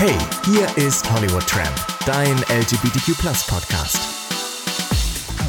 Hey, 0.00 0.16
hier 0.46 0.66
ist 0.82 1.12
Hollywood 1.12 1.46
Tramp, 1.46 1.76
dein 2.06 2.34
LGBTQ 2.48 3.18
Podcast. 3.46 4.19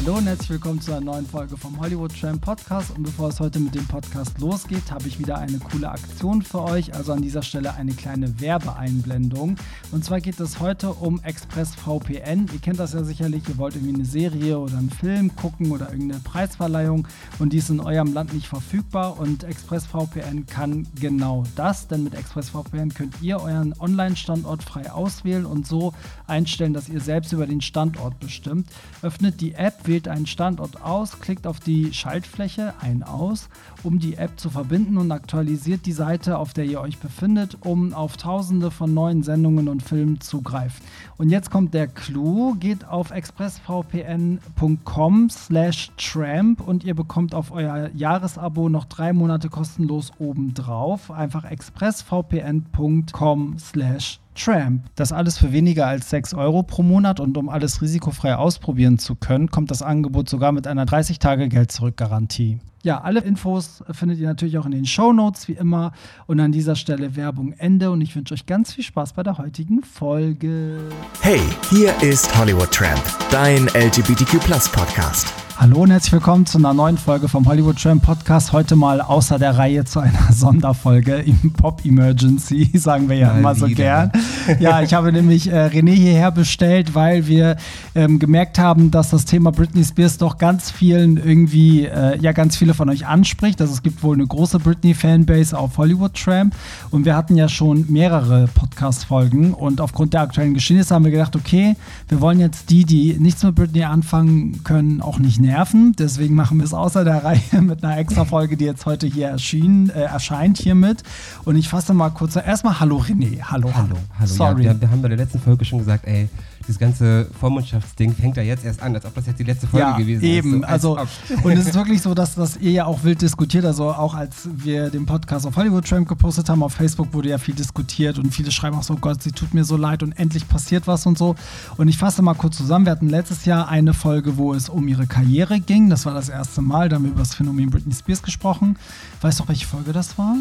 Hallo 0.04 0.18
und 0.18 0.26
herzlich 0.26 0.50
willkommen 0.50 0.80
zu 0.80 0.90
einer 0.90 1.00
neuen 1.00 1.26
Folge 1.26 1.56
vom 1.56 1.78
Hollywood 1.78 2.12
Tram 2.20 2.40
Podcast. 2.40 2.90
Und 2.96 3.04
bevor 3.04 3.28
es 3.28 3.38
heute 3.38 3.60
mit 3.60 3.72
dem 3.72 3.86
Podcast 3.86 4.36
losgeht, 4.40 4.90
habe 4.90 5.06
ich 5.06 5.20
wieder 5.20 5.38
eine 5.38 5.60
coole 5.60 5.88
Aktion 5.88 6.42
für 6.42 6.60
euch. 6.62 6.92
Also 6.92 7.12
an 7.12 7.22
dieser 7.22 7.42
Stelle 7.42 7.74
eine 7.74 7.92
kleine 7.92 8.40
Werbeeinblendung. 8.40 9.54
Und 9.92 10.04
zwar 10.04 10.20
geht 10.20 10.40
es 10.40 10.58
heute 10.58 10.90
um 10.92 11.20
ExpressVPN. 11.22 12.48
Ihr 12.52 12.58
kennt 12.60 12.80
das 12.80 12.94
ja 12.94 13.04
sicherlich. 13.04 13.48
Ihr 13.48 13.58
wollt 13.58 13.76
irgendwie 13.76 13.94
eine 13.94 14.04
Serie 14.04 14.58
oder 14.58 14.76
einen 14.76 14.90
Film 14.90 15.36
gucken 15.36 15.70
oder 15.70 15.92
irgendeine 15.92 16.20
Preisverleihung 16.20 17.06
und 17.38 17.52
die 17.52 17.58
ist 17.58 17.70
in 17.70 17.78
eurem 17.78 18.12
Land 18.12 18.34
nicht 18.34 18.48
verfügbar. 18.48 19.20
Und 19.20 19.44
ExpressVPN 19.44 20.46
kann 20.46 20.88
genau 21.00 21.44
das, 21.54 21.86
denn 21.86 22.02
mit 22.02 22.14
ExpressVPN 22.14 22.92
könnt 22.92 23.22
ihr 23.22 23.40
euren 23.40 23.72
Online-Standort 23.78 24.64
frei 24.64 24.90
auswählen 24.90 25.46
und 25.46 25.64
so 25.64 25.94
einstellen, 26.26 26.72
dass 26.72 26.88
ihr 26.88 27.00
selbst 27.00 27.32
über 27.32 27.46
den 27.46 27.60
Standort 27.60 28.18
bestimmt. 28.18 28.68
Öffnet 29.02 29.40
die 29.40 29.52
App, 29.54 29.86
wählt 29.92 30.08
einen 30.08 30.26
Standort 30.26 30.80
aus, 30.80 31.20
klickt 31.20 31.46
auf 31.46 31.60
die 31.60 31.92
Schaltfläche 31.92 32.72
ein 32.80 33.02
aus, 33.02 33.50
um 33.84 33.98
die 33.98 34.16
App 34.16 34.38
zu 34.38 34.50
verbinden 34.50 34.98
und 34.98 35.10
aktualisiert 35.12 35.86
die 35.86 35.92
Seite, 35.92 36.38
auf 36.38 36.52
der 36.52 36.64
ihr 36.64 36.80
euch 36.80 36.98
befindet, 36.98 37.58
um 37.60 37.94
auf 37.94 38.16
tausende 38.16 38.70
von 38.70 38.94
neuen 38.94 39.22
Sendungen 39.22 39.68
und 39.68 39.82
Filmen 39.82 40.20
zugreifen. 40.20 40.84
Und 41.18 41.30
jetzt 41.30 41.50
kommt 41.50 41.74
der 41.74 41.86
Clou, 41.86 42.54
geht 42.54 42.86
auf 42.86 43.10
expressvpn.com 43.10 45.30
slash 45.30 45.90
tramp 45.96 46.66
und 46.66 46.84
ihr 46.84 46.94
bekommt 46.94 47.34
auf 47.34 47.52
euer 47.52 47.90
Jahresabo 47.94 48.68
noch 48.68 48.84
drei 48.86 49.12
Monate 49.12 49.48
kostenlos 49.48 50.12
obendrauf. 50.18 51.10
Einfach 51.10 51.44
expressvpn.com 51.44 53.58
slash 53.58 54.18
Tramp. 54.34 54.86
Das 54.96 55.12
alles 55.12 55.36
für 55.36 55.52
weniger 55.52 55.86
als 55.86 56.08
6 56.10 56.34
Euro 56.34 56.62
pro 56.62 56.82
Monat 56.82 57.20
und 57.20 57.36
um 57.36 57.50
alles 57.50 57.82
risikofrei 57.82 58.34
ausprobieren 58.34 58.98
zu 58.98 59.14
können, 59.14 59.50
kommt 59.50 59.70
das 59.70 59.82
Angebot 59.82 60.28
sogar 60.28 60.52
mit 60.52 60.66
einer 60.66 60.86
30-Tage-Geld-Zurück-Garantie. 60.86 62.58
Ja, 62.82 63.00
alle 63.00 63.20
Infos 63.20 63.84
findet 63.92 64.18
ihr 64.18 64.26
natürlich 64.26 64.58
auch 64.58 64.66
in 64.66 64.72
den 64.72 64.86
Show 64.86 65.12
Notes 65.12 65.46
wie 65.46 65.52
immer. 65.52 65.92
Und 66.26 66.40
an 66.40 66.50
dieser 66.50 66.74
Stelle 66.74 67.14
Werbung 67.14 67.52
Ende 67.52 67.90
und 67.92 68.00
ich 68.00 68.16
wünsche 68.16 68.34
euch 68.34 68.46
ganz 68.46 68.72
viel 68.72 68.82
Spaß 68.82 69.12
bei 69.12 69.22
der 69.22 69.38
heutigen 69.38 69.82
Folge. 69.84 70.80
Hey, 71.20 71.40
hier 71.70 71.94
ist 72.02 72.36
Hollywood 72.36 72.72
Tramp, 72.72 73.02
dein 73.30 73.66
LGBTQ 73.68 74.40
Podcast. 74.72 75.41
Hallo 75.62 75.82
und 75.82 75.92
herzlich 75.92 76.12
willkommen 76.12 76.44
zu 76.44 76.58
einer 76.58 76.74
neuen 76.74 76.98
Folge 76.98 77.28
vom 77.28 77.46
Hollywood 77.46 77.80
Tram 77.80 78.00
Podcast. 78.00 78.52
Heute 78.52 78.74
mal 78.74 79.00
außer 79.00 79.38
der 79.38 79.56
Reihe 79.58 79.84
zu 79.84 80.00
einer 80.00 80.32
Sonderfolge 80.32 81.18
im 81.18 81.52
Pop 81.52 81.84
Emergency, 81.84 82.68
sagen 82.74 83.08
wir 83.08 83.14
ja 83.14 83.28
mal 83.28 83.38
immer 83.38 83.54
so 83.54 83.68
wieder. 83.68 84.10
gern. 84.10 84.12
Ja, 84.58 84.82
ich 84.82 84.92
habe 84.92 85.12
nämlich 85.12 85.48
äh, 85.48 85.66
René 85.66 85.92
hierher 85.92 86.32
bestellt, 86.32 86.96
weil 86.96 87.28
wir 87.28 87.58
ähm, 87.94 88.18
gemerkt 88.18 88.58
haben, 88.58 88.90
dass 88.90 89.10
das 89.10 89.24
Thema 89.24 89.52
Britney 89.52 89.84
Spears 89.84 90.18
doch 90.18 90.36
ganz 90.36 90.72
vielen 90.72 91.16
irgendwie, 91.16 91.84
äh, 91.84 92.18
ja, 92.18 92.32
ganz 92.32 92.56
viele 92.56 92.74
von 92.74 92.90
euch 92.90 93.06
anspricht. 93.06 93.60
Also 93.60 93.72
es 93.72 93.84
gibt 93.84 94.02
wohl 94.02 94.16
eine 94.16 94.26
große 94.26 94.58
Britney-Fanbase 94.58 95.56
auf 95.56 95.78
Hollywood 95.78 96.14
Tramp 96.14 96.56
und 96.90 97.04
wir 97.04 97.14
hatten 97.14 97.36
ja 97.36 97.48
schon 97.48 97.86
mehrere 97.88 98.48
Podcast-Folgen 98.52 99.54
und 99.54 99.80
aufgrund 99.80 100.12
der 100.12 100.22
aktuellen 100.22 100.54
Geschehnisse 100.54 100.92
haben 100.92 101.04
wir 101.04 101.12
gedacht, 101.12 101.36
okay, 101.36 101.76
wir 102.08 102.20
wollen 102.20 102.40
jetzt 102.40 102.68
die, 102.68 102.84
die 102.84 103.16
nichts 103.20 103.44
mit 103.44 103.54
Britney 103.54 103.84
anfangen 103.84 104.64
können, 104.64 105.00
auch 105.00 105.20
nicht 105.20 105.40
nerven. 105.52 105.94
Deswegen 105.98 106.34
machen 106.34 106.58
wir 106.58 106.64
es 106.64 106.72
außer 106.72 107.04
der 107.04 107.24
Reihe 107.24 107.60
mit 107.60 107.84
einer 107.84 107.98
extra 107.98 108.24
Folge, 108.24 108.56
die 108.56 108.64
jetzt 108.64 108.86
heute 108.86 109.06
hier 109.06 109.28
erschien, 109.28 109.90
äh, 109.90 110.02
erscheint 110.02 110.58
hiermit. 110.58 111.02
Und 111.44 111.56
ich 111.56 111.68
fasse 111.68 111.92
mal 111.94 112.10
kurz. 112.10 112.36
Erstmal 112.36 112.80
Hallo 112.80 112.98
René. 112.98 113.42
Hallo, 113.42 113.70
hallo. 113.74 113.96
Hallo, 114.18 114.26
Sorry. 114.26 114.64
Ja, 114.64 114.72
wir, 114.72 114.80
wir 114.80 114.90
haben 114.90 115.02
bei 115.02 115.08
der 115.08 115.18
letzten 115.18 115.40
Folge 115.40 115.64
schon 115.64 115.78
gesagt, 115.78 116.06
ey, 116.06 116.28
dieses 116.62 116.78
ganze 116.78 117.26
Vormundschaftsding 117.38 118.14
fängt 118.14 118.36
ja 118.36 118.42
jetzt 118.42 118.64
erst 118.64 118.82
an, 118.82 118.94
als 118.94 119.04
ob 119.04 119.14
das 119.14 119.26
jetzt 119.26 119.38
die 119.38 119.44
letzte 119.44 119.66
Folge 119.66 119.86
ja, 119.86 119.96
gewesen 119.96 120.22
eben. 120.22 120.62
ist. 120.62 120.82
So, 120.82 120.96
also, 120.96 121.10
und 121.42 121.52
es 121.52 121.66
ist 121.66 121.74
wirklich 121.74 122.00
so, 122.02 122.14
dass, 122.14 122.34
dass 122.34 122.56
ihr 122.56 122.70
ja 122.70 122.84
auch 122.86 123.02
wild 123.04 123.20
diskutiert, 123.20 123.64
also 123.64 123.90
auch 123.90 124.14
als 124.14 124.48
wir 124.54 124.90
den 124.90 125.06
Podcast 125.06 125.46
auf 125.46 125.56
Hollywood 125.56 125.86
Tramp 125.86 126.08
gepostet 126.08 126.48
haben, 126.48 126.62
auf 126.62 126.72
Facebook 126.72 127.12
wurde 127.12 127.30
ja 127.30 127.38
viel 127.38 127.54
diskutiert 127.54 128.18
und 128.18 128.32
viele 128.32 128.50
schreiben 128.50 128.76
auch 128.76 128.82
so, 128.82 128.96
Gott, 128.96 129.22
sie 129.22 129.32
tut 129.32 129.54
mir 129.54 129.64
so 129.64 129.76
leid 129.76 130.02
und 130.02 130.12
endlich 130.12 130.48
passiert 130.48 130.86
was 130.86 131.06
und 131.06 131.18
so. 131.18 131.34
Und 131.76 131.88
ich 131.88 131.98
fasse 131.98 132.22
mal 132.22 132.34
kurz 132.34 132.56
zusammen, 132.56 132.86
wir 132.86 132.92
hatten 132.92 133.08
letztes 133.08 133.44
Jahr 133.44 133.68
eine 133.68 133.94
Folge, 133.94 134.36
wo 134.36 134.54
es 134.54 134.68
um 134.68 134.86
ihre 134.88 135.06
Karriere 135.06 135.41
ging, 135.46 135.90
das 135.90 136.06
war 136.06 136.14
das 136.14 136.28
erste 136.28 136.62
Mal, 136.62 136.88
da 136.88 136.96
haben 136.96 137.04
wir 137.04 137.10
über 137.10 137.20
das 137.20 137.34
Phänomen 137.34 137.70
Britney 137.70 137.94
Spears 137.94 138.22
gesprochen. 138.22 138.78
Weißt 139.20 139.40
du, 139.40 139.48
welche 139.48 139.66
Folge 139.66 139.92
das 139.92 140.16
war? 140.18 140.36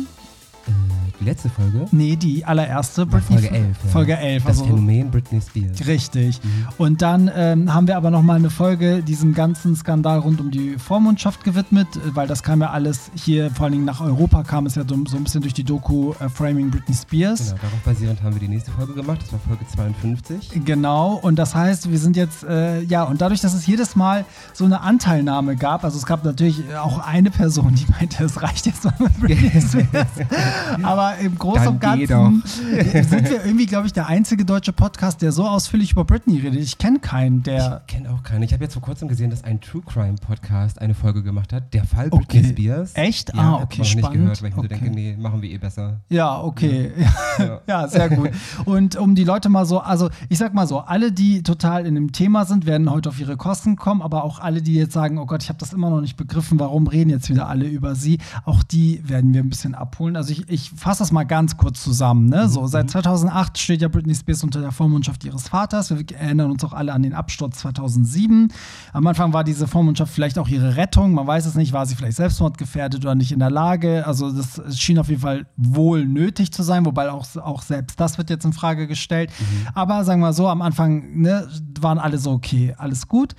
Äh, 0.67 0.71
die 1.19 1.25
letzte 1.25 1.49
Folge? 1.49 1.85
Nee, 1.91 2.15
die 2.15 2.45
allererste. 2.45 3.05
Britney 3.05 3.37
Folge 3.37 3.51
11. 3.51 3.67
Ja. 3.83 3.89
Folge 3.91 4.17
11. 4.17 4.43
Das 4.43 4.59
also, 4.59 4.65
Phänomen 4.65 5.11
Britney 5.11 5.41
Spears. 5.41 5.87
Richtig. 5.87 6.43
Mhm. 6.43 6.67
Und 6.77 7.01
dann 7.01 7.31
ähm, 7.35 7.73
haben 7.73 7.87
wir 7.87 7.97
aber 7.97 8.09
nochmal 8.09 8.37
eine 8.37 8.49
Folge 8.49 9.03
diesem 9.03 9.33
ganzen 9.33 9.75
Skandal 9.75 10.19
rund 10.19 10.41
um 10.41 10.51
die 10.51 10.77
Vormundschaft 10.77 11.43
gewidmet, 11.43 11.87
weil 12.13 12.27
das 12.27 12.43
kam 12.43 12.61
ja 12.61 12.71
alles 12.71 13.11
hier, 13.15 13.51
vor 13.51 13.65
allen 13.65 13.73
Dingen 13.73 13.85
nach 13.85 14.01
Europa 14.01 14.43
kam 14.43 14.65
es 14.65 14.75
ja 14.75 14.83
so, 14.87 14.95
so 15.05 15.17
ein 15.17 15.23
bisschen 15.23 15.41
durch 15.41 15.53
die 15.53 15.63
Doku 15.63 16.13
äh, 16.19 16.29
Framing 16.29 16.71
Britney 16.71 16.95
Spears. 16.95 17.49
Genau, 17.49 17.61
darauf 17.61 17.79
basierend 17.85 18.23
haben 18.23 18.33
wir 18.33 18.39
die 18.39 18.47
nächste 18.47 18.71
Folge 18.71 18.93
gemacht. 18.93 19.21
Das 19.21 19.33
war 19.33 19.39
Folge 19.39 19.65
52. 19.67 20.63
Genau. 20.65 21.19
Und 21.21 21.37
das 21.37 21.53
heißt, 21.53 21.91
wir 21.91 21.99
sind 21.99 22.15
jetzt, 22.15 22.43
äh, 22.43 22.81
ja, 22.81 23.03
und 23.03 23.21
dadurch, 23.21 23.41
dass 23.41 23.53
es 23.53 23.67
jedes 23.67 23.95
Mal 23.95 24.25
so 24.53 24.65
eine 24.65 24.81
Anteilnahme 24.81 25.55
gab, 25.55 25.83
also 25.83 25.97
es 25.97 26.05
gab 26.05 26.23
natürlich 26.23 26.63
auch 26.75 26.99
eine 26.99 27.29
Person, 27.29 27.75
die 27.75 27.85
meinte, 27.91 28.23
es 28.23 28.41
reicht 28.41 28.65
jetzt 28.65 28.83
mal 28.83 28.93
mit 28.99 29.19
Britney 29.19 29.61
Spears. 29.67 30.07
Aber 30.83 31.17
im 31.17 31.37
Großen 31.37 31.67
und 31.67 31.81
Ganzen 31.81 32.43
sind 32.45 33.29
wir 33.29 33.45
irgendwie, 33.45 33.65
glaube 33.65 33.87
ich, 33.87 33.93
der 33.93 34.07
einzige 34.07 34.45
deutsche 34.45 34.73
Podcast, 34.73 35.21
der 35.21 35.31
so 35.31 35.47
ausführlich 35.47 35.91
über 35.91 36.05
Britney 36.05 36.39
redet. 36.39 36.61
Ich 36.61 36.77
kenne 36.77 36.99
keinen, 36.99 37.43
der. 37.43 37.83
Ich 37.87 38.00
auch 38.11 38.23
keinen. 38.23 38.43
Ich 38.43 38.53
habe 38.53 38.63
jetzt 38.63 38.73
vor 38.73 38.81
kurzem 38.81 39.07
gesehen, 39.07 39.29
dass 39.29 39.43
ein 39.43 39.61
True 39.61 39.81
Crime 39.85 40.15
Podcast 40.15 40.79
eine 40.79 40.93
Folge 40.93 41.23
gemacht 41.23 41.53
hat. 41.53 41.73
Der 41.73 41.83
Fall 41.83 42.09
Britney 42.09 42.39
okay. 42.39 42.49
Spears. 42.49 42.91
Echt? 42.95 43.33
Ja, 43.33 43.41
ah, 43.41 43.63
okay, 43.63 43.83
spannend. 43.83 43.95
nicht 43.95 44.21
gehört, 44.21 44.41
weil 44.41 44.49
ich 44.49 44.57
okay. 44.57 44.67
mir 44.67 44.75
so 44.77 44.83
denke, 44.83 44.95
nee, 44.95 45.17
machen 45.17 45.41
wir 45.41 45.49
eh 45.49 45.57
besser. 45.57 46.01
Ja, 46.09 46.41
okay. 46.41 46.91
Ja. 47.39 47.61
ja, 47.65 47.87
sehr 47.87 48.09
gut. 48.09 48.29
Und 48.65 48.97
um 48.97 49.15
die 49.15 49.23
Leute 49.23 49.47
mal 49.47 49.65
so, 49.65 49.79
also 49.79 50.09
ich 50.27 50.37
sag 50.37 50.53
mal 50.53 50.67
so, 50.67 50.79
alle, 50.79 51.11
die 51.11 51.43
total 51.43 51.85
in 51.85 51.95
dem 51.95 52.11
Thema 52.11 52.45
sind, 52.45 52.65
werden 52.65 52.91
heute 52.91 53.09
auf 53.09 53.19
ihre 53.19 53.37
Kosten 53.37 53.77
kommen, 53.77 54.01
aber 54.01 54.25
auch 54.25 54.39
alle, 54.39 54.61
die 54.61 54.75
jetzt 54.75 54.93
sagen, 54.93 55.17
oh 55.17 55.25
Gott, 55.25 55.41
ich 55.41 55.49
habe 55.49 55.57
das 55.57 55.71
immer 55.71 55.89
noch 55.89 56.01
nicht 56.01 56.17
begriffen, 56.17 56.59
warum 56.59 56.87
reden 56.87 57.09
jetzt 57.09 57.29
wieder 57.29 57.47
alle 57.47 57.67
über 57.67 57.95
sie, 57.95 58.19
auch 58.43 58.63
die 58.63 59.01
werden 59.07 59.33
wir 59.33 59.41
ein 59.41 59.49
bisschen 59.49 59.75
abholen. 59.75 60.17
Also 60.17 60.33
ich, 60.33 60.47
ich 60.49 60.71
fasse 60.71 60.99
das 60.99 61.11
mal 61.11 61.23
ganz 61.23 61.55
kurz 61.57 61.81
zusammen. 61.81 62.27
Ne? 62.27 62.49
So, 62.49 62.67
seit 62.67 62.89
2008 62.89 63.57
steht 63.57 63.81
ja 63.81 63.87
Britney 63.87 64.13
Spears 64.13 64.43
unter 64.43 64.59
der 64.59 64.71
Vormundschaft 64.71 65.23
ihres 65.23 65.47
Vaters. 65.47 65.89
Wir 65.89 66.03
erinnern 66.17 66.51
uns 66.51 66.63
auch 66.63 66.73
alle 66.73 66.93
an 66.93 67.01
den 67.01 67.13
Absturz 67.13 67.59
2007. 68.03 68.53
Am 68.93 69.07
Anfang 69.07 69.33
war 69.33 69.43
diese 69.43 69.67
Vormundschaft 69.67 70.13
vielleicht 70.13 70.37
auch 70.39 70.47
ihre 70.47 70.75
Rettung. 70.75 71.13
Man 71.13 71.27
weiß 71.27 71.45
es 71.45 71.55
nicht, 71.55 71.73
war 71.73 71.85
sie 71.85 71.95
vielleicht 71.95 72.17
selbstmordgefährdet 72.17 73.03
oder 73.03 73.15
nicht 73.15 73.31
in 73.31 73.39
der 73.39 73.51
Lage. 73.51 74.05
Also 74.05 74.31
das 74.31 74.79
schien 74.79 74.99
auf 74.99 75.09
jeden 75.09 75.21
Fall 75.21 75.45
wohl 75.57 76.05
nötig 76.05 76.51
zu 76.51 76.63
sein, 76.63 76.85
wobei 76.85 77.11
auch, 77.11 77.25
auch 77.37 77.61
selbst 77.61 77.99
das 77.99 78.17
wird 78.17 78.29
jetzt 78.29 78.45
in 78.45 78.53
Frage 78.53 78.87
gestellt. 78.87 79.31
Mhm. 79.39 79.67
Aber 79.73 80.03
sagen 80.03 80.21
wir 80.21 80.33
so, 80.33 80.47
am 80.47 80.61
Anfang 80.61 81.21
ne, 81.21 81.47
waren 81.79 81.99
alle 81.99 82.17
so, 82.17 82.31
okay, 82.31 82.75
alles 82.77 83.07
gut. 83.07 83.35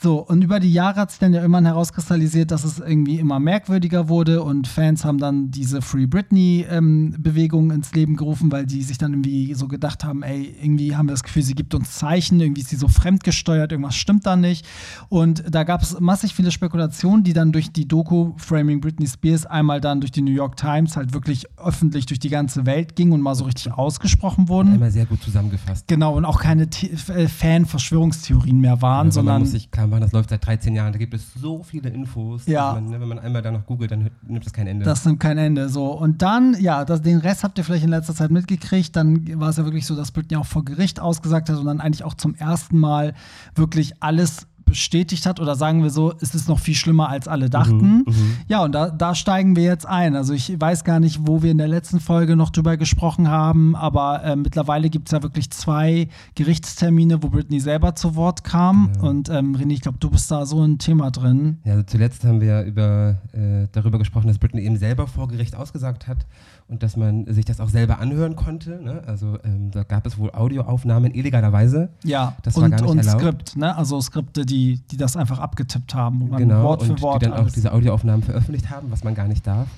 So, 0.00 0.18
und 0.20 0.44
über 0.44 0.60
die 0.60 0.72
Jahre 0.72 1.00
hat 1.00 1.10
sich 1.10 1.18
dann 1.18 1.34
ja 1.34 1.40
irgendwann 1.40 1.66
herauskristallisiert, 1.66 2.52
dass 2.52 2.62
es 2.62 2.78
irgendwie 2.78 3.18
immer 3.18 3.40
merkwürdiger 3.40 4.08
wurde 4.08 4.44
und 4.44 4.68
Fans 4.68 5.04
haben 5.04 5.18
dann 5.18 5.50
diese 5.50 5.82
Free 5.82 6.06
Britney-Bewegung 6.06 7.70
ähm, 7.70 7.76
ins 7.76 7.92
Leben 7.92 8.14
gerufen, 8.14 8.52
weil 8.52 8.64
die 8.64 8.82
sich 8.82 8.98
dann 8.98 9.12
irgendwie 9.12 9.54
so 9.54 9.66
gedacht 9.66 10.04
haben, 10.04 10.22
ey, 10.22 10.54
irgendwie 10.62 10.94
haben 10.94 11.08
wir 11.08 11.14
das 11.14 11.24
Gefühl, 11.24 11.42
sie 11.42 11.56
gibt 11.56 11.74
uns 11.74 11.96
Zeichen, 11.96 12.38
irgendwie 12.38 12.60
ist 12.60 12.70
sie 12.70 12.76
so 12.76 12.86
fremdgesteuert, 12.86 13.72
irgendwas 13.72 13.96
stimmt 13.96 14.24
da 14.24 14.36
nicht. 14.36 14.64
Und 15.08 15.42
da 15.50 15.64
gab 15.64 15.82
es 15.82 15.98
massig 15.98 16.32
viele 16.32 16.52
Spekulationen, 16.52 17.24
die 17.24 17.32
dann 17.32 17.50
durch 17.50 17.72
die 17.72 17.88
Doku 17.88 18.34
Framing 18.36 18.80
Britney 18.80 19.08
Spears 19.08 19.46
einmal 19.46 19.80
dann 19.80 20.00
durch 20.00 20.12
die 20.12 20.22
New 20.22 20.30
York 20.30 20.56
Times 20.56 20.96
halt 20.96 21.12
wirklich 21.12 21.46
öffentlich 21.58 22.06
durch 22.06 22.20
die 22.20 22.28
ganze 22.28 22.66
Welt 22.66 22.94
gingen 22.94 23.14
und 23.14 23.20
mal 23.20 23.34
so 23.34 23.46
richtig 23.46 23.72
ausgesprochen 23.72 24.48
wurden. 24.48 24.74
Einmal 24.74 24.92
sehr 24.92 25.06
gut 25.06 25.20
zusammengefasst. 25.22 25.88
Genau, 25.88 26.14
und 26.16 26.24
auch 26.24 26.38
keine 26.38 26.68
äh, 26.68 27.26
Fan-Verschwörungstheorien 27.26 28.60
mehr 28.60 28.80
waren, 28.80 29.08
ja, 29.08 29.12
sondern. 29.12 29.42
Machen, 29.88 30.00
das 30.02 30.12
läuft 30.12 30.30
seit 30.30 30.44
13 30.44 30.74
Jahren, 30.74 30.92
da 30.92 30.98
gibt 30.98 31.14
es 31.14 31.32
so 31.34 31.62
viele 31.62 31.90
Infos. 31.90 32.46
Ja. 32.46 32.72
Man, 32.72 32.86
ne, 32.86 33.00
wenn 33.00 33.08
man 33.08 33.18
einmal 33.18 33.42
da 33.42 33.50
noch 33.50 33.64
googelt, 33.66 33.90
dann 33.90 34.10
nimmt 34.26 34.44
das 34.44 34.52
kein 34.52 34.66
Ende. 34.66 34.84
Das 34.84 35.04
nimmt 35.04 35.20
kein 35.20 35.38
Ende. 35.38 35.68
So. 35.68 35.92
Und 35.92 36.22
dann, 36.22 36.56
ja, 36.60 36.84
das, 36.84 37.02
den 37.02 37.18
Rest 37.18 37.44
habt 37.44 37.58
ihr 37.58 37.64
vielleicht 37.64 37.84
in 37.84 37.90
letzter 37.90 38.14
Zeit 38.14 38.30
mitgekriegt. 38.30 38.96
Dann 38.96 39.40
war 39.40 39.50
es 39.50 39.56
ja 39.56 39.64
wirklich 39.64 39.86
so, 39.86 39.94
dass 39.94 40.10
Britney 40.10 40.36
auch 40.36 40.46
vor 40.46 40.64
Gericht 40.64 41.00
ausgesagt 41.00 41.48
hat 41.48 41.58
und 41.58 41.66
dann 41.66 41.80
eigentlich 41.80 42.04
auch 42.04 42.14
zum 42.14 42.34
ersten 42.34 42.78
Mal 42.78 43.14
wirklich 43.54 43.94
alles 44.00 44.47
bestätigt 44.68 45.26
hat 45.26 45.40
oder 45.40 45.54
sagen 45.54 45.82
wir 45.82 45.90
so, 45.90 46.12
ist 46.12 46.34
es 46.34 46.48
noch 46.48 46.58
viel 46.58 46.74
schlimmer, 46.74 47.08
als 47.08 47.28
alle 47.28 47.50
dachten. 47.50 47.76
Mhm, 47.76 48.04
mhm, 48.06 48.36
ja, 48.48 48.62
und 48.62 48.72
da, 48.72 48.90
da 48.90 49.14
steigen 49.14 49.56
wir 49.56 49.64
jetzt 49.64 49.86
ein. 49.86 50.14
Also 50.14 50.32
ich 50.32 50.60
weiß 50.60 50.84
gar 50.84 51.00
nicht, 51.00 51.20
wo 51.26 51.42
wir 51.42 51.50
in 51.50 51.58
der 51.58 51.68
letzten 51.68 52.00
Folge 52.00 52.36
noch 52.36 52.50
drüber 52.50 52.76
gesprochen 52.76 53.28
haben, 53.28 53.74
aber 53.76 54.22
äh, 54.24 54.36
mittlerweile 54.36 54.90
gibt 54.90 55.08
es 55.08 55.12
ja 55.12 55.22
wirklich 55.22 55.50
zwei 55.50 56.08
Gerichtstermine, 56.34 57.22
wo 57.22 57.28
Britney 57.28 57.60
selber 57.60 57.94
zu 57.94 58.14
Wort 58.14 58.44
kam. 58.44 58.90
Genau. 58.94 59.08
Und 59.08 59.28
ähm, 59.28 59.56
René, 59.56 59.72
ich 59.72 59.80
glaube, 59.80 59.98
du 59.98 60.10
bist 60.10 60.30
da 60.30 60.46
so 60.46 60.62
ein 60.62 60.78
Thema 60.78 61.10
drin. 61.10 61.58
Ja, 61.64 61.72
also 61.72 61.84
zuletzt 61.84 62.24
haben 62.24 62.40
wir 62.40 62.62
über, 62.62 63.18
äh, 63.32 63.66
darüber 63.72 63.98
gesprochen, 63.98 64.28
dass 64.28 64.38
Britney 64.38 64.62
eben 64.62 64.76
selber 64.76 65.06
vor 65.06 65.28
Gericht 65.28 65.56
ausgesagt 65.56 66.06
hat 66.06 66.26
und 66.68 66.82
dass 66.82 66.96
man 66.96 67.26
sich 67.32 67.44
das 67.44 67.60
auch 67.60 67.70
selber 67.70 67.98
anhören 67.98 68.36
konnte. 68.36 68.82
Ne? 68.82 69.02
Also 69.06 69.38
ähm, 69.42 69.70
da 69.70 69.82
gab 69.84 70.06
es 70.06 70.18
wohl 70.18 70.30
Audioaufnahmen 70.32 71.14
illegalerweise. 71.14 71.88
Ja, 72.04 72.36
das 72.42 72.56
und, 72.56 72.62
war 72.62 72.70
gar 72.70 72.80
nicht 72.82 72.90
und 72.90 72.98
erlaubt. 72.98 73.20
Skript, 73.20 73.56
ne? 73.56 73.76
Also 73.76 74.00
Skripte, 74.00 74.44
die, 74.44 74.80
die 74.90 74.96
das 74.96 75.16
einfach 75.16 75.38
abgetippt 75.38 75.94
haben, 75.94 76.28
man 76.28 76.38
genau, 76.38 76.62
Wort 76.62 76.82
für 76.82 76.92
und 76.92 77.02
Wort 77.02 77.22
die 77.22 77.26
dann 77.26 77.34
auch 77.34 77.38
alles- 77.40 77.54
diese 77.54 77.72
Audioaufnahmen 77.72 78.22
veröffentlicht 78.22 78.70
haben, 78.70 78.90
was 78.90 79.02
man 79.02 79.14
gar 79.14 79.28
nicht 79.28 79.46
darf. 79.46 79.68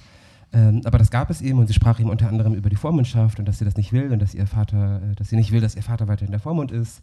Ähm, 0.52 0.80
aber 0.84 0.98
das 0.98 1.12
gab 1.12 1.30
es 1.30 1.40
eben 1.42 1.60
und 1.60 1.68
sie 1.68 1.74
sprach 1.74 2.00
eben 2.00 2.10
unter 2.10 2.28
anderem 2.28 2.54
über 2.54 2.70
die 2.70 2.76
Vormundschaft 2.76 3.38
und 3.38 3.46
dass 3.46 3.58
sie 3.60 3.64
das 3.64 3.76
nicht 3.76 3.92
will 3.92 4.10
und 4.12 4.20
dass 4.20 4.34
ihr 4.34 4.48
Vater, 4.48 4.96
äh, 4.96 5.14
dass 5.14 5.28
sie 5.28 5.36
nicht 5.36 5.52
will, 5.52 5.60
dass 5.60 5.76
ihr 5.76 5.84
Vater 5.84 6.08
weiterhin 6.08 6.32
der 6.32 6.40
Vormund 6.40 6.72
ist, 6.72 7.02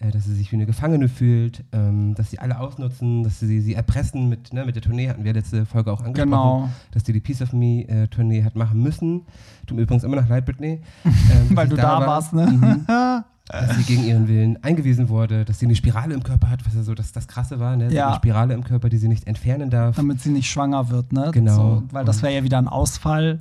äh, 0.00 0.10
dass 0.10 0.24
sie 0.24 0.34
sich 0.34 0.50
wie 0.52 0.56
eine 0.56 0.66
Gefangene 0.66 1.08
fühlt, 1.08 1.64
ähm, 1.72 2.14
dass 2.14 2.30
sie 2.30 2.38
alle 2.38 2.58
ausnutzen, 2.58 3.22
dass 3.24 3.40
sie 3.40 3.60
sie 3.60 3.74
erpressen 3.74 4.28
mit, 4.28 4.52
ne, 4.52 4.64
mit 4.64 4.74
der 4.76 4.82
Tournee, 4.82 5.08
hatten 5.08 5.24
wir 5.24 5.32
letzte 5.32 5.66
Folge 5.66 5.92
auch 5.92 6.00
angesprochen, 6.00 6.30
Genau. 6.30 6.68
dass 6.92 7.02
die 7.04 7.12
die 7.12 7.20
Piece 7.20 7.42
of 7.42 7.52
Me 7.52 7.88
äh, 7.88 8.08
Tournee 8.08 8.44
hat 8.44 8.56
machen 8.56 8.82
müssen. 8.82 9.22
Tut 9.66 9.76
mir 9.76 9.82
übrigens 9.82 10.04
immer 10.04 10.16
noch 10.16 10.28
leid, 10.28 10.44
Britney. 10.46 10.80
ähm, 11.04 11.12
Weil 11.56 11.68
du 11.68 11.76
da 11.76 12.00
war. 12.00 12.06
warst, 12.06 12.32
ne? 12.32 12.46
Mhm 12.46 12.86
dass 13.50 13.76
sie 13.76 13.82
gegen 13.84 14.04
ihren 14.04 14.28
Willen 14.28 14.62
eingewiesen 14.62 15.08
wurde, 15.08 15.44
dass 15.46 15.58
sie 15.58 15.64
eine 15.64 15.74
Spirale 15.74 16.12
im 16.14 16.22
Körper 16.22 16.50
hat, 16.50 16.66
was 16.66 16.74
ja 16.74 16.82
so 16.82 16.94
das, 16.94 17.12
das 17.12 17.26
Krasse 17.28 17.58
war, 17.58 17.76
ne? 17.76 17.90
Ja. 17.90 18.08
Eine 18.08 18.16
Spirale 18.16 18.52
im 18.54 18.62
Körper, 18.62 18.90
die 18.90 18.98
sie 18.98 19.08
nicht 19.08 19.26
entfernen 19.26 19.70
darf. 19.70 19.96
Damit 19.96 20.20
sie 20.20 20.30
nicht 20.30 20.50
schwanger 20.50 20.90
wird, 20.90 21.12
ne? 21.14 21.30
Genau. 21.32 21.56
So, 21.56 21.82
weil 21.92 22.04
das 22.04 22.22
wäre 22.22 22.34
ja 22.34 22.44
wieder 22.44 22.58
ein 22.58 22.68
Ausfall. 22.68 23.40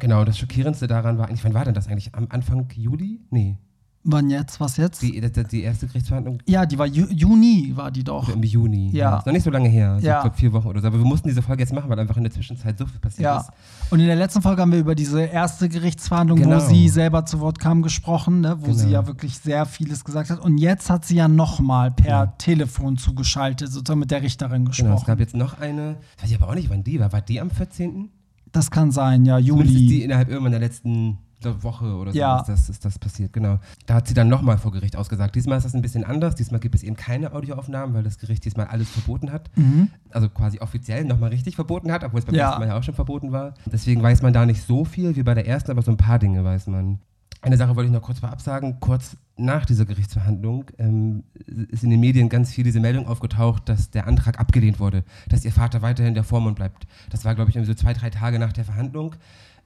Genau, 0.00 0.24
das 0.24 0.38
Schockierendste 0.38 0.86
daran 0.86 1.18
war 1.18 1.28
eigentlich, 1.28 1.44
wann 1.44 1.52
war 1.54 1.64
denn 1.64 1.74
das 1.74 1.88
eigentlich? 1.88 2.14
Am 2.14 2.26
Anfang 2.30 2.66
Juli? 2.74 3.20
Nee. 3.30 3.58
Wann 4.06 4.28
jetzt? 4.28 4.60
Was 4.60 4.76
jetzt? 4.76 5.00
Die, 5.00 5.18
die, 5.18 5.44
die 5.44 5.62
erste 5.62 5.86
Gerichtsverhandlung 5.86 6.38
ja, 6.46 6.66
die 6.66 6.78
war 6.78 6.86
Ju 6.86 7.06
Juni, 7.10 7.72
war 7.74 7.90
die 7.90 8.04
doch. 8.04 8.28
im 8.28 8.42
Juni. 8.42 8.90
Ja. 8.92 9.16
Ist 9.18 9.24
noch 9.26 9.32
nicht 9.32 9.42
so 9.44 9.50
lange 9.50 9.68
her. 9.70 9.96
So, 9.98 10.06
Ja. 10.06 10.16
Ich 10.18 10.22
glaube 10.24 10.36
vier 10.36 10.52
Wochen 10.52 10.68
oder 10.68 10.82
so. 10.82 10.88
Aber 10.88 10.98
wir 10.98 11.06
mussten 11.06 11.28
diese 11.28 11.40
Folge 11.40 11.62
jetzt 11.62 11.72
machen, 11.72 11.88
weil 11.88 11.98
einfach 11.98 12.18
in 12.18 12.22
der 12.24 12.32
Zwischenzeit 12.32 12.76
so 12.76 12.84
viel 12.84 13.00
passiert 13.00 13.24
Ja. 13.24 13.38
ist. 13.40 13.50
Und 13.90 14.00
in 14.00 14.06
der 14.06 14.16
letzten 14.16 14.42
Folge 14.42 14.60
haben 14.60 14.72
wir 14.72 14.78
über 14.78 14.94
diese 14.94 15.22
erste 15.22 15.70
Gerichtsverhandlung, 15.70 16.38
Genau. 16.38 16.56
wo 16.56 16.60
sie 16.60 16.88
selber 16.90 17.24
zu 17.24 17.40
Wort 17.40 17.58
kam, 17.58 17.80
gesprochen, 17.82 18.42
ne? 18.42 18.56
wo 18.60 18.66
Genau. 18.66 18.76
sie 18.76 18.90
ja 18.90 19.06
wirklich 19.06 19.38
sehr 19.38 19.64
vieles 19.64 20.04
gesagt 20.04 20.28
hat. 20.28 20.38
Und 20.40 20.58
jetzt 20.58 20.90
hat 20.90 21.06
sie 21.06 21.16
ja 21.16 21.26
nochmal 21.26 21.90
per 21.90 22.08
Ja. 22.10 22.26
Telefon 22.26 22.98
zugeschaltet, 22.98 23.72
sozusagen 23.72 24.00
mit 24.00 24.10
der 24.10 24.20
Richterin 24.22 24.66
gesprochen. 24.66 24.88
Genau, 24.90 25.00
es 25.00 25.06
gab 25.06 25.18
jetzt 25.18 25.34
noch 25.34 25.58
eine, 25.60 25.96
weiß 26.20 26.30
ich 26.30 26.36
aber 26.40 26.50
auch 26.50 26.54
nicht, 26.54 26.68
wann 26.68 26.84
die 26.84 27.00
war. 27.00 27.10
War 27.12 27.22
die 27.22 27.40
am 27.40 27.50
14.? 27.50 28.10
das 28.52 28.70
kann 28.70 28.92
sein, 28.92 29.24
ja, 29.24 29.38
Zumindest 29.40 29.70
ist 29.70 29.78
die 29.80 29.84
Juli. 29.86 30.02
innerhalb 30.04 30.28
irgendwann 30.28 30.52
der 30.52 30.60
letzten 30.60 31.18
Woche 31.62 31.84
oder 31.96 32.12
so 32.12 32.18
Ja. 32.18 32.38
ist, 32.40 32.48
das, 32.48 32.68
ist 32.68 32.84
das 32.84 32.98
passiert, 32.98 33.32
genau. 33.32 33.58
Da 33.86 33.94
hat 33.94 34.08
sie 34.08 34.14
dann 34.14 34.28
nochmal 34.28 34.58
vor 34.58 34.72
Gericht 34.72 34.96
ausgesagt. 34.96 35.34
Diesmal 35.34 35.58
ist 35.58 35.64
das 35.64 35.74
ein 35.74 35.82
bisschen 35.82 36.04
anders. 36.04 36.34
Diesmal 36.34 36.60
gibt 36.60 36.74
es 36.74 36.82
eben 36.82 36.96
keine 36.96 37.32
Audioaufnahmen, 37.32 37.94
weil 37.94 38.02
das 38.02 38.18
Gericht 38.18 38.44
diesmal 38.44 38.66
alles 38.66 38.88
verboten 38.90 39.30
hat. 39.32 39.50
Mhm. 39.56 39.88
Also 40.10 40.28
quasi 40.28 40.60
offiziell 40.60 41.04
nochmal 41.04 41.30
richtig 41.30 41.54
verboten 41.56 41.92
hat, 41.92 42.04
obwohl 42.04 42.20
es 42.20 42.24
beim 42.26 42.34
Ja. 42.34 42.48
letzten 42.48 42.60
Mal 42.60 42.68
ja 42.68 42.78
auch 42.78 42.82
schon 42.82 42.94
verboten 42.94 43.32
war. 43.32 43.54
Deswegen 43.66 44.02
weiß 44.02 44.22
man 44.22 44.32
da 44.32 44.46
nicht 44.46 44.62
so 44.66 44.84
viel 44.84 45.16
wie 45.16 45.22
bei 45.22 45.34
der 45.34 45.46
ersten, 45.46 45.70
aber 45.70 45.82
so 45.82 45.90
ein 45.90 45.96
paar 45.96 46.18
Dinge 46.18 46.44
weiß 46.44 46.66
man. 46.68 46.98
Eine 47.42 47.58
Sache 47.58 47.76
wollte 47.76 47.88
ich 47.88 47.92
noch 47.92 48.00
kurz 48.00 48.20
vorab 48.20 48.40
sagen. 48.40 48.78
Kurz 48.80 49.18
nach 49.36 49.66
dieser 49.66 49.84
Gerichtsverhandlung 49.84 50.64
ähm, 50.78 51.24
ist 51.68 51.84
in 51.84 51.90
den 51.90 52.00
Medien 52.00 52.30
ganz 52.30 52.50
viel 52.52 52.64
diese 52.64 52.80
Meldung 52.80 53.06
aufgetaucht, 53.06 53.68
dass 53.68 53.90
der 53.90 54.06
Antrag 54.06 54.40
abgelehnt 54.40 54.80
wurde, 54.80 55.04
dass 55.28 55.44
ihr 55.44 55.52
Vater 55.52 55.82
weiterhin 55.82 56.14
der 56.14 56.24
Vormund 56.24 56.56
bleibt. 56.56 56.86
Das 57.10 57.26
war, 57.26 57.34
glaube 57.34 57.50
ich, 57.50 57.56
irgendwie 57.56 57.72
so 57.72 57.76
zwei, 57.78 57.92
drei 57.92 58.08
Tage 58.08 58.38
nach 58.38 58.54
der 58.54 58.64
Verhandlung. 58.64 59.14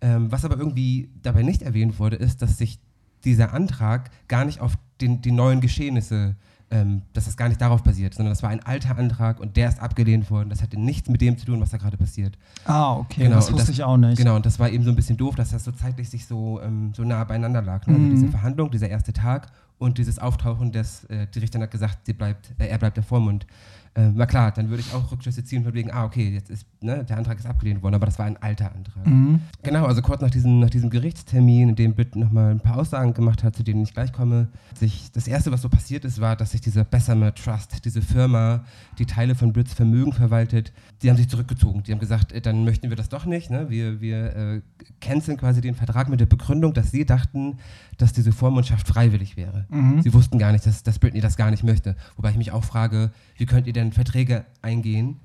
Ähm, 0.00 0.30
was 0.30 0.44
aber 0.44 0.56
irgendwie 0.56 1.10
dabei 1.22 1.42
nicht 1.42 1.62
erwähnt 1.62 1.98
wurde, 1.98 2.16
ist, 2.16 2.40
dass 2.42 2.58
sich 2.58 2.78
dieser 3.24 3.52
Antrag 3.52 4.10
gar 4.28 4.44
nicht 4.44 4.60
auf 4.60 4.74
den, 5.00 5.20
die 5.22 5.32
neuen 5.32 5.60
Geschehnisse, 5.60 6.36
ähm, 6.70 7.02
dass 7.14 7.24
das 7.24 7.36
gar 7.36 7.48
nicht 7.48 7.60
darauf 7.60 7.82
basiert, 7.82 8.14
sondern 8.14 8.30
das 8.32 8.42
war 8.42 8.50
ein 8.50 8.62
alter 8.62 8.96
Antrag 8.98 9.40
und 9.40 9.56
der 9.56 9.68
ist 9.70 9.80
abgelehnt 9.80 10.30
worden. 10.30 10.50
Das 10.50 10.62
hatte 10.62 10.78
nichts 10.78 11.08
mit 11.08 11.20
dem 11.20 11.36
zu 11.38 11.46
tun, 11.46 11.60
was 11.60 11.70
da 11.70 11.78
gerade 11.78 11.96
passiert. 11.96 12.36
Ah, 12.64 12.92
okay, 12.96 13.24
Genau, 13.24 13.36
das 13.36 13.50
wusste 13.50 13.66
das- 13.68 13.74
ich 13.74 13.82
auch 13.82 13.96
nicht. 13.96 14.18
Genau, 14.18 14.36
und 14.36 14.44
das 14.46 14.58
war 14.58 14.68
eben 14.70 14.84
so 14.84 14.90
ein 14.90 14.96
bisschen 14.96 15.16
doof, 15.16 15.34
dass 15.34 15.50
das 15.50 15.64
so 15.64 15.72
zeitlich 15.72 16.10
sich 16.10 16.26
so, 16.26 16.60
ähm, 16.60 16.92
so 16.94 17.02
nah 17.04 17.24
beieinander 17.24 17.62
lag. 17.62 17.86
Ne? 17.86 17.94
Mhm. 17.98 18.04
Also 18.04 18.16
diese 18.16 18.28
Verhandlung, 18.28 18.70
dieser 18.70 18.88
erste 18.88 19.12
Tag 19.12 19.50
und 19.78 19.96
dieses 19.98 20.18
Auftauchen 20.18 20.70
des, 20.70 21.04
äh, 21.04 21.26
die 21.34 21.38
Richterin 21.38 21.62
hat 21.62 21.70
gesagt, 21.70 21.98
sie 22.04 22.12
bleibt, 22.12 22.52
äh, 22.58 22.66
er 22.66 22.78
bleibt 22.78 22.96
der 22.98 23.04
Vormund. 23.04 23.46
Äh, 23.94 24.10
na 24.14 24.26
klar, 24.26 24.52
dann 24.52 24.68
würde 24.68 24.80
ich 24.80 24.94
auch 24.94 25.10
Rückschlüsse 25.10 25.44
ziehen 25.44 25.64
von 25.64 25.74
wegen, 25.74 25.90
ah, 25.90 26.04
okay, 26.04 26.28
jetzt 26.30 26.50
ist, 26.50 26.66
ne, 26.80 27.04
der 27.04 27.16
Antrag 27.16 27.38
ist 27.38 27.46
abgelehnt 27.46 27.82
worden, 27.82 27.94
aber 27.94 28.06
das 28.06 28.18
war 28.18 28.26
ein 28.26 28.36
alter 28.36 28.72
Antrag. 28.74 29.06
Mhm. 29.06 29.40
Genau, 29.62 29.86
also 29.86 30.02
kurz 30.02 30.20
nach 30.20 30.30
diesem, 30.30 30.60
nach 30.60 30.70
diesem 30.70 30.90
Gerichtstermin, 30.90 31.70
in 31.70 31.76
dem 31.76 31.94
Bitt 31.94 32.16
nochmal 32.16 32.50
ein 32.50 32.60
paar 32.60 32.76
Aussagen 32.76 33.14
gemacht 33.14 33.42
hat, 33.42 33.56
zu 33.56 33.62
denen 33.62 33.82
ich 33.82 33.94
gleich 33.94 34.12
komme. 34.12 34.48
Sich, 34.78 35.10
das 35.12 35.26
erste, 35.26 35.52
was 35.52 35.62
so 35.62 35.68
passiert 35.68 36.04
ist, 36.04 36.20
war, 36.20 36.36
dass 36.36 36.52
sich 36.52 36.60
dieser 36.60 36.84
Bessemer 36.84 37.34
Trust, 37.34 37.84
diese 37.84 38.02
Firma, 38.02 38.64
die 38.98 39.06
Teile 39.06 39.34
von 39.34 39.52
Brits 39.52 39.74
Vermögen 39.74 40.12
verwaltet, 40.12 40.72
die 41.02 41.10
haben 41.10 41.16
sich 41.16 41.28
zurückgezogen. 41.28 41.82
Die 41.82 41.92
haben 41.92 41.98
gesagt, 41.98 42.32
äh, 42.32 42.40
dann 42.40 42.64
möchten 42.64 42.90
wir 42.90 42.96
das 42.96 43.08
doch 43.08 43.26
nicht. 43.26 43.50
Ne? 43.50 43.70
Wir, 43.70 44.00
wir 44.00 44.36
äh, 44.36 44.60
canceln 45.00 45.36
quasi 45.36 45.60
den 45.60 45.74
Vertrag 45.74 46.08
mit 46.08 46.20
der 46.20 46.26
Begründung, 46.26 46.74
dass 46.74 46.90
sie 46.90 47.04
dachten, 47.04 47.58
dass 47.96 48.12
diese 48.12 48.32
Vormundschaft 48.32 48.86
freiwillig 48.86 49.36
wäre. 49.36 49.66
Mhm. 49.68 50.02
Sie 50.02 50.12
wussten 50.14 50.38
gar 50.38 50.52
nicht, 50.52 50.66
dass, 50.66 50.82
dass 50.82 50.98
Britney 50.98 51.20
das 51.20 51.36
gar 51.36 51.50
nicht 51.50 51.64
möchte. 51.64 51.96
Wobei 52.16 52.30
ich 52.30 52.36
mich 52.36 52.52
auch 52.52 52.64
frage, 52.64 53.10
wie 53.36 53.46
könnt 53.46 53.66
ihr 53.66 53.72
denn 53.78 53.92
Verträge 53.92 54.44
eingehen? 54.62 55.16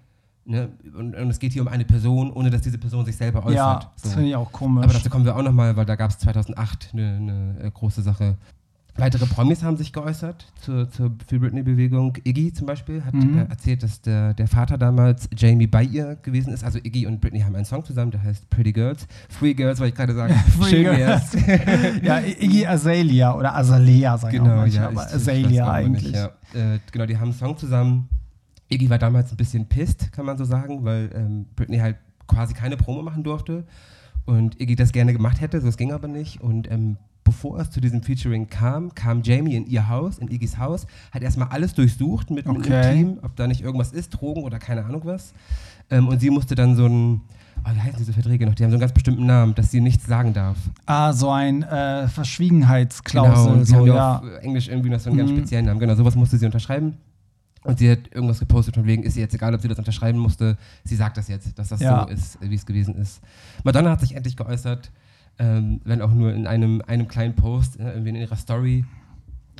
Ne? 0.46 0.70
Und, 0.98 1.16
und 1.16 1.30
es 1.30 1.40
geht 1.40 1.54
hier 1.54 1.62
um 1.62 1.68
eine 1.70 1.86
Person, 1.86 2.32
ohne 2.34 2.50
dass 2.50 2.62
diese 2.62 2.78
Person 2.78 3.06
sich 3.06 3.16
selber 3.16 3.40
äußert. 3.46 3.56
Ja, 3.56 3.80
So. 3.96 4.04
das 4.04 4.14
finde 4.14 4.30
ich 4.30 4.36
auch 4.36 4.52
komisch. 4.52 4.84
Aber 4.84 4.94
dazu 4.94 5.10
kommen 5.10 5.24
wir 5.26 5.36
auch 5.36 5.42
nochmal, 5.44 5.76
weil 5.78 5.86
da 5.86 5.96
gab 5.96 6.12
es 6.12 6.18
2008 6.20 6.90
eine, 6.94 7.56
äh, 7.62 7.72
große 7.72 8.02
Sache. 8.02 8.36
Weitere 8.96 9.26
Promis 9.26 9.64
haben 9.64 9.76
sich 9.76 9.92
geäußert 9.92 10.46
zur, 10.62 10.88
zur 10.92 11.12
Free 11.28 11.40
Britney-Bewegung. 11.40 12.16
Iggy 12.26 12.54
zum 12.54 12.68
Beispiel 12.68 13.04
hat 13.04 13.14
Mhm. 13.16 13.40
äh, 13.40 13.46
erzählt, 13.50 13.82
dass 13.82 14.02
der, 14.02 14.36
der 14.36 14.48
Vater 14.48 14.78
damals 14.78 15.28
Jamie 15.36 15.66
bei 15.66 15.84
ihr 15.84 16.16
gewesen 16.22 16.54
ist. 16.54 16.64
Also 16.64 16.78
Iggy 16.78 17.08
und 17.08 17.20
Britney 17.20 17.40
haben 17.40 17.56
einen 17.56 17.66
Song 17.66 17.84
zusammen, 17.84 18.12
der 18.12 18.22
heißt 18.22 18.48
Pretty 18.52 18.72
Girls. 18.72 19.08
Free 19.30 19.54
Girls, 19.56 19.80
wollte 19.80 19.94
ich 19.94 19.96
gerade 19.98 20.14
sagen. 20.14 20.34
Free 20.60 20.70
Schön 20.70 20.96
Girls. 20.96 21.36
ja, 22.04 22.20
Iggy 22.20 22.68
Azalea 22.68 23.34
oder 23.34 23.56
Azalea, 23.56 24.16
sagen 24.18 24.40
auch 24.42 24.44
Genau, 24.44 24.56
manche, 24.58 24.76
ja. 24.78 24.90
aber 24.90 24.92
ich- 24.92 24.98
ich 25.00 25.06
weiß 25.06 25.16
Azalea 25.16 25.72
eigentlich. 25.72 26.04
Nicht, 26.04 26.16
ja. 26.16 26.26
äh, 26.76 26.80
genau, 26.92 27.06
die 27.08 27.16
haben 27.18 27.30
einen 27.30 27.34
Song 27.34 27.58
zusammen. 27.58 28.10
Iggy 28.70 28.90
war 28.90 28.98
damals 28.98 29.32
ein 29.32 29.38
bisschen 29.38 29.66
pisst, 29.68 30.12
kann 30.12 30.26
man 30.26 30.38
so 30.38 30.46
sagen, 30.46 30.84
weil 30.84 31.10
ähm, 31.14 31.46
Britney 31.56 31.78
halt 31.78 31.98
quasi 32.28 32.54
keine 32.54 32.78
Promo 32.78 33.02
machen 33.04 33.24
durfte 33.24 33.66
und 34.26 34.60
Iggy 34.60 34.76
das 34.76 34.92
gerne 34.92 35.14
gemacht 35.14 35.42
hätte, 35.42 35.60
so 35.62 35.68
es 35.68 35.78
ging 35.78 35.92
aber 35.92 36.08
nicht. 36.08 36.42
Und 36.42 36.72
ähm, 36.72 36.98
bevor 37.24 37.60
es 37.60 37.70
zu 37.72 37.82
diesem 37.82 38.02
Featuring 38.02 38.50
kam, 38.50 38.94
kam 38.96 39.22
Jamie 39.24 39.56
in 39.56 39.68
ihr 39.68 39.88
Haus, 39.90 40.18
in 40.18 40.30
Iggys 40.30 40.58
Haus, 40.58 40.88
hat 41.12 41.22
erstmal 41.22 41.50
alles 41.50 41.74
durchsucht 41.74 42.30
mit, 42.32 42.48
mit 42.48 42.58
Okay. 42.58 42.74
einem 42.74 42.98
Team, 42.98 43.20
ob 43.22 43.36
da 43.36 43.48
nicht 43.48 43.62
irgendwas 43.62 43.92
ist, 43.92 44.10
Drogen 44.10 44.44
oder 44.44 44.60
keine 44.60 44.84
Ahnung 44.86 45.02
was. 45.06 45.34
Ähm, 45.90 46.08
und 46.08 46.20
sie 46.20 46.30
musste 46.30 46.56
dann 46.56 46.76
so 46.76 46.86
ein, 46.86 47.22
oh, 47.66 47.70
wie 47.74 47.80
heißen 47.80 47.98
diese 48.00 48.14
Verträge 48.14 48.46
noch? 48.46 48.56
Die 48.56 48.64
haben 48.64 48.72
so 48.72 48.76
einen 48.76 48.82
ganz 48.82 48.94
bestimmten 48.94 49.26
Namen, 49.26 49.54
dass 49.56 49.72
sie 49.72 49.82
nichts 49.82 50.06
sagen 50.06 50.34
darf. 50.34 50.58
Ah, 50.86 51.12
so 51.14 51.30
ein 51.30 51.64
äh, 51.64 52.08
Verschwiegenheitsklausel. 52.08 53.32
Genau, 53.46 53.54
und 53.54 53.66
so, 53.66 53.76
haben 53.76 53.86
ja 53.88 54.20
auf 54.20 54.24
Englisch 54.42 54.68
irgendwie 54.68 54.90
noch 54.90 55.00
so 55.00 55.10
einen 55.10 55.18
ganz 55.18 55.32
Mhm. 55.32 55.38
speziellen 55.38 55.66
Namen. 55.66 55.80
Genau, 55.80 55.96
sowas 55.96 56.16
musste 56.16 56.38
sie 56.38 56.46
unterschreiben. 56.46 56.98
Und 57.64 57.80
sie 57.80 57.90
hat 57.90 58.00
irgendwas 58.12 58.40
gepostet 58.40 58.76
von 58.76 58.86
wegen, 58.86 59.04
ist 59.04 59.16
ihr 59.16 59.22
jetzt 59.24 59.34
egal, 59.34 59.54
ob 59.56 59.62
sie 59.62 59.68
das 59.68 59.78
unterschreiben 59.78 60.20
musste. 60.20 60.58
Sie 60.84 60.96
sagt 60.96 61.18
das 61.18 61.28
jetzt, 61.28 61.58
dass 61.58 61.70
das 61.70 61.80
Ja. 61.80 62.04
so 62.06 62.10
ist, 62.14 62.38
wie 62.42 62.56
es 62.56 62.66
gewesen 62.66 62.96
ist. 62.96 63.22
Madonna 63.64 63.92
hat 63.92 64.02
sich 64.02 64.16
endlich 64.16 64.36
geäußert, 64.36 64.92
ähm, 65.40 65.80
wenn 65.86 66.02
auch 66.02 66.12
nur 66.12 66.34
in 66.34 66.46
einem, 66.46 66.82
einem 66.88 67.08
kleinen 67.08 67.36
Post, 67.36 67.80
äh, 67.80 67.92
irgendwie 67.92 68.10
in 68.10 68.16
ihrer 68.18 68.36
Story. 68.36 68.86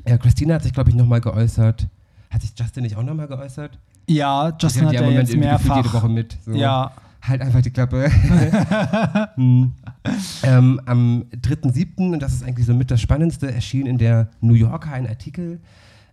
Ja, 0.08 0.18
Christina 0.18 0.56
hat 0.56 0.64
sich, 0.64 0.74
glaube 0.74 0.90
ich, 0.90 0.96
nochmal 0.96 1.22
geäußert. 1.22 1.88
Hat 2.30 2.42
sich 2.42 2.52
Justin 2.58 2.84
nicht 2.84 2.96
auch 2.98 3.04
nochmal 3.04 3.28
geäußert? 3.28 3.78
ja, 4.08 4.52
Justin 4.60 4.86
hat 4.88 4.94
ja 4.94 5.02
Moment 5.02 5.30
jetzt 5.30 5.32
gefühlt 5.32 5.46
jede 5.64 5.66
mehrfach. 5.66 5.94
Woche 5.94 6.10
mit. 6.10 6.38
So. 6.46 6.52
Ja, 6.52 6.92
Halt 7.26 7.40
einfach 7.42 7.62
die 7.62 7.72
Klappe. 7.72 8.12
hm. 9.36 9.72
ähm, 10.44 10.82
am 10.86 11.24
3.7., 11.42 12.12
und 12.12 12.20
das 12.20 12.34
ist 12.34 12.44
eigentlich 12.44 12.66
so 12.66 12.74
mit 12.74 12.92
das 12.92 13.00
Spannendste, 13.00 13.50
erschien 13.50 13.86
in 13.86 13.98
der 13.98 14.28
New 14.42 14.56
Yorker 14.56 14.92
ein 14.92 15.08
Artikel 15.08 15.62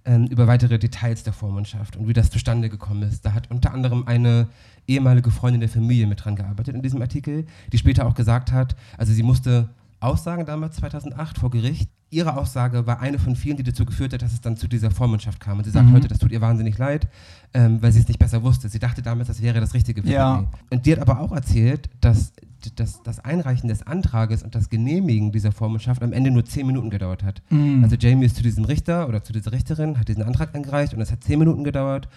ähm, 0.04 0.26
über 0.26 0.47
weitere 0.47 0.78
Details 0.78 1.23
der 1.23 1.33
Vormundschaft 1.33 1.97
und 1.97 2.09
wie 2.09 2.12
das 2.12 2.30
zustande 2.30 2.69
gekommen 2.69 3.02
ist. 3.02 3.25
Da 3.25 3.35
hat 3.35 3.50
unter 3.50 3.73
anderem 3.73 4.07
eine 4.07 4.49
ehemalige 4.87 5.30
Freundin 5.30 5.61
der 5.61 5.69
Familie 5.69 6.07
mit 6.07 6.25
dran 6.25 6.37
gearbeitet 6.37 6.75
in 6.75 6.83
diesem 6.83 7.00
Artikel, 7.00 7.47
die 7.73 7.78
später 7.78 8.07
auch 8.07 8.14
gesagt 8.14 8.52
hat, 8.52 8.76
also 8.97 9.12
sie 9.12 9.23
musste 9.23 9.69
aussagen 10.00 10.47
damals 10.47 10.76
2008 10.76 11.38
vor 11.38 11.50
Gericht. 11.50 11.90
Ihre 12.12 12.37
Aussage 12.37 12.87
war 12.87 12.99
eine 13.00 13.21
von 13.21 13.37
vielen, 13.37 13.57
die 13.57 13.62
dazu 13.62 13.85
geführt 13.85 14.12
hat, 14.12 14.23
dass 14.23 14.33
es 14.33 14.40
dann 14.40 14.57
zu 14.57 14.66
dieser 14.66 14.90
Vormundschaft 14.90 15.38
kam. 15.38 15.59
Und 15.59 15.64
sie 15.64 15.71
sagt 15.71 15.87
Mhm. 15.87 15.92
heute, 15.92 16.09
das 16.09 16.19
tut 16.19 16.33
ihr 16.33 16.40
wahnsinnig 16.40 16.76
leid, 16.76 17.07
ähm, 17.54 17.80
weil 17.80 17.92
sie 17.92 18.00
es 18.00 18.09
nicht 18.09 18.19
besser 18.19 18.42
wusste. 18.42 18.69
Sie 18.69 18.80
dachte 18.80 19.00
damals, 19.02 19.28
das 19.28 19.40
wäre 19.42 19.61
das 19.61 19.75
Richtige 19.75 20.02
für 20.02 20.09
Ja. 20.11 20.37
Britney. 20.38 20.59
Und 20.71 20.87
die 20.87 20.92
hat 20.92 20.99
aber 20.99 21.21
auch 21.21 21.30
erzählt, 21.30 21.88
dass 22.00 22.33
das, 22.75 23.02
das 23.04 23.21
Einreichen 23.21 23.69
des 23.69 23.87
Antrages 23.87 24.42
und 24.42 24.54
das 24.54 24.69
Genehmigen 24.69 25.30
dieser 25.33 25.52
Vormundschaft 25.52 26.02
am 26.02 26.12
Ende 26.12 26.30
nur 26.30 26.45
zehn 26.45 26.66
Minuten 26.66 26.90
gedauert 26.90 27.23
hat. 27.23 27.42
Mhm. 27.50 27.85
Also 27.85 27.95
Jamie 27.97 28.26
ist 28.26 28.37
zu 28.37 28.42
diesem 28.42 28.64
Richter 28.64 29.09
oder 29.09 29.23
zu 29.23 29.33
dieser 29.33 29.52
Richterin, 29.52 29.99
hat 29.99 30.09
diesen 30.09 30.23
Antrag 30.25 30.54
eingereicht 30.54 30.92
und 30.92 31.00
es 31.00 31.12
hat 31.12 31.23
zehn 31.23 31.38
Minuten 31.38 31.62
gedauert 31.64 32.09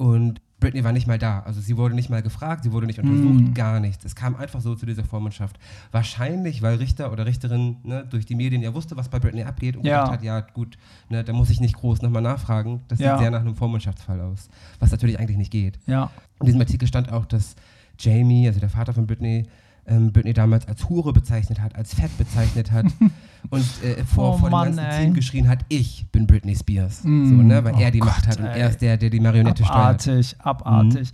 und 0.00 0.40
Britney 0.60 0.82
war 0.84 0.92
nicht 0.92 1.06
mal 1.06 1.18
da. 1.18 1.40
Also 1.40 1.60
sie 1.60 1.76
wurde 1.76 1.94
nicht 1.94 2.10
mal 2.10 2.22
gefragt, 2.22 2.64
sie 2.64 2.72
wurde 2.72 2.86
nicht 2.86 2.98
untersucht, 2.98 3.40
Mhm. 3.40 3.54
gar 3.54 3.80
nichts. 3.80 4.04
Es 4.04 4.14
kam 4.14 4.34
einfach 4.36 4.60
so 4.60 4.74
zu 4.74 4.84
dieser 4.86 5.04
Vormundschaft. 5.04 5.58
Wahrscheinlich, 5.90 6.62
weil 6.62 6.76
Richter 6.76 7.12
oder 7.12 7.26
Richterin 7.26 7.76
ne, 7.82 8.06
durch 8.08 8.24
die 8.26 8.34
Medien 8.34 8.62
ja 8.62 8.72
wusste, 8.74 8.96
was 8.96 9.08
bei 9.08 9.18
Britney 9.18 9.42
abgeht 9.42 9.76
und 9.76 9.84
Ja. 9.86 9.98
gedacht 10.04 10.12
hat, 10.18 10.22
ja 10.22 10.40
gut, 10.40 10.78
ne, 11.08 11.24
da 11.24 11.32
muss 11.32 11.50
ich 11.50 11.60
nicht 11.60 11.76
groß 11.76 12.02
nochmal 12.02 12.22
nachfragen. 12.22 12.82
Das 12.88 12.98
Ja. 12.98 13.12
sieht 13.12 13.20
sehr 13.22 13.30
nach 13.30 13.40
einem 13.40 13.54
Vormundschaftsfall 13.56 14.20
aus. 14.20 14.48
Was 14.78 14.90
natürlich 14.90 15.18
eigentlich 15.18 15.38
nicht 15.38 15.50
geht. 15.52 15.78
ja. 15.86 16.10
In 16.40 16.46
diesem 16.46 16.60
Artikel 16.60 16.88
stand 16.88 17.12
auch, 17.12 17.26
dass 17.26 17.54
Jamie, 17.98 18.46
also 18.46 18.60
der 18.60 18.70
Vater 18.70 18.94
von 18.94 19.06
Britney, 19.06 19.46
ähm, 19.86 20.12
Britney 20.12 20.32
damals 20.32 20.66
als 20.68 20.88
Hure 20.88 21.12
bezeichnet 21.12 21.60
hat, 21.60 21.74
als 21.76 21.94
fett 21.94 22.16
bezeichnet 22.18 22.72
hat 22.72 22.86
und 23.50 23.64
äh, 23.82 24.04
vor, 24.04 24.34
Oh 24.34 24.38
vor 24.38 24.50
Mann, 24.50 24.68
dem 24.68 24.76
ganzen 24.76 24.92
ey. 24.92 25.04
Team 25.04 25.14
geschrien 25.14 25.48
hat, 25.48 25.64
ich 25.68 26.06
bin 26.12 26.26
Britney 26.26 26.54
Spears. 26.54 27.04
Mm, 27.04 27.26
so, 27.26 27.34
ne? 27.34 27.64
Weil 27.64 27.74
oh 27.74 27.80
er 27.80 27.90
die 27.90 27.98
Macht 27.98 28.26
Gott, 28.26 28.28
hat 28.28 28.38
und 28.38 28.46
ey. 28.46 28.60
er 28.60 28.70
ist 28.70 28.80
der, 28.80 28.96
der 28.96 29.10
die 29.10 29.20
Marionette 29.20 29.64
steuert. 29.64 29.78
Abartig, 30.08 30.36
abartig. 30.38 31.12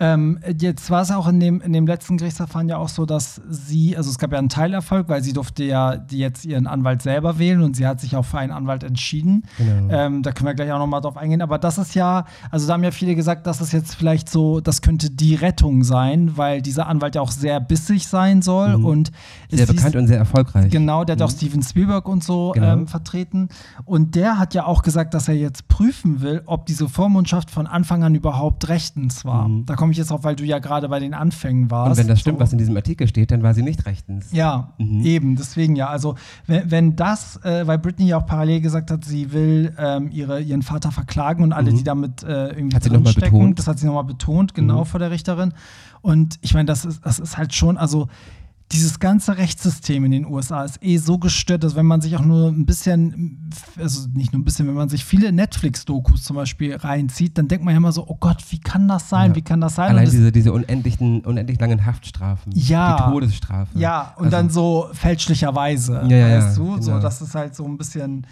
Ähm, 0.00 0.38
jetzt 0.58 0.90
war 0.90 1.02
es 1.02 1.10
auch 1.10 1.26
in 1.26 1.40
dem, 1.40 1.60
in 1.60 1.72
dem 1.72 1.86
letzten 1.86 2.18
Gerichtsverfahren 2.18 2.68
ja 2.68 2.76
auch 2.76 2.88
so, 2.88 3.04
dass 3.04 3.40
sie, 3.48 3.96
also 3.96 4.10
es 4.10 4.18
gab 4.18 4.30
ja 4.32 4.38
einen 4.38 4.48
Teilerfolg, 4.48 5.08
weil 5.08 5.22
sie 5.24 5.32
durfte 5.32 5.64
ja 5.64 5.96
jetzt 6.10 6.44
ihren 6.44 6.66
Anwalt 6.68 7.02
selber 7.02 7.38
wählen 7.38 7.62
und 7.62 7.74
sie 7.74 7.86
hat 7.86 8.00
sich 8.00 8.14
auch 8.14 8.24
für 8.24 8.38
einen 8.38 8.52
Anwalt 8.52 8.84
entschieden. 8.84 9.44
Genau. 9.56 9.92
Ähm, 9.92 10.22
da 10.22 10.30
können 10.32 10.46
wir 10.46 10.54
gleich 10.54 10.70
auch 10.70 10.78
nochmal 10.78 11.00
drauf 11.00 11.16
eingehen. 11.16 11.42
Aber 11.42 11.58
das 11.58 11.78
ist 11.78 11.94
ja, 11.94 12.26
also 12.50 12.66
da 12.68 12.74
haben 12.74 12.84
ja 12.84 12.92
viele 12.92 13.16
gesagt, 13.16 13.46
das 13.48 13.60
ist 13.60 13.72
jetzt 13.72 13.96
vielleicht 13.96 14.28
so, 14.28 14.60
das 14.60 14.82
könnte 14.82 15.10
die 15.10 15.34
Rettung 15.34 15.82
sein, 15.82 16.36
weil 16.36 16.62
dieser 16.62 16.86
Anwalt 16.86 17.16
ja 17.16 17.20
auch 17.20 17.32
sehr 17.32 17.58
bissig 17.60 18.06
sein 18.06 18.40
soll 18.42 18.74
und 18.76 19.10
Mhm. 19.10 19.56
Sehr 19.56 19.64
es 19.64 19.70
hieß- 19.70 19.74
bekannt 19.76 19.96
und 19.96 20.06
sehr 20.06 20.18
erfolgreich. 20.18 20.70
Genau, 20.70 21.04
der 21.04 21.16
hat 21.16 21.22
auch 21.22 21.30
Steven 21.30 21.62
Spielberg 21.62 22.08
und 22.08 22.22
so 22.22 22.52
Genau. 22.54 22.72
ähm, 22.74 22.86
vertreten. 22.86 23.48
Und 23.84 24.14
der 24.14 24.38
hat 24.38 24.54
ja 24.54 24.64
auch 24.66 24.82
gesagt, 24.82 25.14
dass 25.14 25.26
er 25.28 25.34
jetzt 25.34 25.68
prüfen 25.68 26.20
will, 26.20 26.42
ob 26.46 26.66
diese 26.66 26.88
Vormundschaft 26.88 27.50
von 27.50 27.66
Anfang 27.66 28.04
an 28.04 28.14
überhaupt 28.14 28.68
rechtens 28.68 29.24
war. 29.24 29.48
Da 29.66 29.74
komme 29.88 29.92
ich 29.92 29.98
jetzt 29.98 30.10
drauf, 30.10 30.22
weil 30.22 30.36
du 30.36 30.44
ja 30.44 30.58
gerade 30.58 30.86
bei 30.90 31.00
den 31.00 31.14
Anfängen 31.14 31.70
warst. 31.70 31.86
Mhm. 31.86 31.90
Und 31.92 31.98
wenn 31.98 32.08
das 32.08 32.20
stimmt, 32.20 32.38
So. 32.38 32.42
was 32.42 32.52
in 32.52 32.58
diesem 32.58 32.76
Artikel 32.76 33.08
steht, 33.08 33.30
dann 33.30 33.42
war 33.42 33.54
sie 33.54 33.62
nicht 33.62 33.86
rechtens. 33.86 34.30
Ja, 34.32 34.74
Mhm. 34.76 35.02
eben, 35.02 35.36
deswegen 35.36 35.76
ja. 35.76 35.88
Also, 35.88 36.14
wenn, 36.46 36.70
wenn 36.70 36.96
das, 36.96 37.42
äh, 37.42 37.66
weil 37.66 37.78
Britney 37.78 38.06
ja 38.08 38.18
auch 38.18 38.26
parallel 38.26 38.60
gesagt 38.60 38.90
hat, 38.90 39.02
sie 39.06 39.32
will 39.32 39.72
ähm, 39.78 40.10
ihre, 40.12 40.42
ihren 40.42 40.60
Vater 40.60 40.92
verklagen 40.92 41.42
und 41.42 41.54
alle, 41.54 41.72
die 41.72 41.84
damit 41.84 42.22
äh, 42.22 42.48
irgendwie 42.48 42.64
Mhm. 42.64 42.74
Hat 42.74 42.82
sie 42.82 42.90
noch 42.90 43.00
mal 43.00 43.14
betont. 43.14 43.48
Mhm. 43.50 43.54
das 43.54 43.66
hat 43.66 43.78
sie 43.78 43.86
nochmal 43.86 44.04
betont, 44.04 44.54
genau 44.54 44.84
vor 44.84 45.00
der 45.00 45.10
Richterin. 45.10 45.54
Und 46.02 46.38
ich 46.42 46.52
meine, 46.52 46.66
das 46.66 46.84
ist, 46.84 47.04
das 47.06 47.18
ist 47.18 47.38
halt 47.38 47.54
schon, 47.54 47.78
also 47.78 48.08
dieses 48.72 48.98
ganze 49.00 49.38
Rechtssystem 49.38 50.04
in 50.04 50.10
den 50.10 50.26
USA 50.26 50.62
ist 50.62 50.82
eh 50.82 50.98
so 50.98 51.16
gestört, 51.18 51.64
dass 51.64 51.74
wenn 51.74 51.86
man 51.86 52.02
sich 52.02 52.16
auch 52.16 52.24
nur 52.24 52.48
ein 52.48 52.66
bisschen, 52.66 53.50
also 53.78 54.08
nicht 54.12 54.32
nur 54.34 54.42
ein 54.42 54.44
bisschen, 54.44 54.66
wenn 54.68 54.74
man 54.74 54.90
sich 54.90 55.06
viele 55.06 55.32
Netflix-Dokus 55.32 56.22
zum 56.24 56.36
Beispiel 56.36 56.76
reinzieht, 56.76 57.38
dann 57.38 57.48
denkt 57.48 57.64
man 57.64 57.72
ja 57.72 57.78
immer 57.78 57.92
so, 57.92 58.06
oh 58.06 58.16
Gott, 58.20 58.44
wie 58.50 58.58
kann 58.60 58.86
das 58.86 59.08
sein? 59.08 59.30
Ja. 59.30 59.36
Wie 59.36 59.42
kann 59.42 59.62
das 59.62 59.74
sein? 59.76 59.88
Allein 59.90 60.04
es- 60.04 60.10
diese, 60.10 60.32
diese 60.32 60.52
unendlichen, 60.52 61.20
unendlich 61.24 61.58
langen 61.58 61.86
Haftstrafen. 61.86 62.52
Ja. 62.54 62.96
Die 63.06 63.12
Todesstrafe. 63.12 63.78
Ja, 63.78 64.12
und 64.18 64.26
Also- 64.26 64.36
dann 64.36 64.50
so 64.50 64.88
fälschlicherweise, 64.92 66.02
Ja, 66.08 66.16
ja, 66.16 66.38
weißt 66.46 66.58
du? 66.58 66.76
So, 66.82 66.90
genau. 66.92 67.00
das 67.00 67.22
ist 67.22 67.34
halt 67.34 67.54
so 67.54 67.64
ein 67.64 67.78
bisschen 67.78 68.26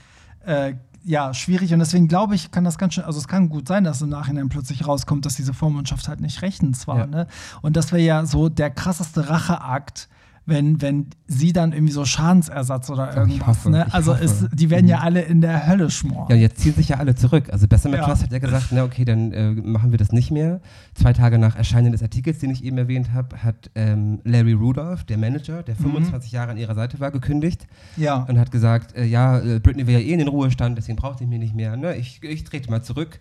äh, 0.44 0.74
ja, 1.02 1.32
schwierig. 1.34 1.72
Und 1.72 1.78
deswegen 1.80 2.08
glaube 2.08 2.34
ich, 2.34 2.50
kann 2.50 2.62
das 2.64 2.78
ganz 2.78 2.94
schön, 2.94 3.04
also 3.04 3.18
es 3.18 3.26
kann 3.26 3.48
gut 3.48 3.66
sein, 3.68 3.84
dass 3.84 4.02
im 4.02 4.08
Nachhinein 4.10 4.48
plötzlich 4.48 4.86
rauskommt, 4.86 5.24
dass 5.24 5.34
diese 5.36 5.54
Vormundschaft 5.54 6.08
halt 6.08 6.20
nicht 6.20 6.42
rechtens 6.42 6.86
war. 6.86 6.98
Ja. 6.98 7.06
Ne? 7.06 7.26
Und 7.62 7.76
das 7.76 7.90
wäre 7.92 8.02
ja 8.02 8.26
so 8.26 8.48
der 8.48 8.70
krasseste 8.70 9.28
Racheakt. 9.28 10.08
Wenn, 10.48 10.80
wenn 10.80 11.06
sie 11.26 11.52
dann 11.52 11.72
irgendwie 11.72 11.92
so 11.92 12.04
Schadensersatz 12.04 12.88
oder 12.88 13.16
irgendwas, 13.16 13.48
hoffe, 13.48 13.70
ne? 13.70 13.92
Also 13.92 14.12
es, 14.12 14.46
die 14.52 14.70
werden 14.70 14.86
ja 14.86 15.00
alle 15.00 15.22
in 15.22 15.40
der 15.40 15.66
Hölle 15.66 15.90
schmoren. 15.90 16.30
Ja, 16.30 16.36
jetzt 16.36 16.60
ziehen 16.60 16.72
sich 16.74 16.88
ja 16.88 16.98
alle 16.98 17.16
zurück. 17.16 17.48
Also 17.50 17.66
Bessemer 17.66 17.96
Ja. 17.96 18.04
Trust 18.04 18.22
hat 18.22 18.30
ja 18.32 18.38
gesagt, 18.38 18.66
na 18.70 18.84
okay, 18.84 19.04
dann 19.04 19.32
äh, 19.32 19.50
machen 19.50 19.90
wir 19.90 19.98
das 19.98 20.12
nicht 20.12 20.30
mehr. 20.30 20.60
Zwei 20.94 21.12
Tage 21.12 21.38
nach 21.38 21.56
Erscheinen 21.56 21.90
des 21.90 22.00
Artikels, 22.00 22.38
den 22.38 22.50
ich 22.50 22.62
eben 22.62 22.78
erwähnt 22.78 23.12
habe, 23.12 23.42
hat 23.42 23.72
ähm, 23.74 24.20
Larry 24.22 24.52
Rudolph, 24.52 25.02
der 25.02 25.18
Manager, 25.18 25.64
der 25.64 25.74
25 25.74 26.30
Jahre 26.30 26.52
an 26.52 26.58
ihrer 26.58 26.76
Seite 26.76 27.00
war, 27.00 27.10
gekündigt 27.10 27.66
Ja. 27.96 28.24
und 28.28 28.38
hat 28.38 28.52
gesagt, 28.52 28.94
äh, 28.96 29.04
ja, 29.04 29.40
äh, 29.40 29.58
Britney 29.58 29.88
will 29.88 29.94
ja 29.94 30.00
eh 30.00 30.12
in 30.12 30.20
den 30.20 30.28
Ruhestand, 30.28 30.78
deswegen 30.78 30.96
braucht 30.96 31.18
sie 31.18 31.26
mich 31.26 31.40
nicht 31.40 31.56
mehr. 31.56 31.76
Ne? 31.76 31.96
Ich, 31.96 32.22
ich 32.22 32.44
trete 32.44 32.70
mal 32.70 32.82
zurück. 32.84 33.18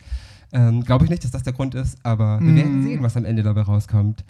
Ähm, 0.54 0.84
Glaube 0.84 1.06
ich 1.06 1.10
nicht, 1.10 1.24
dass 1.24 1.32
das 1.32 1.42
der 1.42 1.54
Grund 1.54 1.74
ist, 1.74 1.98
aber 2.04 2.40
wir 2.40 2.56
werden 2.56 2.84
sehen, 2.84 3.02
was 3.02 3.18
am 3.18 3.26
Ende 3.26 3.42
dabei 3.42 3.62
rauskommt. 3.64 4.24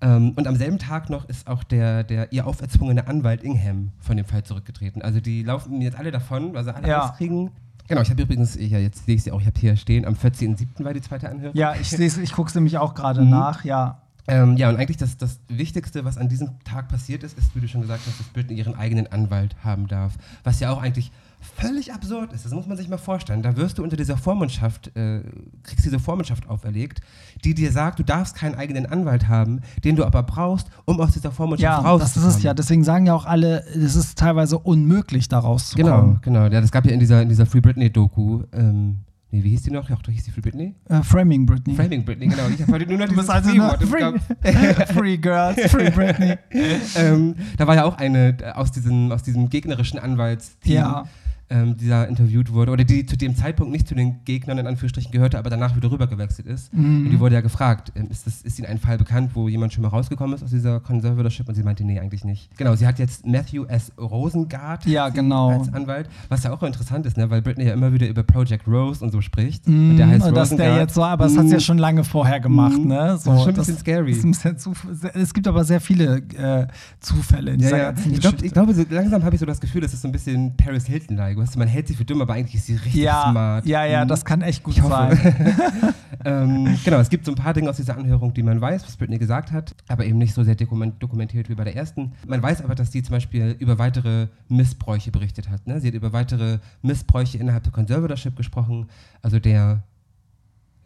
Ähm, 0.00 0.32
und 0.36 0.46
am 0.46 0.56
selben 0.56 0.78
Tag 0.78 1.10
noch 1.10 1.28
ist 1.28 1.48
auch 1.48 1.64
der, 1.64 2.04
der 2.04 2.32
ihr 2.32 2.46
auferzwungene 2.46 3.08
Anwalt 3.08 3.42
Ingham 3.42 3.90
von 3.98 4.16
dem 4.16 4.26
Fall 4.26 4.44
zurückgetreten. 4.44 5.02
Also 5.02 5.20
die 5.20 5.42
laufen 5.42 5.80
jetzt 5.80 5.98
alle 5.98 6.10
davon, 6.12 6.54
weil 6.54 6.64
sie 6.64 6.74
alle 6.74 6.86
Ja. 6.88 7.00
Angst 7.02 7.16
kriegen. 7.18 7.50
Genau, 7.88 8.02
ich 8.02 8.10
habe 8.10 8.22
übrigens, 8.22 8.54
ja, 8.54 8.78
jetzt 8.78 9.06
sehe 9.06 9.14
ich 9.16 9.22
sie 9.22 9.32
auch, 9.32 9.40
ich 9.40 9.46
habe 9.46 9.58
hier 9.58 9.76
stehen, 9.76 10.04
am 10.04 10.14
14.07. 10.14 10.84
war 10.84 10.92
die 10.92 11.00
zweite 11.00 11.28
Anhörung. 11.30 11.56
Ja, 11.56 11.74
ich 11.74 11.88
sehe 11.88 12.06
ich 12.22 12.32
gucke 12.32 12.48
es 12.50 12.54
nämlich 12.54 12.76
auch 12.78 12.94
gerade 12.94 13.22
Mhm. 13.22 13.30
nach, 13.30 13.64
ja. 13.64 14.02
Ähm, 14.30 14.58
ja, 14.58 14.68
und 14.68 14.76
eigentlich 14.76 14.98
das, 14.98 15.16
das 15.16 15.40
Wichtigste, 15.48 16.04
was 16.04 16.18
an 16.18 16.28
diesem 16.28 16.50
Tag 16.62 16.88
passiert 16.88 17.24
ist, 17.24 17.38
ist, 17.38 17.56
wie 17.56 17.60
du 17.60 17.66
schon 17.68 17.80
gesagt 17.80 18.02
hast, 18.06 18.20
dass 18.20 18.26
Britney 18.28 18.56
ihren 18.58 18.74
eigenen 18.74 19.06
Anwalt 19.10 19.56
haben 19.64 19.86
darf. 19.88 20.16
Was 20.44 20.60
ja 20.60 20.70
auch 20.70 20.82
eigentlich 20.82 21.10
völlig 21.40 21.92
absurd 21.92 22.32
ist. 22.32 22.44
Das 22.44 22.52
muss 22.52 22.66
man 22.66 22.76
sich 22.76 22.88
mal 22.88 22.98
vorstellen. 22.98 23.42
Da 23.42 23.56
wirst 23.56 23.78
du 23.78 23.82
unter 23.82 23.96
dieser 23.96 24.16
Vormundschaft, 24.16 24.94
äh, 24.96 25.22
kriegst 25.62 25.84
diese 25.84 25.98
Vormundschaft 25.98 26.48
auferlegt, 26.48 27.00
die 27.44 27.54
dir 27.54 27.72
sagt, 27.72 27.98
du 27.98 28.02
darfst 28.02 28.34
keinen 28.36 28.54
eigenen 28.54 28.86
Anwalt 28.86 29.28
haben, 29.28 29.60
den 29.84 29.96
du 29.96 30.04
aber 30.04 30.22
brauchst, 30.22 30.68
um 30.84 31.00
aus 31.00 31.12
dieser 31.12 31.30
Vormundschaft 31.32 31.62
Ja, 31.64 31.76
das 31.82 31.86
rauszukommen. 32.02 32.30
ist 32.30 32.36
es 32.36 32.42
ja. 32.42 32.54
Deswegen 32.54 32.84
sagen 32.84 33.06
ja 33.06 33.14
auch 33.14 33.26
alle, 33.26 33.64
es 33.74 33.94
ist 33.96 34.18
teilweise 34.18 34.58
unmöglich, 34.58 35.28
da 35.28 35.38
Genau, 35.40 35.48
rauszukommen. 35.50 36.18
genau. 36.22 36.42
Ja, 36.44 36.60
das 36.60 36.70
gab 36.72 36.84
ja 36.86 36.92
in 36.92 37.00
dieser, 37.00 37.22
in 37.22 37.28
dieser 37.28 37.46
Free 37.46 37.60
Britney-Doku, 37.60 38.42
ähm, 38.52 38.98
nee, 39.30 39.42
wie 39.44 39.50
hieß 39.50 39.62
die 39.62 39.70
noch? 39.70 39.88
Ja, 39.88 39.96
doch 40.02 40.12
hieß 40.12 40.24
die 40.24 40.30
Free 40.30 40.40
Britney? 40.40 40.74
Äh, 40.88 41.02
Framing 41.02 41.46
Britney. 41.46 41.74
Framing 41.74 42.04
Britney, 42.04 42.26
genau. 42.28 42.48
Ich 42.48 42.60
habe 42.62 42.72
heute 42.72 42.86
nur 42.86 42.98
noch 42.98 43.08
dieses 43.08 43.28
also 43.28 43.50
im 43.50 43.62
free, 43.62 44.84
free 44.94 45.16
Girls, 45.18 45.70
Free 45.70 45.90
Britney. 45.90 46.36
ähm, 46.96 47.34
da 47.56 47.66
war 47.66 47.74
ja 47.76 47.84
auch 47.84 47.96
eine 47.98 48.36
äh, 48.40 48.50
aus 48.52 48.72
diesem, 48.72 49.12
aus 49.12 49.22
diesem 49.22 49.48
gegnerischen 49.50 49.98
Anwaltsteam, 49.98 50.74
Ja. 50.74 51.04
Ähm, 51.50 51.76
die 51.76 51.88
da 51.88 52.04
interviewt 52.04 52.52
wurde, 52.52 52.72
oder 52.72 52.84
die 52.84 53.06
zu 53.06 53.16
dem 53.16 53.34
Zeitpunkt 53.34 53.72
nicht 53.72 53.88
zu 53.88 53.94
den 53.94 54.24
Gegnern 54.24 54.58
in 54.58 54.66
Anführungsstrichen 54.66 55.10
gehörte, 55.12 55.38
aber 55.38 55.48
danach 55.50 55.74
wieder 55.76 55.90
rübergewechselt 55.90 56.46
ist. 56.46 56.74
Mhm. 56.74 57.06
Und 57.06 57.10
die 57.10 57.20
wurde 57.20 57.34
ja 57.36 57.40
gefragt, 57.40 57.92
ähm, 57.96 58.08
ist, 58.10 58.26
das, 58.26 58.42
ist 58.42 58.58
Ihnen 58.58 58.68
ein 58.68 58.78
Fall 58.78 58.98
bekannt, 58.98 59.30
wo 59.34 59.48
jemand 59.48 59.72
schon 59.72 59.82
mal 59.82 59.88
rausgekommen 59.88 60.34
ist 60.36 60.42
aus 60.42 60.50
dieser 60.50 60.80
Conservatorship? 60.80 61.48
Und 61.48 61.54
sie 61.54 61.62
meinte, 61.62 61.84
nee, 61.84 61.98
eigentlich 61.98 62.24
nicht. 62.24 62.56
Genau, 62.58 62.74
sie 62.76 62.86
hat 62.86 62.98
jetzt 62.98 63.26
Matthew 63.26 63.64
S. 63.64 63.92
Rosengart 63.98 64.84
Ja, 64.86 65.08
genau. 65.08 65.58
als 65.60 65.72
Anwalt, 65.72 66.08
was 66.28 66.44
ja 66.44 66.52
auch 66.52 66.62
interessant 66.62 67.06
ist, 67.06 67.16
ne? 67.16 67.30
weil 67.30 67.40
Britney 67.42 67.64
ja 67.64 67.72
immer 67.72 67.92
wieder 67.92 68.08
über 68.08 68.22
Project 68.22 68.66
Rose 68.66 69.02
und 69.04 69.10
so 69.12 69.20
spricht. 69.20 69.66
Mm, 69.68 69.90
und 69.90 69.96
der 69.96 70.08
heißt 70.08 70.26
und 70.26 70.34
dass 70.34 70.50
der 70.50 70.58
Rosengart. 70.58 70.80
jetzt 70.80 70.94
so, 70.94 71.04
aber 71.04 71.24
das 71.24 71.36
hat 71.36 71.46
sie 71.46 71.52
ja 71.52 71.56
Mm. 71.58 71.60
schon 71.60 71.78
lange 71.78 72.04
vorher 72.04 72.40
gemacht, 72.40 72.78
ne? 72.78 73.16
So, 73.18 73.30
Das 73.30 73.38
ist 73.38 73.44
schon 73.44 73.48
ein 73.48 73.54
bisschen 73.54 73.76
scary. 73.78 74.10
ist 74.12 74.24
ein 74.24 74.30
bisschen 74.32 74.58
zu, 74.58 74.72
es 75.14 75.32
gibt 75.34 75.48
aber 75.48 75.64
sehr 75.64 75.80
viele 75.80 76.18
äh, 76.36 76.66
Zufälle 77.00 77.52
in 77.52 77.60
Ja, 77.60 77.66
dieser 77.66 77.78
ja. 77.78 77.84
ganzen 77.92 78.12
Ich, 78.12 78.20
glaub, 78.20 78.32
Geschichte. 78.32 78.46
ich 78.46 78.52
glaube, 78.52 78.74
so 78.74 78.84
langsam 78.90 79.24
habe 79.24 79.34
ich 79.34 79.40
so 79.40 79.46
das 79.46 79.60
Gefühl, 79.60 79.80
das 79.80 79.92
ist 79.94 80.02
so 80.02 80.08
ein 80.08 80.12
bisschen 80.12 80.56
Paris 80.56 80.86
Hilton-like. 80.86 81.37
Weißt 81.38 81.54
du, 81.54 81.58
man 81.58 81.68
hält 81.68 81.88
sie 81.88 81.94
für 81.94 82.04
dumm, 82.04 82.20
aber 82.22 82.34
eigentlich 82.34 82.54
ist 82.56 82.66
sie 82.66 82.74
richtig 82.74 82.94
ja, 82.94 83.30
smart. 83.30 83.66
ja, 83.66 83.84
ja, 83.84 84.04
Mhm. 84.04 84.08
das 84.08 84.24
kann 84.24 84.42
echt 84.42 84.62
gut 84.62 84.76
Ich 84.76 84.82
sein. 84.82 85.18
ähm, 86.24 86.76
genau, 86.84 86.98
es 86.98 87.08
gibt 87.10 87.24
so 87.24 87.32
ein 87.32 87.36
paar 87.36 87.54
Dinge 87.54 87.70
aus 87.70 87.76
dieser 87.76 87.96
Anhörung, 87.96 88.34
die 88.34 88.42
man 88.42 88.60
weiß, 88.60 88.84
was 88.84 88.96
Britney 88.96 89.18
gesagt 89.18 89.52
hat, 89.52 89.74
aber 89.88 90.04
eben 90.04 90.18
nicht 90.18 90.34
so 90.34 90.42
sehr 90.44 90.54
dokument 90.54 91.02
dokumentiert 91.02 91.48
wie 91.48 91.54
bei 91.54 91.64
der 91.64 91.76
ersten. 91.76 92.12
Man 92.26 92.42
weiß 92.42 92.62
aber, 92.64 92.74
dass 92.74 92.92
sie 92.92 93.02
zum 93.02 93.12
Beispiel 93.14 93.56
über 93.58 93.78
weitere 93.78 94.28
Missbräuche 94.48 95.10
berichtet 95.10 95.48
hat. 95.50 95.66
Ne? 95.66 95.80
Sie 95.80 95.88
hat 95.88 95.94
über 95.94 96.12
weitere 96.12 96.58
Missbräuche 96.82 97.38
innerhalb 97.38 97.62
der 97.64 97.72
Conservatorship 97.72 98.36
gesprochen, 98.36 98.88
also 99.22 99.38
der, 99.38 99.82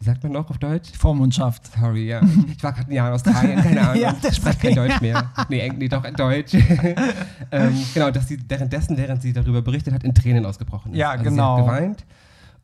sagt 0.03 0.23
man 0.23 0.31
noch 0.33 0.49
auf 0.49 0.57
Deutsch? 0.57 0.91
Vormundschaft. 0.97 1.71
Sorry, 1.75 2.07
ja. 2.07 2.21
Ich 2.55 2.63
war 2.63 2.73
gerade 2.73 2.89
ein 2.89 2.93
Jahr 2.93 3.07
in 3.07 3.13
Australien, 3.15 3.61
keine 3.61 3.81
Ahnung. 3.89 4.01
Ja, 4.01 4.15
ich 4.21 4.35
spreche 4.35 4.59
kein 4.59 4.75
Deutsch 4.75 5.01
mehr. 5.01 5.31
Nee, 5.49 5.71
nee 5.77 5.87
doch 5.87 6.03
Deutsch. 6.03 6.53
ähm, 7.51 7.73
genau, 7.93 8.11
dass 8.11 8.27
sie 8.27 8.37
währenddessen, 8.47 8.97
während 8.97 9.21
sie 9.21 9.33
darüber 9.33 9.61
berichtet 9.61 9.93
hat, 9.93 10.03
in 10.03 10.13
Tränen 10.13 10.45
ausgebrochen 10.45 10.93
ist. 10.93 10.97
Ja, 10.99 11.11
also 11.11 11.23
genau. 11.23 11.57
Sie 11.57 11.61
hat 11.63 11.77
geweint. 11.79 12.05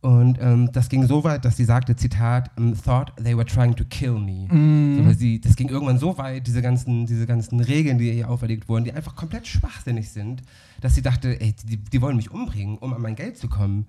Und 0.02 0.38
ähm, 0.40 0.70
das 0.72 0.88
ging 0.88 1.06
so 1.08 1.26
weit, 1.26 1.44
dass 1.44 1.58
sie 1.58 1.66
sagte, 1.66 1.94
Zitat, 1.96 2.50
"Um, 2.58 2.74
thought 2.74 3.12
they 3.22 3.36
were 3.36 3.46
trying 3.46 3.76
to 3.76 3.84
kill 3.84 4.14
me. 4.14 4.48
Mm. 4.48 4.98
So, 4.98 5.06
weil 5.06 5.16
sie, 5.16 5.42
das 5.42 5.58
ging 5.58 5.68
irgendwann 5.68 5.98
so 5.98 6.18
weit, 6.18 6.48
diese 6.48 6.62
ganzen, 6.62 7.06
diese 7.06 7.26
ganzen 7.26 7.60
Regeln, 7.60 7.98
die 7.98 8.18
ihr 8.18 8.30
auferlegt 8.30 8.70
wurden, 8.70 8.86
die 8.86 8.94
einfach 8.94 9.16
komplett 9.16 9.46
schwachsinnig 9.46 10.10
sind, 10.10 10.42
dass 10.80 10.96
sie 10.96 11.02
dachte, 11.02 11.42
ey, 11.42 11.54
die, 11.66 11.78
die 11.78 12.02
wollen 12.02 12.16
mich 12.16 12.32
umbringen, 12.32 12.78
um 12.78 12.94
an 12.94 13.02
mein 13.02 13.16
Geld 13.16 13.38
zu 13.38 13.50
kommen. 13.50 13.88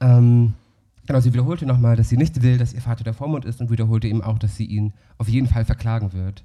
Ähm, 0.00 0.52
genau, 1.08 1.18
sie 1.20 1.32
wiederholte 1.32 1.66
nochmal, 1.66 1.96
dass 1.96 2.08
sie 2.08 2.16
nicht 2.16 2.40
will, 2.42 2.56
dass 2.58 2.72
ihr 2.72 2.80
Vater 2.80 3.02
der 3.02 3.14
Vormund 3.14 3.44
ist 3.44 3.60
und 3.60 3.70
wiederholte 3.70 4.06
eben 4.06 4.22
auch, 4.22 4.38
dass 4.38 4.54
sie 4.56 4.64
ihn 4.66 4.92
auf 5.18 5.28
jeden 5.28 5.48
Fall 5.48 5.64
verklagen 5.64 6.12
wird. 6.12 6.44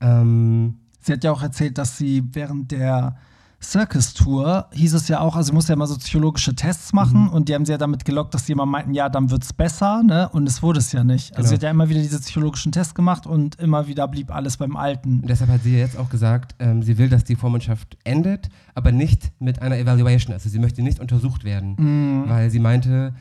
Ähm, 0.00 0.76
Sie 1.02 1.12
hat 1.14 1.24
ja 1.24 1.32
auch 1.32 1.42
erzählt, 1.42 1.78
dass 1.78 1.96
sie 1.96 2.22
während 2.32 2.72
der 2.72 3.16
Circus-Tour 3.62 4.66
hieß 4.72 4.94
es 4.94 5.08
ja 5.08 5.20
auch, 5.20 5.34
also 5.36 5.48
sie 5.48 5.52
muss 5.54 5.68
ja 5.68 5.74
immer 5.74 5.86
so 5.86 5.96
psychologische 5.96 6.54
Tests 6.54 6.92
machen 6.92 7.22
Mhm. 7.24 7.28
und 7.28 7.48
die 7.48 7.54
haben 7.54 7.64
sie 7.64 7.72
ja 7.72 7.78
damit 7.78 8.04
gelockt, 8.04 8.34
dass 8.34 8.44
die 8.44 8.52
immer 8.52 8.66
meinten, 8.66 8.92
ja, 8.94 9.08
dann 9.08 9.30
wird's 9.30 9.52
besser, 9.52 10.02
ne? 10.02 10.28
Und 10.30 10.46
es 10.46 10.62
wurde 10.62 10.78
es 10.78 10.92
ja 10.92 11.04
nicht. 11.04 11.30
Also 11.36 11.38
Genau. 11.38 11.48
sie 11.48 11.54
hat 11.54 11.62
ja 11.62 11.70
immer 11.70 11.88
wieder 11.88 12.00
diese 12.00 12.18
psychologischen 12.20 12.72
Tests 12.72 12.94
gemacht 12.94 13.26
und 13.26 13.54
immer 13.56 13.86
wieder 13.86 14.06
blieb 14.08 14.30
alles 14.34 14.56
beim 14.58 14.76
Alten. 14.76 15.20
Und 15.20 15.28
deshalb 15.30 15.50
hat 15.50 15.62
sie 15.62 15.72
ja 15.72 15.78
jetzt 15.78 15.96
auch 15.98 16.08
gesagt, 16.10 16.54
ähm, 16.58 16.82
sie 16.82 16.98
will, 16.98 17.08
dass 17.08 17.24
die 17.24 17.36
Vormundschaft 17.36 17.96
endet, 18.04 18.48
aber 18.74 18.92
nicht 18.92 19.30
mit 19.40 19.62
einer 19.62 19.78
Evaluation. 19.78 20.32
Also 20.34 20.48
sie 20.48 20.58
möchte 20.58 20.82
nicht 20.82 21.00
untersucht 21.00 21.44
werden, 21.44 21.76
Mhm. 21.78 22.28
weil 22.28 22.50
sie 22.50 22.60
meinte, 22.60 23.14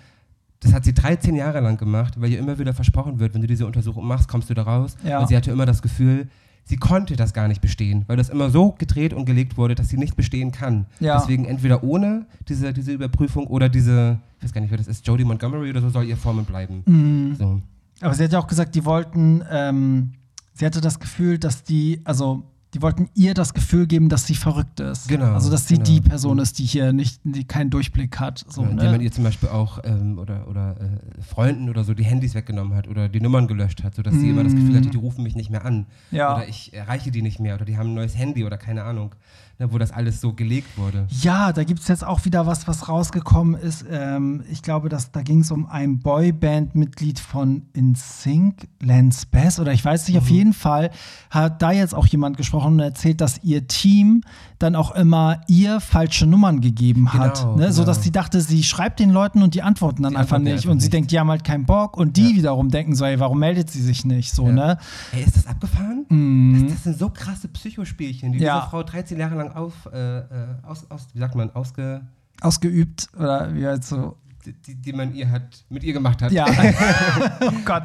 das 0.62 0.74
hat 0.74 0.84
sie 0.84 0.94
13 0.94 1.36
Jahre 1.36 1.62
lang 1.62 1.78
gemacht, 1.78 2.20
weil 2.20 2.32
ihr 2.32 2.40
immer 2.40 2.60
wieder 2.60 2.74
versprochen 2.74 3.20
wird, 3.20 3.34
wenn 3.34 3.42
du 3.42 3.48
diese 3.48 3.66
Untersuchung 3.66 4.06
machst, 4.06 4.28
kommst 4.28 4.50
du 4.50 4.54
da 4.54 4.64
raus. 4.64 4.98
Ja. 5.04 5.20
Und 5.20 5.28
sie 5.28 5.38
hatte 5.38 5.52
immer 5.52 5.66
das 5.66 5.82
Gefühl, 5.82 6.28
sie 6.66 6.78
konnte 6.78 7.16
das 7.16 7.34
gar 7.34 7.48
nicht 7.48 7.62
bestehen, 7.62 8.04
weil 8.08 8.18
das 8.18 8.30
immer 8.30 8.50
so 8.50 8.74
gedreht 8.74 9.14
und 9.14 9.26
gelegt 9.26 9.58
wurde, 9.58 9.76
dass 9.76 9.90
sie 9.90 9.98
nicht 9.98 10.16
bestehen 10.16 10.52
kann. 10.52 10.86
Ja. 11.00 11.18
Deswegen 11.18 11.46
entweder 11.46 11.84
ohne 11.84 12.26
diese, 12.48 12.74
diese 12.74 12.92
Überprüfung 12.92 13.48
oder 13.48 13.70
diese, 13.70 14.20
ich 14.38 14.44
weiß 14.44 14.54
gar 14.54 14.62
nicht, 14.62 14.72
wer 14.72 14.78
das 14.78 14.88
ist, 14.88 15.08
Jodie 15.08 15.24
Montgomery 15.24 15.70
oder 15.70 15.82
so, 15.82 15.90
soll 15.90 16.06
ihr 16.06 16.18
Vormund 16.18 16.48
bleiben. 16.48 16.84
Mhm. 16.86 17.36
So. 17.36 17.62
Aber 18.02 18.14
sie 18.14 18.24
hat 18.24 18.34
ja 18.34 18.40
auch 18.40 18.48
gesagt, 18.48 18.76
die 18.76 18.86
wollten, 18.86 19.44
ähm, 19.50 20.12
sie 20.54 20.66
hatte 20.66 20.82
das 20.82 21.00
Gefühl, 21.00 21.38
dass 21.38 21.64
die, 21.64 22.02
also 22.04 22.44
die 22.74 22.82
wollten 22.82 23.10
ihr 23.16 23.34
das 23.34 23.54
Gefühl 23.54 23.88
geben, 23.88 24.10
dass 24.10 24.28
sie 24.28 24.36
verrückt 24.36 24.80
ist. 24.80 25.08
Genau, 25.08 25.34
Also, 25.34 25.50
dass 25.50 25.68
sie 25.68 25.76
genau. 25.76 25.86
die 25.86 26.02
Person 26.02 26.38
ist, 26.40 26.60
die 26.60 26.66
hier 26.66 26.94
nicht, 26.94 27.20
die 27.24 27.44
keinen 27.44 27.72
Durchblick 27.72 28.20
hat. 28.20 28.46
So, 28.48 28.62
Ja, 28.62 28.68
ne? 28.68 28.74
indem 28.74 28.92
man 28.92 29.02
ihr 29.02 29.12
zum 29.12 29.24
Beispiel 29.24 29.50
auch 29.50 29.80
ähm, 29.84 30.20
oder, 30.20 30.48
oder 30.48 30.76
äh, 30.80 31.22
Freunden 31.22 31.70
oder 31.70 31.84
so 31.84 31.94
die 31.96 32.04
Handys 32.04 32.36
weggenommen 32.36 32.76
hat 32.76 32.88
oder 32.88 33.10
die 33.10 33.22
Nummern 33.22 33.48
gelöscht 33.48 33.84
hat, 33.84 33.96
sodass 33.96 34.14
sie 34.14 34.30
immer 34.30 34.44
das 34.44 34.54
Gefühl 34.54 34.76
hatte, 34.76 34.90
die 34.90 34.98
rufen 34.98 35.24
mich 35.24 35.36
nicht 35.36 35.50
mehr 35.50 35.66
an. 35.66 35.88
Mm. 36.12 36.16
Ja. 36.16 36.36
Oder 36.36 36.48
ich 36.48 36.74
erreiche 36.74 37.10
die 37.10 37.24
nicht 37.24 37.40
mehr 37.40 37.56
oder 37.56 37.66
die 37.66 37.78
haben 37.78 37.90
ein 37.92 37.96
neues 37.96 38.16
Handy 38.16 38.46
oder 38.46 38.58
keine 38.58 38.84
Ahnung, 38.84 39.10
ne, 39.10 39.49
wo 39.68 39.78
das 39.78 39.92
alles 39.92 40.22
so 40.22 40.32
gelegt 40.34 40.78
wurde. 40.78 41.06
Ja, 41.22 41.52
da 41.52 41.64
gibt 41.66 41.82
es 41.82 41.88
jetzt 41.90 42.06
auch 42.06 42.24
wieder 42.24 42.48
was, 42.48 42.68
was 42.68 42.88
rausgekommen 42.88 43.60
ist. 43.60 43.86
Ähm, 43.92 44.44
ich 44.50 44.62
glaube, 44.62 44.88
dass, 44.88 45.12
da 45.12 45.22
ging 45.22 45.42
es 45.42 45.52
um 45.52 45.66
ein 45.66 46.00
Boyband-Mitglied 46.00 47.20
von 47.20 47.64
InSync, 47.74 48.68
Lance 48.82 49.26
Bass, 49.30 49.60
oder 49.60 49.74
ich 49.74 49.84
weiß 49.84 50.08
nicht, 50.08 50.16
Mhm. 50.16 50.22
auf 50.22 50.30
jeden 50.30 50.54
Fall 50.54 50.92
hat 51.30 51.62
da 51.62 51.72
jetzt 51.72 51.94
auch 51.94 52.08
jemand 52.08 52.38
gesprochen 52.38 52.74
und 52.74 52.80
erzählt, 52.80 53.20
dass 53.22 53.44
ihr 53.44 53.68
Team 53.68 54.22
dann 54.60 54.76
auch 54.76 54.92
immer 54.96 55.42
ihr 55.48 55.80
falsche 55.80 56.26
Nummern 56.26 56.60
gegeben 56.62 57.14
hat. 57.14 57.40
Genau, 57.42 57.56
ne? 57.56 57.72
So 57.72 57.82
genau. 57.82 57.94
dass 57.94 58.04
sie 58.04 58.12
dachte, 58.12 58.42
sie 58.42 58.64
schreibt 58.64 59.00
den 59.00 59.10
Leuten 59.10 59.42
und 59.42 59.56
die 59.56 59.62
antworten 59.62 60.04
dann 60.04 60.14
Die 60.14 60.18
einfach 60.18 60.36
antworten 60.38 60.54
nicht. 60.56 60.64
einfach 60.64 60.72
und 60.72 60.80
sie 60.80 60.86
nicht. 60.88 60.94
denkt, 60.94 61.12
die 61.12 61.20
haben 61.20 61.30
halt 61.30 61.44
keinen 61.44 61.66
Bock. 61.66 61.96
Und 61.98 62.18
die 62.18 62.32
Ja. 62.32 62.36
wiederum 62.38 62.70
denken 62.70 62.96
so, 62.96 63.06
ey, 63.06 63.20
warum 63.20 63.40
meldet 63.40 63.70
sie 63.70 63.82
sich 63.82 64.04
nicht? 64.06 64.34
So, 64.34 64.48
Ja. 64.48 64.52
ne? 64.54 64.78
Ey, 65.14 65.24
ist 65.24 65.38
das 65.38 65.48
abgefahren? 65.48 66.06
Mhm. 66.10 66.64
Das, 66.66 66.74
das 66.76 66.84
sind 66.84 67.00
so 67.00 67.10
krasse 67.10 67.48
Psychospielchen, 67.48 68.34
die 68.34 68.40
Ja. 68.40 68.60
diese 68.60 68.70
Frau 68.70 68.84
13 68.84 69.18
Jahre 69.18 69.36
lang 69.36 69.49
auf, 69.56 69.90
äh, 69.92 70.20
äh, 70.20 70.24
aus, 70.64 70.90
aus, 70.90 71.08
wie 71.14 71.20
sagt 71.20 71.36
man, 71.36 71.52
ausge, 71.52 72.02
Ausgeübt 72.42 73.10
oder 73.18 73.54
wie 73.54 73.66
halt 73.66 73.84
so. 73.84 74.16
Die, 74.54 74.76
die 74.76 74.94
man 74.94 75.14
ihr 75.14 75.30
hat, 75.30 75.44
mit 75.70 75.84
ihr 75.84 75.94
gemacht 75.94 76.22
hat. 76.22 76.32
Ja. 76.32 76.46
oh 77.42 77.52
Gott, 77.66 77.84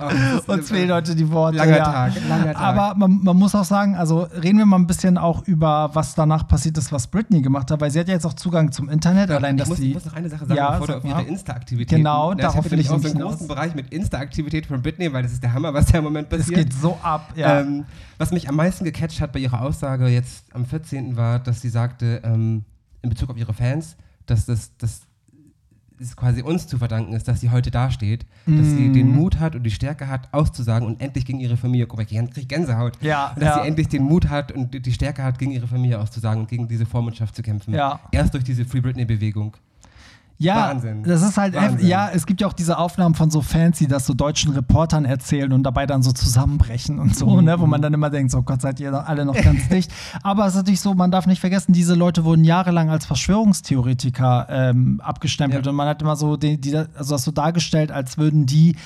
Oh, 0.48 0.52
uns 0.52 0.68
fehlen 0.70 0.92
heute 0.92 1.14
die 1.14 1.28
Worte. 1.30 1.58
Langer 1.58 1.76
ja. 1.76 1.84
Tag, 1.84 2.12
langer 2.28 2.52
Tag. 2.54 2.60
Aber 2.60 2.94
man, 2.98 3.20
man 3.22 3.36
muss 3.36 3.54
auch 3.54 3.64
sagen, 3.64 3.94
also 3.96 4.22
reden 4.22 4.58
wir 4.58 4.66
mal 4.66 4.76
ein 4.78 4.86
bisschen 4.86 5.18
auch 5.18 5.46
über, 5.46 5.90
was 5.94 6.14
danach 6.14 6.46
passiert 6.48 6.76
ist, 6.78 6.92
was 6.92 7.06
Britney 7.06 7.42
gemacht 7.42 7.70
hat, 7.70 7.80
weil 7.80 7.90
sie 7.90 8.00
hat 8.00 8.08
ja 8.08 8.14
jetzt 8.14 8.26
auch 8.26 8.34
Zugang 8.34 8.72
zum 8.72 8.88
Internet, 8.88 9.30
allein 9.30 9.56
ich 9.56 9.60
dass 9.60 9.68
muss, 9.68 9.78
sie. 9.78 9.92
muss 9.94 10.04
noch 10.04 10.14
eine 10.14 10.28
Sache 10.28 10.46
sagen, 10.46 10.56
Ja, 10.56 10.70
bevor 10.72 10.86
du 10.86 10.92
sag 10.94 10.98
auf 10.98 11.04
mal. 11.10 11.20
ihre 11.20 11.28
Insta-Aktivitäten. 11.28 11.96
Genau, 12.02 12.30
Ja, 12.30 12.36
darauf 12.36 12.64
ich 12.66 12.70
will 12.72 12.80
ich 12.80 12.90
auch 12.90 12.98
so 13.00 13.08
einen 13.08 13.20
großen. 13.20 13.48
Bereich 13.48 13.74
mit 13.74 13.92
Insta-Aktivität 13.92 14.66
von 14.66 14.82
Britney, 14.82 15.12
weil 15.12 15.22
das 15.22 15.32
ist 15.32 15.42
der 15.42 15.52
Hammer, 15.52 15.72
was 15.74 15.86
da 15.86 15.98
im 15.98 16.04
Moment 16.04 16.32
es 16.32 16.38
passiert. 16.40 16.58
geht 16.70 16.72
so 16.72 16.98
ab, 17.02 17.32
ja. 17.36 17.60
Ähm, 17.60 17.84
was 18.18 18.30
mich 18.30 18.48
am 18.48 18.56
meisten 18.56 18.84
gecatcht 18.84 19.20
hat 19.20 19.32
bei 19.32 19.40
ihrer 19.40 19.60
Aussage 19.62 20.06
jetzt 20.08 20.44
am 20.54 20.64
14. 20.64 21.16
war, 21.16 21.38
dass 21.38 21.60
sie 21.60 21.68
sagte, 21.68 22.20
ähm, 22.24 22.64
in 23.02 23.10
Bezug 23.10 23.30
auf 23.30 23.36
ihre 23.36 23.52
Fans, 23.52 23.96
dass 24.26 24.46
das, 24.46 24.70
das 24.78 25.02
es 26.00 26.16
quasi 26.16 26.42
uns 26.42 26.66
zu 26.66 26.78
verdanken 26.78 27.12
ist, 27.12 27.28
dass 27.28 27.40
sie 27.40 27.50
heute 27.50 27.70
dasteht, 27.70 28.26
dass 28.46 28.66
sie 28.70 28.90
den 28.92 29.12
Mm. 29.12 29.16
Mut 29.16 29.38
hat 29.38 29.54
und 29.54 29.62
die 29.62 29.70
Stärke 29.70 30.08
hat, 30.08 30.28
auszusagen 30.32 30.86
und 30.86 31.00
endlich 31.00 31.24
gegen 31.24 31.40
ihre 31.40 31.56
Familie, 31.56 31.86
guck 31.86 31.98
mal, 31.98 32.06
ich 32.08 32.30
krieg 32.30 32.48
Gänsehaut, 32.48 32.98
Ja, 33.00 33.28
und 33.34 33.42
dass 33.42 33.56
ja. 33.56 33.62
sie 33.62 33.68
endlich 33.68 33.88
den 33.88 34.02
Mut 34.02 34.28
hat 34.28 34.52
und 34.52 34.84
die 34.84 34.92
Stärke 34.92 35.22
hat, 35.22 35.38
gegen 35.38 35.52
ihre 35.52 35.66
Familie 35.66 36.00
auszusagen 36.00 36.40
und 36.42 36.48
gegen 36.48 36.68
diese 36.68 36.86
Vormundschaft 36.86 37.36
zu 37.36 37.42
kämpfen. 37.42 37.74
Ja. 37.74 38.00
Erst 38.10 38.34
durch 38.34 38.44
diese 38.44 38.64
Free 38.64 38.80
Britney-Bewegung. 38.80 39.56
Ja, 40.38 40.56
Wahnsinn. 40.70 41.04
das 41.04 41.22
ist 41.22 41.36
halt, 41.38 41.54
Wahnsinn. 41.54 41.86
ja, 41.86 42.10
es 42.12 42.26
gibt 42.26 42.40
ja 42.40 42.48
auch 42.48 42.52
diese 42.52 42.76
Aufnahmen 42.78 43.14
von 43.14 43.30
so 43.30 43.40
Fans, 43.40 43.78
die 43.78 43.86
das 43.86 44.04
so 44.06 44.14
deutschen 44.14 44.52
Reportern 44.52 45.04
erzählen 45.04 45.52
und 45.52 45.62
dabei 45.62 45.86
dann 45.86 46.02
so 46.02 46.10
zusammenbrechen 46.12 46.98
und 46.98 47.14
so, 47.16 47.28
Mhm. 47.36 47.44
ne, 47.44 47.60
wo 47.60 47.66
man 47.66 47.80
dann 47.80 47.94
immer 47.94 48.10
denkt, 48.10 48.32
so 48.32 48.42
Gott 48.42 48.60
seid 48.60 48.80
ihr 48.80 48.92
alle 49.08 49.24
noch 49.24 49.34
ganz 49.34 49.68
dicht. 49.68 49.92
Aber 50.22 50.42
es 50.46 50.50
ist 50.54 50.56
natürlich 50.56 50.80
so, 50.80 50.92
man 50.94 51.10
darf 51.12 51.26
nicht 51.26 51.40
vergessen, 51.40 51.72
diese 51.72 51.94
Leute 51.94 52.24
wurden 52.24 52.42
jahrelang 52.44 52.90
als 52.90 53.06
Verschwörungstheoretiker 53.06 54.46
ähm, 54.50 55.00
abgestempelt 55.02 55.64
Ja. 55.66 55.70
und 55.70 55.76
man 55.76 55.88
hat 55.88 56.02
immer 56.02 56.16
so, 56.16 56.36
die, 56.36 56.60
die, 56.60 56.76
also 56.76 57.14
das 57.14 57.24
so 57.24 57.30
dargestellt, 57.30 57.90
als 57.92 58.18
würden 58.18 58.46
die 58.46 58.76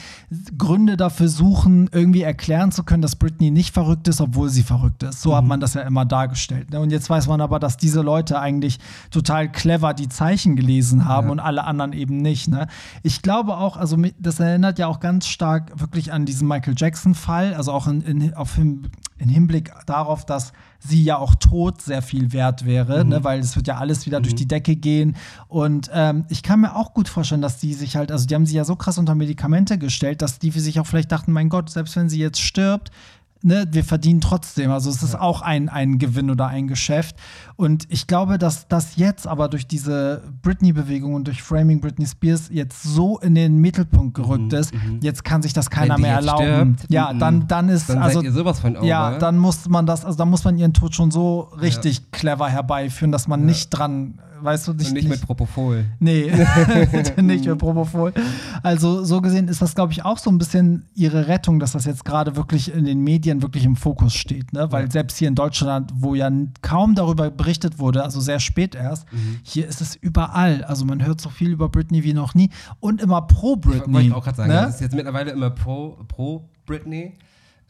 Gründe 0.56 0.96
dafür 0.96 1.28
suchen, 1.28 1.88
irgendwie 1.92 2.22
erklären 2.22 2.72
zu 2.72 2.84
können, 2.84 3.02
dass 3.02 3.16
Britney 3.16 3.50
nicht 3.50 3.72
verrückt 3.74 4.08
ist, 4.08 4.20
obwohl 4.20 4.48
sie 4.50 4.62
verrückt 4.62 5.02
ist. 5.02 5.22
So 5.22 5.34
hat 5.36 5.42
Mhm. 5.44 5.48
man 5.48 5.60
das 5.60 5.74
ja 5.74 5.82
immer 5.82 6.04
dargestellt. 6.04 6.70
Ne? 6.72 6.80
Und 6.80 6.90
jetzt 6.90 7.08
weiß 7.10 7.26
man 7.26 7.40
aber, 7.40 7.58
dass 7.58 7.76
diese 7.76 8.02
Leute 8.02 8.38
eigentlich 8.38 8.78
total 9.10 9.50
clever 9.50 9.94
die 9.94 10.08
Zeichen 10.08 10.56
gelesen 10.56 11.06
haben 11.06 11.26
Ja. 11.28 11.32
und 11.32 11.37
alle 11.40 11.64
anderen 11.64 11.92
eben 11.92 12.16
nicht. 12.18 12.48
Ne? 12.48 12.66
Ich 13.02 13.22
glaube 13.22 13.56
auch, 13.56 13.76
also 13.76 13.96
das 14.18 14.40
erinnert 14.40 14.78
ja 14.78 14.86
auch 14.86 15.00
ganz 15.00 15.26
stark 15.26 15.78
wirklich 15.80 16.12
an 16.12 16.26
diesen 16.26 16.46
Michael 16.48 16.74
Jackson-Fall, 16.76 17.54
also 17.54 17.72
auch 17.72 17.86
in, 17.86 18.02
in, 18.02 18.34
auf 18.34 18.58
in 19.20 19.28
Hinblick 19.28 19.72
darauf, 19.86 20.24
dass 20.24 20.52
sie 20.78 21.02
ja 21.02 21.18
auch 21.18 21.34
tot 21.34 21.82
sehr 21.82 22.02
viel 22.02 22.32
wert 22.32 22.64
wäre, 22.64 23.02
Mhm. 23.02 23.10
ne? 23.10 23.24
weil 23.24 23.40
es 23.40 23.56
wird 23.56 23.66
ja 23.66 23.76
alles 23.78 24.06
wieder 24.06 24.20
durch 24.20 24.36
die 24.36 24.46
Decke 24.46 24.76
gehen. 24.76 25.16
Und 25.48 25.90
ähm, 25.92 26.24
ich 26.28 26.44
kann 26.44 26.60
mir 26.60 26.76
auch 26.76 26.94
gut 26.94 27.08
vorstellen, 27.08 27.42
dass 27.42 27.58
die 27.58 27.74
sich 27.74 27.96
halt, 27.96 28.12
also 28.12 28.26
die 28.26 28.34
haben 28.36 28.46
sie 28.46 28.54
ja 28.56 28.64
so 28.64 28.76
krass 28.76 28.96
unter 28.96 29.16
Medikamente 29.16 29.76
gestellt, 29.76 30.22
dass 30.22 30.38
die 30.38 30.52
für 30.52 30.60
sich 30.60 30.78
auch 30.78 30.86
vielleicht 30.86 31.10
dachten, 31.10 31.32
mein 31.32 31.48
Gott, 31.48 31.68
selbst 31.68 31.96
wenn 31.96 32.08
sie 32.08 32.20
jetzt 32.20 32.40
stirbt, 32.40 32.92
Ne, 33.40 33.66
wir 33.70 33.84
verdienen 33.84 34.20
trotzdem. 34.20 34.70
Also 34.72 34.90
es 34.90 35.02
ist 35.04 35.14
auch 35.14 35.42
ein, 35.42 35.68
ein 35.68 35.98
Gewinn 35.98 36.28
oder 36.28 36.48
ein 36.48 36.66
Geschäft. 36.66 37.14
Und 37.54 37.86
ich 37.88 38.08
glaube, 38.08 38.36
dass 38.36 38.66
das 38.66 38.96
jetzt 38.96 39.28
aber 39.28 39.48
durch 39.48 39.68
diese 39.68 40.22
Britney-Bewegung 40.42 41.14
und 41.14 41.28
durch 41.28 41.40
Framing 41.42 41.80
Britney 41.80 42.06
Spears 42.06 42.48
jetzt 42.52 42.82
so 42.82 43.18
in 43.20 43.36
den 43.36 43.58
Mittelpunkt 43.58 44.14
gerückt 44.14 44.52
ist, 44.52 44.72
jetzt 45.02 45.22
kann 45.24 45.42
sich 45.42 45.52
das 45.52 45.70
keiner 45.70 45.96
Mhm, 45.96 46.02
mehr 46.02 46.14
erlauben. 46.16 46.74
stirbt, 46.78 46.92
ja, 46.92 47.12
mhm. 47.12 47.18
dann, 47.20 47.46
dann 47.48 47.68
ist 47.68 47.88
Dann 47.88 47.98
also 47.98 48.28
sowas 48.28 48.58
von 48.58 48.76
over. 48.76 48.84
ja, 48.86 49.18
dann 49.18 49.38
muss 49.38 49.68
man 49.68 49.86
das, 49.86 50.04
also 50.04 50.18
da 50.18 50.24
muss 50.24 50.42
man 50.44 50.58
ihren 50.58 50.72
Tod 50.72 50.94
schon 50.96 51.10
so 51.12 51.42
richtig 51.60 52.10
clever 52.10 52.48
herbeiführen, 52.48 53.12
dass 53.12 53.28
man 53.28 53.44
nicht 53.46 53.70
dran, 53.70 54.20
weißt 54.40 54.66
du, 54.68 54.72
und 54.72 54.92
nicht 54.92 55.08
mit 55.08 55.20
Propofol. 55.22 55.84
Nee, 55.98 56.30
nicht 57.22 57.46
mit 57.46 57.58
Propofol. 57.58 58.12
Also 58.62 59.04
so 59.04 59.20
gesehen 59.20 59.48
ist 59.48 59.62
das, 59.62 59.74
glaube 59.74 59.92
ich, 59.92 60.04
auch 60.04 60.18
so 60.18 60.30
ein 60.30 60.38
bisschen 60.38 60.86
ihre 60.94 61.28
Rettung, 61.28 61.58
dass 61.60 61.72
das 61.72 61.84
jetzt 61.84 62.04
gerade 62.04 62.36
wirklich 62.36 62.72
in 62.74 62.84
den 62.84 63.00
Medien 63.00 63.42
wirklich 63.42 63.64
im 63.64 63.76
Fokus 63.76 64.14
steht. 64.14 64.52
Ne? 64.52 64.70
Weil 64.70 64.84
Ja. 64.86 64.90
selbst 64.90 65.18
hier 65.18 65.28
in 65.28 65.34
Deutschland, 65.34 65.92
wo 65.94 66.14
ja 66.14 66.30
kaum 66.62 66.94
darüber 66.94 67.30
berichtet 67.30 67.78
wurde, 67.78 68.02
also 68.02 68.20
sehr 68.20 68.40
spät 68.40 68.74
erst, 68.74 69.10
Mhm. 69.12 69.38
hier 69.42 69.66
ist 69.66 69.80
es 69.80 69.96
überall. 69.96 70.64
Also 70.64 70.84
man 70.84 71.04
hört 71.04 71.20
so 71.20 71.30
viel 71.30 71.50
über 71.50 71.68
Britney 71.68 72.04
wie 72.04 72.14
noch 72.14 72.34
nie 72.34 72.50
und 72.80 73.00
immer 73.02 73.22
pro 73.22 73.56
Britney. 73.56 73.92
Wollte 73.94 74.06
ich 74.08 74.14
auch 74.14 74.24
gerade 74.24 74.36
sagen. 74.36 74.48
ne? 74.50 74.56
Das 74.56 74.74
ist 74.76 74.80
jetzt 74.80 74.94
mittlerweile 74.94 75.30
immer 75.32 75.50
pro, 75.50 75.98
pro 76.08 76.48
Britney. 76.66 77.14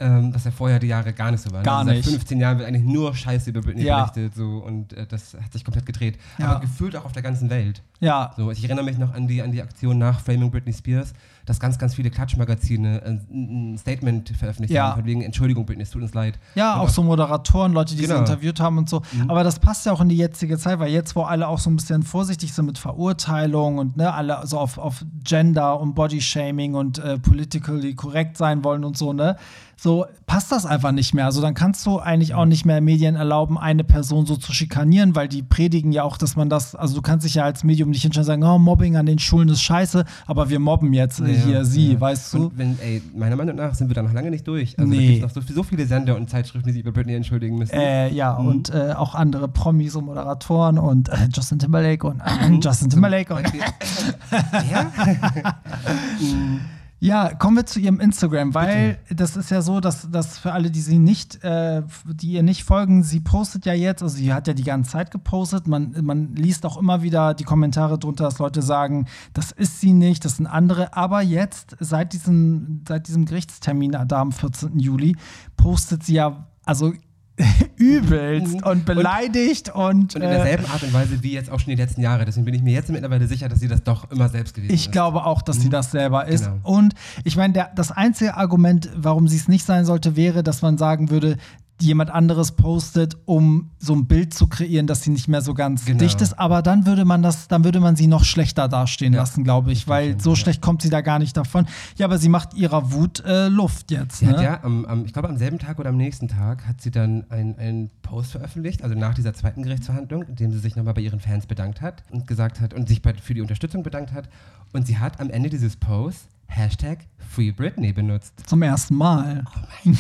Ähm, 0.01 0.33
was 0.33 0.45
ja 0.45 0.53
vorher 0.53 0.79
die 0.79 0.87
Jahre 0.87 1.13
gar 1.13 1.33
nicht 1.33 1.43
so 1.43 1.51
war. 1.51 1.65
Gar 1.65 1.79
also 1.81 1.91
nicht. 1.91 2.05
Seit 2.05 2.13
15 2.15 2.39
Jahren 2.39 2.59
wird 2.59 2.69
eigentlich 2.69 2.85
nur 2.85 3.15
Scheiße 3.17 3.51
über 3.51 3.63
Britney 3.63 3.83
Ja. 3.83 4.03
berichtet. 4.05 4.35
So, 4.37 4.59
und 4.59 4.93
äh, 4.93 5.07
das 5.07 5.35
hat 5.35 5.53
sich 5.53 5.65
komplett 5.65 5.87
gedreht. 5.87 6.19
Ja. 6.39 6.53
Aber 6.53 6.61
gefühlt 6.61 6.95
auch 6.95 7.05
auf 7.05 7.11
der 7.13 7.23
ganzen 7.23 7.51
Welt. 7.51 7.83
Ja, 7.99 8.33
So, 8.37 8.53
ich 8.53 8.63
erinnere 8.63 8.85
mich 8.85 8.97
noch 8.97 9.13
an 9.13 9.27
die, 9.27 9.43
an 9.43 9.51
die 9.51 9.61
Aktion 9.61 9.99
nach 9.99 10.21
Framing 10.21 10.53
Britney 10.53 10.73
Spears, 10.73 11.15
dass 11.49 11.61
ganz, 11.61 11.79
ganz 11.79 11.95
viele 11.95 12.11
Klatschmagazine 12.11 13.03
ein, 13.05 13.73
ein 13.73 13.79
Statement 13.79 14.29
veröffentlicht 14.31 14.73
Ja. 14.75 14.89
haben, 14.91 14.97
von 15.01 15.05
wegen 15.07 15.23
Entschuldigung, 15.23 15.65
Britney, 15.67 15.83
es 15.85 15.91
tut 15.91 16.03
uns 16.03 16.15
leid. 16.15 16.39
Ja, 16.55 16.75
Und 16.75 16.81
auch 16.81 16.89
so 16.89 17.03
Moderatoren, 17.03 17.73
Leute, 17.73 17.95
die 17.95 18.03
sie 18.03 18.09
Genau. 18.09 18.21
interviewt 18.21 18.61
haben 18.61 18.79
und 18.79 18.89
so. 18.89 19.03
Aber 19.29 19.45
das 19.45 19.59
passt 19.59 19.87
ja 19.87 19.93
auch 19.93 20.01
in 20.01 20.09
die 20.09 20.17
jetzige 20.17 20.59
Zeit, 20.59 20.79
weil 20.79 20.91
jetzt, 20.93 21.17
wo 21.17 21.23
alle 21.23 21.49
auch 21.49 21.59
so 21.59 21.71
ein 21.71 21.77
bisschen 21.77 22.03
vorsichtig 22.03 22.53
sind 22.53 22.67
mit 22.67 22.79
Verurteilung 22.79 23.79
und 23.79 23.97
ne, 23.97 24.13
alle 24.13 24.41
so 24.45 24.59
auf, 24.59 24.79
auf 24.79 25.05
Gender 25.25 25.81
und 25.81 25.95
Bodyshaming 25.95 26.75
und 26.75 26.99
äh, 26.99 27.19
politically 27.19 27.95
korrekt 27.95 28.37
sein 28.37 28.65
wollen 28.65 28.85
und 28.85 28.97
so, 28.97 29.13
ne? 29.13 29.37
So 29.81 30.07
passt 30.27 30.51
das 30.51 30.67
einfach 30.67 30.91
nicht 30.91 31.15
mehr. 31.15 31.25
Also 31.27 31.41
dann 31.41 31.55
kannst 31.55 31.87
du 31.87 32.01
eigentlich 32.01 32.35
auch 32.35 32.47
nicht 32.47 32.65
mehr 32.67 32.81
Medien 32.81 33.15
erlauben, 33.15 33.57
eine 33.57 33.85
Person 33.85 34.27
so 34.27 34.35
zu 34.35 34.53
schikanieren, 34.53 35.15
weil 35.15 35.29
die 35.29 35.45
predigen 35.45 35.93
ja 35.93 36.03
auch, 36.03 36.17
dass 36.17 36.35
man 36.35 36.49
das, 36.51 36.75
also 36.75 36.97
du 36.97 37.01
kannst 37.03 37.25
dich 37.25 37.35
ja 37.35 37.45
als 37.45 37.63
Medium 37.63 37.91
nicht 37.91 38.03
hinstellen 38.03 38.25
und 38.25 38.27
sagen, 38.27 38.43
oh, 38.43 38.59
Mobbing 38.59 38.97
an 38.97 39.07
den 39.07 39.21
Schulen 39.21 39.49
ist 39.51 39.63
scheiße, 39.63 40.05
aber 40.27 40.49
wir 40.51 40.59
mobben 40.59 40.93
jetzt 40.95 41.21
äh, 41.21 41.27
Ja, 41.39 41.45
hier 41.47 41.65
sie, 41.65 41.93
ja. 41.95 42.01
weißt 42.01 42.35
du? 42.35 42.47
Und 42.47 42.59
wenn, 42.59 42.79
ey, 42.81 43.03
meiner 43.17 43.37
Meinung 43.37 43.57
nach 43.57 43.75
sind 43.75 43.89
wir 43.89 43.95
da 43.95 44.03
noch 44.03 44.13
lange 44.13 44.31
nicht 44.31 44.47
durch. 44.47 44.79
Also 44.79 44.89
Nee. 44.91 44.97
da 45.21 45.27
gibt 45.27 45.37
es 45.37 45.49
noch 45.49 45.55
so, 45.57 45.63
viele 45.63 45.87
Sender 45.87 46.17
und 46.17 46.29
Zeitschriften, 46.31 46.69
die 46.69 46.73
sich 46.75 46.83
über 46.83 46.93
Britney 46.93 47.15
entschuldigen 47.15 47.59
müssen. 47.59 47.75
Äh, 47.75 48.13
ja, 48.13 48.39
Mhm. 48.39 48.47
und 48.47 48.71
äh, 48.75 48.93
auch 48.97 49.15
andere 49.15 49.49
Promis 49.49 49.95
und 49.97 50.07
Moderatoren 50.07 50.79
und 50.79 51.09
äh, 51.09 51.29
Justin 51.33 51.59
Timberlake 51.59 52.07
und 52.07 52.21
äh, 52.21 52.49
Mhm. 52.49 52.61
Justin 52.61 52.91
Timberlake. 52.91 53.35
Und, 53.35 53.47
ja? 54.71 54.93
ja, 57.01 57.33
kommen 57.35 57.57
wir 57.57 57.67
zu 57.67 57.79
ihrem 57.79 58.01
Instagram, 58.01 58.55
weil 58.55 58.99
das 59.09 59.37
ist 59.37 59.51
ja 59.51 59.63
so, 59.63 59.79
dass, 59.79 60.11
dass 60.11 60.39
für 60.39 60.53
alle, 60.53 60.71
die 60.71 60.81
sie 60.81 60.99
nicht, 60.99 61.45
äh, 61.45 61.83
die 62.05 62.33
ihr 62.33 62.43
nicht 62.43 62.65
folgen, 62.65 63.05
sie 63.05 63.21
postet 63.21 63.67
ja 63.67 63.73
jetzt, 63.73 64.03
also 64.03 64.17
sie 64.17 64.33
hat 64.33 64.49
ja 64.49 64.55
die 64.55 64.65
ganze 64.65 64.91
Zeit 64.93 65.13
gepostet. 65.13 65.69
Man, 65.69 65.95
man 66.03 66.35
liest 66.35 66.67
auch 66.67 66.77
immer 66.77 67.03
wieder 67.03 67.35
die 67.35 67.45
Kommentare 67.45 68.01
drunter, 68.01 68.25
dass 68.25 68.41
Leute 68.41 68.63
sagen, 68.63 69.07
das 69.33 69.53
ist 69.53 69.81
sie 69.81 69.93
nicht, 69.93 70.25
das 70.25 70.39
sind 70.39 70.49
andere. 70.49 70.97
Aber 70.97 71.23
jetzt, 71.23 71.77
seit 71.79 72.13
diesem, 72.13 72.83
seit 72.87 73.07
diesem 73.07 73.27
Gerichtstermin 73.27 73.93
da 73.93 74.21
am 74.21 74.33
14. 74.33 74.81
Juli, 74.81 75.17
postet 75.57 76.03
sie 76.03 76.15
ja, 76.15 76.49
also 76.65 76.93
übelst 77.77 78.63
und 78.65 78.85
beleidigt 78.85 79.71
und, 79.75 80.15
Und 80.15 80.17
in 80.17 80.23
äh, 80.23 80.29
derselben 80.31 80.67
Art 80.67 80.83
und 80.83 80.93
Weise 80.93 81.23
wie 81.23 81.33
jetzt 81.33 81.51
auch 81.51 81.61
schon 81.61 81.71
die 81.71 81.77
letzten 81.81 82.01
Jahre. 82.01 82.25
Deswegen 82.25 82.45
bin 82.45 82.55
ich 82.55 82.63
mir 82.63 82.73
jetzt 82.75 82.91
mittlerweile 82.91 83.27
sicher, 83.27 83.49
dass 83.49 83.61
sie 83.61 83.69
das 83.69 83.83
doch 83.85 84.11
immer 84.11 84.29
selbst 84.29 84.55
gewesen 84.55 84.73
Ich 84.75 84.87
ist. 84.87 84.93
glaube 84.93 85.25
auch, 85.25 85.43
dass 85.43 85.61
sie 85.61 85.69
das 85.71 85.91
selber 85.91 86.27
ist. 86.27 86.45
Genau. 86.45 86.57
Und 86.63 86.95
ich 87.25 87.37
meine, 87.37 87.53
der- 87.53 87.71
das 87.75 87.93
einzige 87.93 88.37
Argument, 88.37 88.89
warum 88.97 89.29
sie 89.29 89.37
es 89.37 89.49
nicht 89.49 89.65
sein 89.65 89.85
sollte, 89.85 90.17
wäre, 90.17 90.43
dass 90.43 90.63
man 90.63 90.79
sagen 90.79 91.11
würde, 91.11 91.37
jemand 91.81 92.11
anderes 92.11 92.53
postet, 92.53 93.17
um 93.25 93.71
so 93.79 93.95
ein 93.95 94.07
Bild 94.07 94.35
zu 94.35 94.47
kreieren, 94.47 94.87
dass 94.87 95.03
sie 95.03 95.11
nicht 95.11 95.29
mehr 95.29 95.43
so 95.43 95.55
ganz 95.55 95.85
Genau. 95.85 95.99
dicht 95.99 96.21
ist. 96.21 96.39
Aber 96.39 96.63
dann 96.63 96.87
würde 96.87 97.05
man 97.05 97.23
das, 97.23 97.49
dann 97.49 97.65
würde 97.65 97.81
man 97.81 97.97
sie 97.97 98.07
noch 98.07 98.25
schlechter 98.25 98.69
dastehen 98.69 99.13
Ja, 99.13 99.21
lassen, 99.21 99.45
glaube 99.45 99.73
ich, 99.73 99.87
weil 99.89 100.21
so 100.21 100.31
ja. 100.31 100.37
schlecht 100.37 100.61
kommt 100.61 100.83
sie 100.83 100.91
da 100.91 101.01
gar 101.01 101.19
nicht 101.19 101.37
davon. 101.37 101.67
Ja, 101.97 102.07
aber 102.07 102.19
sie 102.19 102.29
macht 102.29 102.55
ihrer 102.55 102.93
Wut 102.93 103.21
äh, 103.25 103.49
Luft 103.49 103.91
jetzt. 103.91 104.23
Ne? 104.23 104.43
ja, 104.43 104.63
am, 104.65 104.85
am, 104.87 105.05
ich 105.05 105.13
glaube 105.13 105.29
am 105.29 105.37
selben 105.37 105.59
Tag 105.59 105.79
oder 105.79 105.91
am 105.91 105.97
nächsten 105.97 106.29
Tag 106.29 106.67
hat 106.67 106.81
sie 106.81 106.91
dann 106.91 107.25
einen 107.31 107.91
Post 108.03 108.33
veröffentlicht, 108.33 108.83
also 108.83 108.97
nach 108.97 109.15
dieser 109.15 109.35
zweiten 109.35 109.63
Gerichtsverhandlung, 109.63 110.23
in 110.25 110.37
dem 110.37 110.53
sie 110.53 110.59
sich 110.59 110.77
nochmal 110.77 110.95
bei 110.95 111.01
ihren 111.03 111.21
Fans 111.21 111.47
bedankt 111.47 111.81
hat 111.81 112.03
und 112.11 112.27
gesagt 112.27 112.61
hat 112.61 112.75
und 112.75 112.89
sich 112.89 113.03
bei, 113.03 113.15
für 113.15 113.35
die 113.35 113.41
Unterstützung 113.41 113.83
bedankt 113.83 114.13
hat. 114.13 114.29
Und 114.73 114.87
sie 114.87 114.99
hat 114.99 115.21
am 115.21 115.31
Ende 115.31 115.49
dieses 115.51 115.77
Posts 115.77 116.27
Hashtag 116.49 117.07
Free 117.31 117.51
Britney 117.53 117.93
benutzt. 117.93 118.33
Zum 118.47 118.63
ersten 118.63 118.95
Mal. 118.97 119.45
Und 119.85 119.97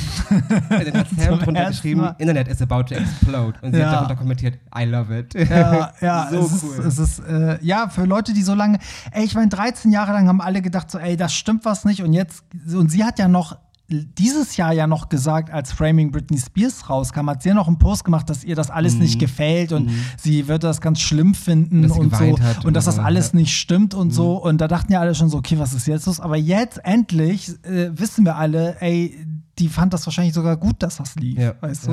dann 0.70 0.94
hat 0.94 1.08
Sam 1.16 1.38
drunter 1.38 1.66
geschrieben, 1.68 2.00
Mal. 2.00 2.16
Internet 2.18 2.48
is 2.48 2.62
about 2.62 2.84
to 2.84 2.94
explode. 2.94 3.54
Und 3.60 3.74
sie 3.74 3.78
Ja. 3.80 3.86
hat 3.86 3.94
darunter 3.96 4.16
kommentiert, 4.16 4.58
I 4.76 4.84
love 4.84 5.16
it. 5.16 5.34
Ja, 5.34 5.92
ja, 6.00 6.28
so 6.30 6.38
es 6.40 6.62
cool. 6.64 6.70
ist, 6.78 6.78
es 6.86 6.98
ist 6.98 7.18
äh, 7.20 7.58
ja 7.64 7.88
für 7.90 8.04
Leute, 8.06 8.32
die 8.32 8.42
so 8.42 8.54
lange, 8.54 8.78
ey, 9.12 9.24
ich 9.24 9.34
meine, 9.34 9.48
13 9.48 9.92
Jahre 9.92 10.12
lang 10.12 10.26
haben 10.26 10.40
alle 10.40 10.62
gedacht, 10.62 10.90
so, 10.90 10.98
ey, 10.98 11.16
das 11.16 11.34
stimmt 11.34 11.64
was 11.64 11.84
nicht. 11.84 12.02
Und 12.02 12.12
jetzt, 12.14 12.42
und 12.74 12.90
sie 12.90 13.04
hat 13.04 13.18
ja 13.18 13.28
noch 13.28 13.58
dieses 13.90 14.56
Jahr 14.58 14.72
ja 14.72 14.86
noch 14.86 15.08
gesagt, 15.08 15.50
als 15.50 15.72
Framing 15.72 16.10
Britney 16.12 16.38
Spears 16.38 16.90
rauskam, 16.90 17.30
hat 17.30 17.42
sie 17.42 17.48
ja 17.48 17.54
noch 17.54 17.68
einen 17.68 17.78
Post 17.78 18.04
gemacht, 18.04 18.28
dass 18.28 18.44
ihr 18.44 18.54
das 18.54 18.68
alles 18.70 18.94
nicht 18.96 19.18
gefällt 19.18 19.72
und 19.72 19.90
sie 20.18 20.46
wird 20.46 20.62
das 20.62 20.80
ganz 20.80 21.00
schlimm 21.00 21.34
finden 21.34 21.80
Mhm. 21.80 21.90
Und 21.92 22.14
so 22.14 22.38
hat 22.40 22.58
und 22.58 22.66
und 22.66 22.74
dass 22.74 22.84
das 22.84 22.98
alles. 22.98 23.32
Mhm. 23.32 23.40
nicht 23.40 23.56
stimmt 23.56 23.94
und 23.94 24.10
so 24.12 24.36
und 24.36 24.60
da 24.60 24.68
dachten 24.68 24.92
ja 24.92 25.00
alle 25.00 25.14
schon 25.14 25.28
so, 25.30 25.38
okay, 25.38 25.58
was 25.58 25.72
ist 25.72 25.86
jetzt 25.86 26.06
los? 26.06 26.20
Aber 26.20 26.36
jetzt 26.36 26.84
endlich 26.84 27.48
äh, 27.64 27.90
wissen 27.98 28.24
wir 28.24 28.36
alle, 28.36 28.76
ey, 28.80 29.26
die 29.58 29.68
fand 29.68 29.92
das 29.92 30.06
wahrscheinlich 30.06 30.34
sogar 30.34 30.56
gut, 30.56 30.82
dass 30.82 30.96
das 30.96 31.14
lief, 31.16 31.38
Ja, 31.38 31.54
weißt 31.60 31.86
ja. 31.86 31.92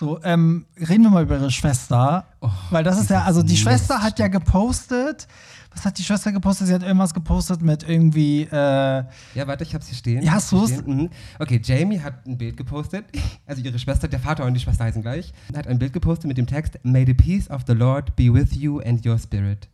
So, 0.00 0.18
ähm, 0.24 0.64
reden 0.78 1.02
wir 1.02 1.10
mal 1.10 1.24
über 1.24 1.36
ihre 1.36 1.50
Schwester, 1.50 2.24
weil 2.70 2.82
das 2.82 2.98
ist 2.98 3.10
ja, 3.10 3.22
also 3.24 3.42
die. 3.42 3.54
Schwester 3.54 4.02
hat 4.02 4.18
ja 4.18 4.28
gepostet, 4.28 5.28
was 5.74 5.84
hat 5.84 5.98
die 5.98 6.02
Schwester 6.02 6.32
gepostet? 6.32 6.68
Sie 6.68 6.72
hat 6.72 6.82
irgendwas 6.82 7.12
gepostet 7.12 7.60
mit 7.60 7.86
irgendwie, 7.86 8.44
äh, 8.44 8.54
Ja, 8.54 9.04
warte, 9.44 9.62
ich 9.62 9.74
hab's 9.74 9.88
hier 9.88 9.98
stehen. 9.98 10.22
Ja, 10.22 10.32
hast 10.32 10.52
du's? 10.52 10.70
Mhm. 10.86 11.10
Okay, 11.38 11.60
Jamie 11.62 12.00
hat 12.00 12.26
ein 12.26 12.38
Bild 12.38 12.56
gepostet. 12.56 13.04
Also 13.44 13.60
ihre 13.60 13.78
Schwester, 13.78 14.08
der 14.08 14.20
Vater 14.20 14.46
und 14.46 14.54
die 14.54 14.60
Schwester 14.60 14.84
heißen 14.84 15.02
gleich. 15.02 15.34
Hat 15.54 15.66
ein 15.66 15.78
Bild 15.78 15.92
gepostet 15.92 16.28
mit 16.28 16.38
dem 16.38 16.46
Text 16.46 16.78
May 16.82 17.04
the 17.04 17.12
peace 17.12 17.50
of 17.50 17.64
the 17.66 17.74
Lord 17.74 18.16
be 18.16 18.32
with 18.32 18.54
you 18.54 18.80
and 18.80 19.04
your 19.04 19.18
spirit. 19.18 19.68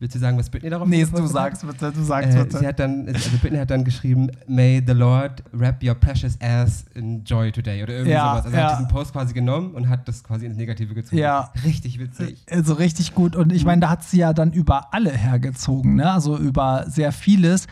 Willst 0.00 0.14
du 0.14 0.18
sagen, 0.18 0.38
was 0.38 0.48
Britney 0.48 0.70
darauf 0.70 0.88
nee, 0.88 1.04
du 1.04 1.26
sagst 1.26 1.66
bitte, 1.66 1.92
du 1.92 2.02
sagst 2.02 2.34
Äh, 2.34 2.42
bitte. 2.44 2.58
sie 2.58 2.66
hat 2.66 2.80
dann, 2.80 3.06
also 3.06 3.30
Britney 3.42 3.58
hat 3.58 3.70
dann 3.70 3.84
geschrieben, 3.84 4.30
May 4.48 4.82
the 4.84 4.94
Lord 4.94 5.42
wrap 5.52 5.82
your 5.84 5.94
precious 5.94 6.38
ass 6.40 6.86
in 6.94 7.22
joy 7.24 7.52
today 7.52 7.82
oder 7.82 7.92
irgendwie 7.92 8.12
Ja, 8.12 8.30
sowas. 8.32 8.44
Also 8.46 8.56
ja. 8.56 8.62
hat 8.64 8.72
diesen 8.78 8.88
Post 8.88 9.12
quasi 9.12 9.34
genommen 9.34 9.72
und 9.74 9.90
hat 9.90 10.08
das 10.08 10.24
quasi 10.24 10.46
ins 10.46 10.56
Negative 10.56 10.94
gezogen. 10.94 11.18
Ja. 11.18 11.52
Richtig 11.64 11.98
witzig. 11.98 12.38
Also 12.50 12.72
richtig 12.74 13.14
gut. 13.14 13.36
Und 13.36 13.52
ich 13.52 13.66
meine, 13.66 13.82
da 13.82 13.90
hat 13.90 14.02
sie 14.02 14.18
ja 14.20 14.32
dann 14.32 14.52
über 14.52 14.94
alle 14.94 15.10
hergezogen, 15.10 15.96
ne? 15.96 16.10
Also 16.10 16.38
über 16.38 16.86
sehr 16.88 17.12
vieles. 17.12 17.66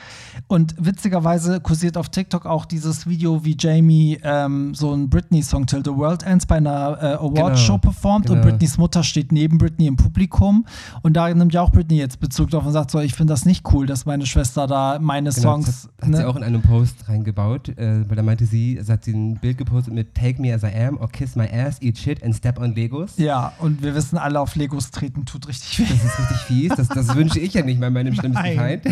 Und 0.49 0.75
witzigerweise 0.79 1.61
kursiert 1.61 1.97
auf 1.97 2.11
TikTok 2.11 2.45
auch 2.45 2.67
dieses 2.67 3.07
Video, 3.09 3.43
wie 3.47 3.57
Jamie 3.59 4.19
ähm, 4.23 4.75
so 4.75 4.93
einen 4.93 5.09
Britney-Song 5.09 5.65
Till 5.67 5.83
the 5.83 5.93
World 5.97 6.25
Ends 6.25 6.45
bei 6.45 6.57
einer 6.57 6.99
äh, 7.01 7.07
Award-Show 7.15 7.69
Genau, 7.69 7.79
performt 7.79 8.29
und 8.29 8.37
genau. 8.37 8.51
Britneys 8.51 8.77
Mutter 8.77 9.03
steht 9.03 9.33
neben 9.33 9.57
Britney 9.57 9.87
im 9.87 9.97
Publikum. 9.97 10.67
Und 11.03 11.15
da 11.15 11.33
nimmt 11.33 11.55
ja 11.55 11.63
auch 11.63 11.71
Britney 11.71 11.97
jetzt 11.97 12.18
Bezug 12.21 12.51
drauf 12.51 12.65
und 12.67 12.73
sagt 12.73 12.91
so, 12.91 13.01
ich 13.01 13.15
finde 13.15 13.33
das 13.33 13.45
nicht 13.45 13.65
cool, 13.73 13.87
dass 13.87 14.07
meine 14.07 14.27
Schwester 14.27 14.67
da 14.67 14.99
meine 15.01 15.31
Genau, 15.31 15.55
Songs. 15.55 15.67
das 15.67 15.85
hat, 15.85 16.03
hat 16.03 16.09
ne? 16.11 16.17
sie 16.19 16.25
auch 16.25 16.37
in 16.37 16.43
einem 16.43 16.63
Post 16.63 17.09
reingebaut, 17.09 17.69
äh, 17.71 18.09
weil 18.09 18.17
da 18.17 18.23
meinte 18.23 18.47
sie, 18.47 18.77
also 18.79 18.93
hat 18.93 19.05
sie 19.05 19.13
ein 19.13 19.37
Bild 19.37 19.59
gepostet 19.59 19.95
mit 19.95 20.15
Take 20.15 20.41
me 20.41 20.53
as 20.55 20.63
I 20.63 20.75
am 20.75 20.97
or 20.99 21.09
kiss 21.09 21.37
my 21.37 21.49
ass, 21.49 21.81
eat 21.81 21.99
shit 21.99 22.23
and 22.23 22.35
step 22.35 22.59
on 22.59 22.75
Legos. 22.75 23.17
ja, 23.19 23.53
und 23.59 23.83
wir 23.83 23.95
wissen 23.95 24.19
alle, 24.19 24.41
auf 24.41 24.55
Legos 24.57 24.91
treten 24.91 25.25
tut 25.25 25.49
richtig 25.49 25.79
weh. 25.81 25.85
Das 25.85 26.05
ist 26.05 26.19
richtig 26.19 26.37
fies. 26.39 26.73
Das, 26.77 26.89
das 26.89 27.15
wünsche 27.15 27.39
ich 27.41 27.55
ja 27.55 27.63
nicht 27.63 27.81
mal 27.81 27.91
meinem 27.91 28.15
schlimmsten. 28.15 28.45
Feind. 28.57 28.83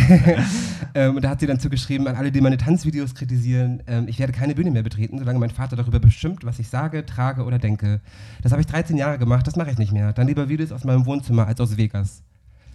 ähm, 0.95 1.17
und 1.17 1.23
da 1.23 1.31
hat 1.31 1.41
sie 1.41 1.47
dann 1.47 1.61
zugeschrieben, 1.61 2.07
an 2.07 2.17
alle, 2.17 2.31
die 2.33 2.41
meine 2.41 2.57
Tanzvideos 2.57 3.15
kritisieren, 3.15 3.83
ähm, 3.87 4.07
ich 4.09 4.19
werde 4.19 4.33
keine 4.33 4.55
Bühne 4.55 4.71
mehr 4.71 4.83
betreten, 4.83 5.19
solange 5.19 5.39
mein 5.39 5.51
Vater 5.51 5.77
darüber 5.77 5.99
bestimmt, 5.99 6.45
was 6.45 6.59
ich 6.59 6.69
sage, 6.69 7.05
trage 7.07 7.45
oder 7.45 7.59
denke. 7.59 8.01
Das 8.43 8.53
habe 8.53 8.61
ich 8.61 8.67
13 8.67 8.97
Jahre 8.97 9.19
gemacht, 9.19 9.47
das 9.47 9.57
mache 9.57 9.71
ich 9.71 9.79
nicht 9.79 9.93
mehr. 9.93 10.13
Dann 10.13 10.27
lieber 10.27 10.49
Videos 10.49 10.73
aus 10.73 10.85
meinem 10.85 11.07
Wohnzimmer 11.07 11.47
als 11.47 11.61
aus 11.61 11.77
Vegas. 11.77 12.23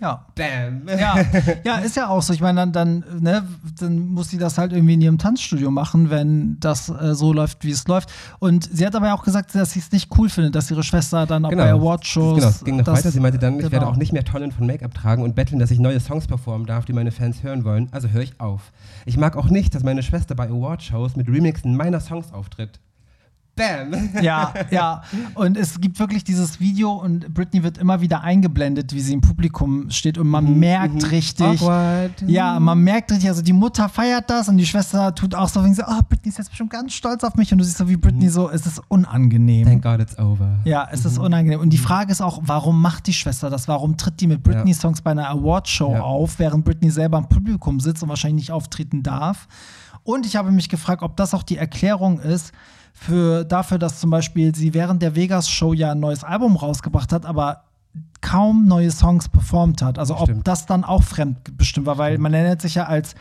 Ja. 0.02 0.26
Bam. 0.36 0.82
Ja, 1.00 1.16
ja, 1.64 1.76
ist 1.78 1.96
ja 1.96 2.10
auch 2.10 2.22
so. 2.22 2.34
Ich 2.34 2.42
meine, 2.42 2.60
dann, 2.60 2.72
dann, 2.74 3.04
ne, 3.22 3.48
dann 3.80 4.00
muss 4.00 4.30
sie 4.30 4.38
das 4.38 4.58
halt 4.58 4.74
irgendwie 4.74 4.96
in 4.96 5.02
ihrem 5.02 5.18
Tanzstudio 5.18 5.72
machen, 5.72 6.10
wenn 6.10 6.60
das 6.60 6.90
äh, 6.90 7.14
so 7.16 7.34
läuft, 7.34 7.64
wie 7.64 7.72
es 7.72 7.88
läuft. 7.88 8.12
Und 8.40 8.68
sie 8.72 8.86
hat 8.86 8.96
aber 8.96 9.08
ja 9.08 9.14
auch 9.16 9.24
gesagt, 9.24 9.54
dass 9.56 9.72
sie 9.72 9.80
es 9.80 9.92
nicht 9.92 10.10
cool 10.18 10.30
findet, 10.30 10.56
dass 10.56 10.70
ihre 10.72 10.84
Schwester 10.84 11.26
dann 11.26 11.46
auch 11.46 11.52
bei 11.52 11.72
Awardshows. 11.72 12.38
Genau, 12.40 12.50
es 12.50 12.64
ging 12.64 12.78
noch 12.78 12.86
das- 12.86 13.00
weiter. 13.00 13.12
Sie 13.12 13.20
meinte 13.20 13.40
dann, 13.40 13.56
ich 13.56 13.64
werde 13.64 13.80
genau. 13.80 13.92
auch 13.92 13.96
nicht 13.96 14.12
mehr 14.12 14.26
Tonnen 14.26 14.52
von 14.52 14.66
Make-up 14.66 14.94
tragen 14.94 15.24
und 15.24 15.36
betteln, 15.36 15.60
dass 15.60 15.72
ich 15.72 15.80
neue 15.80 16.00
Songs 16.00 16.28
performen 16.28 16.66
darf, 16.66 16.86
die 16.86 16.94
meine 16.94 17.12
Fans 17.12 17.44
hören 17.44 17.64
wollen. 17.64 17.88
Also 17.92 18.10
höre 18.10 18.24
ich 18.24 18.40
auf. 18.40 18.72
Ich 19.06 19.18
mag 19.18 19.38
auch 19.38 19.50
nicht, 19.50 19.76
dass 19.76 19.84
meine 19.84 20.04
Schwester 20.04 20.34
bei 20.36 20.50
Awardshows 20.50 21.16
mit 21.16 21.28
Remixen 21.28 21.76
meiner 21.76 22.00
Songs 22.00 22.34
auftritt. 22.34 22.80
Ja, 24.22 24.54
ja. 24.70 25.04
Und 25.36 25.58
es 25.58 25.80
gibt 25.80 26.00
wirklich 26.00 26.24
dieses 26.24 26.60
Video 26.60 26.92
und 26.94 27.34
Britney 27.34 27.64
wird 27.64 27.78
immer 27.78 28.02
wieder 28.02 28.22
eingeblendet, 28.22 28.94
wie 28.94 29.00
sie 29.00 29.14
im 29.14 29.22
Publikum 29.22 29.90
steht 29.90 30.18
und 30.18 30.28
man 30.28 30.60
merkt 30.60 31.12
richtig. 31.12 31.62
Awkward. 31.62 32.12
Ja, 32.28 32.60
man 32.60 32.80
merkt 32.80 33.12
richtig, 33.12 33.30
also 33.30 33.42
die 33.42 33.54
Mutter 33.54 33.90
feiert 33.90 34.30
das 34.30 34.48
und 34.50 34.58
die 34.58 34.66
Schwester 34.66 35.14
tut 35.14 35.36
auch 35.36 35.48
so, 35.50 35.64
wie 35.66 35.74
so, 35.74 35.84
oh, 35.88 36.00
Britney 36.08 36.30
ist 36.30 36.38
jetzt 36.38 36.50
bestimmt 36.50 36.72
ganz 36.72 36.94
stolz 36.94 37.24
auf 37.24 37.36
mich 37.36 37.52
und 37.52 37.58
du 37.60 37.64
siehst 37.64 37.78
so, 37.78 37.88
wie 37.90 37.98
Britney 37.98 38.30
so, 38.30 38.50
es 38.50 38.66
ist 38.66 38.82
unangenehm. 38.88 39.66
Thank 39.66 39.84
God 39.84 40.00
it's 40.00 40.18
over. 40.18 40.60
Ja, 40.66 40.88
es 40.92 41.06
ist 41.06 41.18
unangenehm. 41.18 41.60
Und 41.60 41.72
die 41.72 41.78
Frage 41.78 42.12
ist 42.12 42.22
auch, 42.22 42.40
warum 42.44 42.82
macht 42.82 43.08
die 43.08 43.14
Schwester 43.14 43.50
das? 43.50 43.68
Warum 43.68 43.98
tritt 43.98 44.20
die 44.22 44.28
mit 44.28 44.44
Britney-Songs 44.44 45.02
bei 45.02 45.12
einer 45.12 45.30
Awardshow 45.30 45.94
Ja. 45.94 46.02
auf, 46.02 46.40
während 46.40 46.66
Britney 46.66 46.90
selber 46.90 47.18
im 47.18 47.28
Publikum 47.28 47.80
sitzt 47.80 48.04
und 48.04 48.10
wahrscheinlich 48.10 48.44
nicht 48.44 48.52
auftreten 48.52 49.04
darf? 49.04 49.48
Und 50.04 50.26
ich 50.26 50.36
habe 50.36 50.52
mich 50.52 50.68
gefragt, 50.70 51.04
ob 51.04 51.16
das 51.16 51.34
auch 51.34 51.44
die 51.44 51.58
Erklärung 51.58 52.20
ist 52.20 52.52
für, 52.94 53.44
dafür, 53.44 53.80
dass 53.80 54.00
zum 54.00 54.10
Beispiel 54.10 54.54
sie 54.56 54.74
während 54.74 55.02
der 55.02 55.16
Vegas-Show 55.16 55.74
ja 55.74 55.92
ein 55.92 56.00
neues 56.00 56.24
Album 56.24 56.56
rausgebracht 56.56 57.12
hat, 57.12 57.26
aber 57.26 57.64
kaum 58.22 58.68
neue 58.68 58.92
Songs 58.92 59.30
performt 59.30 59.82
hat. 59.82 59.98
Also 59.98 60.16
ob 60.16 60.24
Stimmt. 60.24 60.48
das 60.48 60.66
dann 60.66 60.84
auch 60.84 61.04
fremdbestimmt 61.04 61.88
war, 61.88 61.98
weil 61.98 62.18
man 62.18 62.34
erinnert 62.34 62.62
sich 62.62 62.76
ja 62.76 62.86
als 62.86 63.16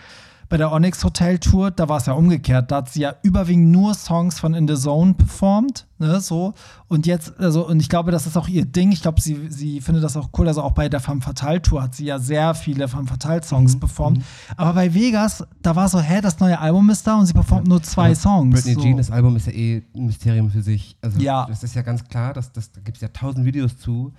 bei 0.51 0.57
der 0.59 0.71
Onyx 0.73 1.03
Hotel 1.05 1.39
Tour, 1.39 1.71
da 1.71 1.89
war 1.89 1.97
es 1.99 2.07
ja 2.07 2.13
umgekehrt. 2.13 2.71
Da 2.71 2.77
hat 2.79 2.91
sie 2.91 3.01
ja 3.01 3.15
überwiegend 3.23 3.69
nur 3.71 3.95
Songs 3.95 4.39
von 4.39 4.53
In 4.53 4.69
the 4.69 4.75
Zone 4.75 5.15
performt, 5.15 5.87
ne, 5.99 6.21
so. 6.21 6.53
Und 6.89 7.07
jetzt, 7.07 7.39
also, 7.39 7.67
und 7.67 7.81
ich 7.81 7.89
glaube, 7.89 8.11
das 8.11 8.27
ist 8.27 8.37
auch 8.37 8.49
ihr 8.49 8.65
Ding. 8.67 8.91
Ich 8.93 9.01
glaube, 9.01 9.21
sie, 9.21 9.47
sie 9.49 9.81
findet 9.81 10.03
das 10.05 10.17
auch 10.17 10.31
cool. 10.37 10.49
Also 10.49 10.61
auch 10.63 10.73
bei 10.73 10.89
der 10.89 10.99
Femme 11.01 11.21
Fatale 11.21 11.63
Tour 11.63 11.83
hat 11.83 11.95
sie 11.95 12.05
ja 12.05 12.19
sehr 12.19 12.55
viele 12.55 12.89
Femme 12.89 13.07
Fatale 13.07 13.43
Songs 13.45 13.77
Mhm, 13.77 13.81
performt. 13.81 14.25
Aber 14.57 14.75
bei 14.75 14.93
Vegas, 14.93 15.45
da 15.63 15.77
war 15.77 15.89
so, 15.89 16.01
hä, 16.01 16.21
das 16.21 16.41
neue 16.41 16.59
Album 16.59 16.91
ist 16.91 17.07
da 17.07 17.17
und 17.19 17.27
sie 17.27 17.33
performt 17.33 17.69
nur 17.69 17.81
zwei 17.83 18.07
Aber 18.07 18.15
Songs. 18.17 18.55
Britney 18.57 18.75
so. 18.75 18.81
Jean, 18.83 18.97
das 18.97 19.11
Album 19.13 19.37
ist 19.37 19.47
ja 19.47 19.53
eh 19.53 19.83
ein 19.95 20.07
Mysterium 20.07 20.51
für 20.51 20.63
sich. 20.63 20.97
Also 21.01 21.21
Ja. 21.21 21.47
das 21.49 21.63
ist 21.63 21.75
ja 21.77 21.83
ganz 21.83 22.03
klar, 22.05 22.35
dass, 22.35 22.51
dass, 22.53 22.73
da 22.73 22.81
gibt 22.81 22.97
es 22.97 23.01
ja 23.03 23.09
tausend 23.09 23.47
Videos 23.47 23.79
zu, 23.79 24.13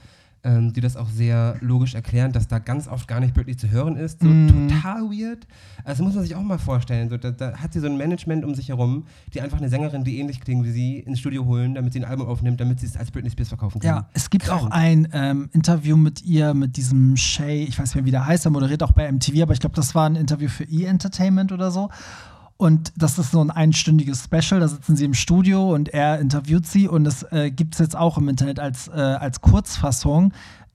ähm, 0.43 0.73
die 0.73 0.81
das 0.81 0.97
auch 0.97 1.09
sehr 1.09 1.55
logisch 1.61 1.93
erklären, 1.93 2.31
dass 2.31 2.47
da 2.47 2.59
ganz 2.59 2.87
oft 2.87 3.07
gar 3.07 3.19
nicht 3.19 3.33
Britney 3.33 3.55
zu 3.55 3.69
hören 3.69 3.95
ist. 3.95 4.21
So 4.21 4.27
Mhm. 4.27 4.69
total 4.69 5.01
weird. 5.03 5.45
Also 5.83 6.03
muss 6.03 6.15
man 6.15 6.23
sich 6.23 6.35
auch 6.35 6.41
mal 6.41 6.57
vorstellen. 6.57 7.09
So, 7.09 7.17
da, 7.17 7.31
da 7.31 7.57
hat 7.57 7.73
sie 7.73 7.79
so 7.79 7.85
ein 7.87 7.97
Management 7.97 8.43
um 8.43 8.55
sich 8.55 8.69
herum, 8.69 9.03
die 9.33 9.41
einfach 9.41 9.57
eine 9.59 9.69
Sängerin, 9.69 10.03
die 10.03 10.19
ähnlich 10.19 10.39
klingt 10.41 10.65
wie 10.65 10.71
sie, 10.71 10.99
ins 10.99 11.19
Studio 11.19 11.45
holen, 11.45 11.75
damit 11.75 11.93
sie 11.93 11.99
ein 11.99 12.05
Album 12.05 12.27
aufnimmt, 12.27 12.59
damit 12.59 12.79
sie 12.79 12.87
es 12.87 12.97
als 12.97 13.11
Britney 13.11 13.29
Spears 13.29 13.49
verkaufen 13.49 13.79
kann. 13.81 13.87
Ja, 13.97 14.09
es 14.13 14.29
gibt 14.29 14.45
Krank. 14.45 14.61
auch 14.63 14.71
ein 14.71 15.07
ähm, 15.13 15.49
Interview 15.53 15.95
mit 15.97 16.23
ihr, 16.23 16.53
mit 16.53 16.75
diesem 16.77 17.17
Shay, 17.17 17.63
ich 17.63 17.77
weiß 17.77 17.89
nicht 17.89 17.95
mehr, 17.95 18.05
wie 18.05 18.11
der 18.11 18.25
heißt, 18.25 18.45
er 18.45 18.51
moderiert 18.51 18.81
auch 18.83 18.91
bei 18.93 19.11
MTV, 19.11 19.43
aber 19.43 19.53
ich 19.53 19.59
glaube, 19.59 19.75
das 19.75 19.93
war 19.95 20.07
ein 20.09 20.15
Interview 20.15 20.49
für 20.49 20.63
E-Entertainment 20.63 21.51
oder 21.51 21.71
so. 21.71 21.89
Und 22.61 22.93
das 22.95 23.17
ist 23.17 23.31
so 23.31 23.43
ein 23.43 23.49
einstündiges 23.49 24.25
Special, 24.25 24.59
da 24.59 24.67
sitzen 24.67 24.95
sie 24.95 25.05
im 25.05 25.15
Studio 25.15 25.73
und 25.73 25.89
er 25.89 26.19
interviewt 26.19 26.67
sie 26.67 26.87
und 26.87 27.05
das 27.05 27.23
äh, 27.31 27.49
gibt 27.49 27.73
es 27.73 27.79
jetzt 27.79 27.97
auch 27.97 28.19
im 28.19 28.29
Internet 28.29 28.59
als, 28.59 28.87
äh, 28.87 28.91
als 28.91 29.41
Kurzfassung. 29.41 30.31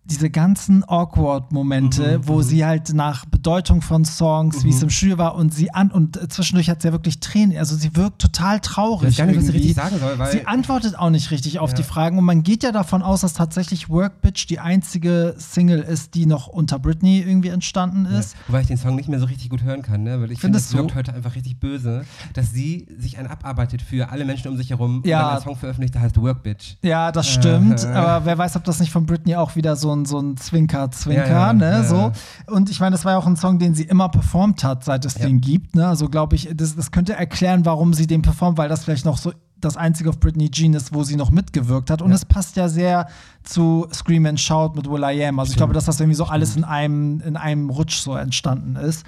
Diese 0.09 0.31
ganzen 0.31 0.85
Awkward-Momente, 0.89 2.19
Mhm, 2.19 2.29
wo 2.29 2.43
sie 2.43 2.65
halt 2.65 2.95
nach 2.95 3.25
Bedeutung 3.27 3.83
von 3.83 4.05
Songs, 4.05 4.65
wie 4.65 4.71
es 4.71 4.83
im 4.83 4.91
Studio 4.91 5.19
war 5.19 5.35
und 5.35 5.53
sie 5.53 5.73
an 5.73 5.91
und 5.91 6.17
äh, 6.17 6.29
zwischendurch 6.29 6.71
hat 6.71 6.83
sie 6.83 6.89
ja 6.89 6.93
wirklich 6.93 7.21
Tränen, 7.21 7.57
also 7.59 7.75
sie 7.77 7.95
wirkt 7.97 8.21
total 8.21 8.61
traurig. 8.61 9.11
Ich 9.11 9.19
weiß 9.19 9.19
gar 9.19 9.27
nicht, 9.27 9.37
was 9.37 9.45
sie 9.47 9.51
irgendwie. 9.53 9.69
richtig 9.69 9.83
sagen 9.83 9.99
soll, 9.99 10.19
weil 10.19 10.33
Sie 10.33 10.47
antwortet 10.47 10.99
auch 10.99 11.11
nicht 11.11 11.31
richtig 11.31 11.59
auf 11.59 11.71
Ja. 11.71 11.77
die 11.77 11.83
Fragen 11.83 12.19
und 12.19 12.25
man 12.25 12.43
geht 12.43 12.63
ja 12.63 12.73
davon 12.73 13.03
aus, 13.03 13.21
dass 13.23 13.35
tatsächlich 13.35 13.89
Work 13.89 14.21
Bitch 14.23 14.47
die 14.49 14.59
einzige 14.61 15.35
Single 15.39 15.81
ist, 15.81 16.15
die 16.15 16.27
noch 16.27 16.47
unter 16.47 16.79
Britney 16.79 17.21
irgendwie 17.21 17.49
entstanden 17.49 18.07
Ja, 18.11 18.19
ist. 18.19 18.37
wobei 18.47 18.61
ich 18.63 18.67
den 18.69 18.77
Song 18.77 18.95
nicht 18.97 19.09
mehr 19.09 19.19
so 19.21 19.27
richtig 19.27 19.51
gut 19.51 19.63
hören 19.63 19.83
kann, 19.83 20.03
ne? 20.03 20.21
weil 20.21 20.31
ich 20.31 20.41
finde, 20.41 20.59
es 20.59 20.73
wirkt 20.75 20.95
heute 20.95 21.13
einfach 21.15 21.35
richtig 21.35 21.59
böse, 21.61 22.05
dass 22.35 22.53
sie 22.53 22.87
sich 22.99 23.19
einen 23.19 23.29
abarbeitet 23.29 23.83
für 23.83 24.11
alle 24.11 24.25
Menschen 24.25 24.49
um 24.49 24.57
sich 24.57 24.71
herum 24.71 25.03
Ja. 25.05 25.19
und 25.19 25.25
dann 25.25 25.33
einen 25.37 25.43
Song 25.43 25.57
veröffentlicht, 25.57 25.95
der 25.95 26.03
heißt 26.03 26.21
Work 26.21 26.43
Bitch. 26.43 26.77
Ja, 26.83 27.11
das 27.13 27.29
stimmt. 27.29 27.83
Äh. 27.85 27.89
Aber 27.89 28.25
wer 28.25 28.39
weiß, 28.39 28.57
ob 28.57 28.65
das 28.65 28.81
nicht 28.81 28.93
von 28.93 29.07
Britney 29.07 29.35
auch 29.37 29.57
wieder 29.57 29.77
so 29.77 29.93
ein, 29.95 29.96
so 30.05 30.19
ein 30.21 30.37
Zwinker-Zwinker, 30.37 31.27
Ja, 31.29 31.47
ja, 31.47 31.53
ne? 31.53 31.71
ja, 31.71 31.85
so. 31.85 32.13
Und 32.47 32.71
ich 32.71 32.81
meine, 32.81 32.93
das 32.95 33.05
war 33.05 33.13
ja 33.13 33.19
auch 33.19 33.27
ein 33.27 33.37
Song, 33.37 33.59
den 33.59 33.75
sie 33.75 33.85
immer 33.85 34.09
performt 34.09 34.63
hat, 34.65 34.85
seit 34.85 35.05
es 35.05 35.15
den 35.15 35.41
gibt. 35.41 35.75
Ne? 35.75 35.87
Also 35.89 36.09
glaube 36.09 36.37
ich, 36.37 36.49
das, 36.55 36.77
das 36.77 36.91
könnte 36.91 37.15
erklären, 37.15 37.65
warum 37.65 37.95
sie 37.95 38.07
den 38.07 38.23
performt, 38.23 38.59
weil 38.59 38.69
das 38.69 38.85
vielleicht 38.85 39.05
noch 39.05 39.17
so 39.19 39.33
das 39.59 39.79
einzige 39.79 40.11
auf 40.11 40.21
Britney 40.21 40.51
Jean 40.51 40.75
ist, 40.75 40.93
wo 40.93 41.03
sie 41.03 41.17
noch 41.17 41.31
mitgewirkt 41.31 41.91
hat. 41.91 42.03
Und 42.03 42.13
es 42.13 42.27
passt 42.27 42.57
ja 42.57 42.69
sehr 42.69 43.09
zu 43.43 43.87
Scream 43.93 44.27
and 44.27 44.39
Shout 44.39 44.73
mit 44.75 44.89
Will 44.91 45.03
I 45.03 45.25
Am. 45.25 45.39
Also 45.39 45.49
ich 45.51 45.55
Stimmt. 45.55 45.59
glaube, 45.61 45.73
dass 45.73 45.87
das 45.87 45.99
irgendwie 45.99 46.17
so 46.17 46.25
alles 46.27 46.57
in 46.57 46.65
einem, 46.65 47.21
in 47.23 47.37
einem 47.39 47.71
Rutsch 47.71 47.97
so 47.97 48.15
entstanden 48.15 48.77
ist. 48.77 49.07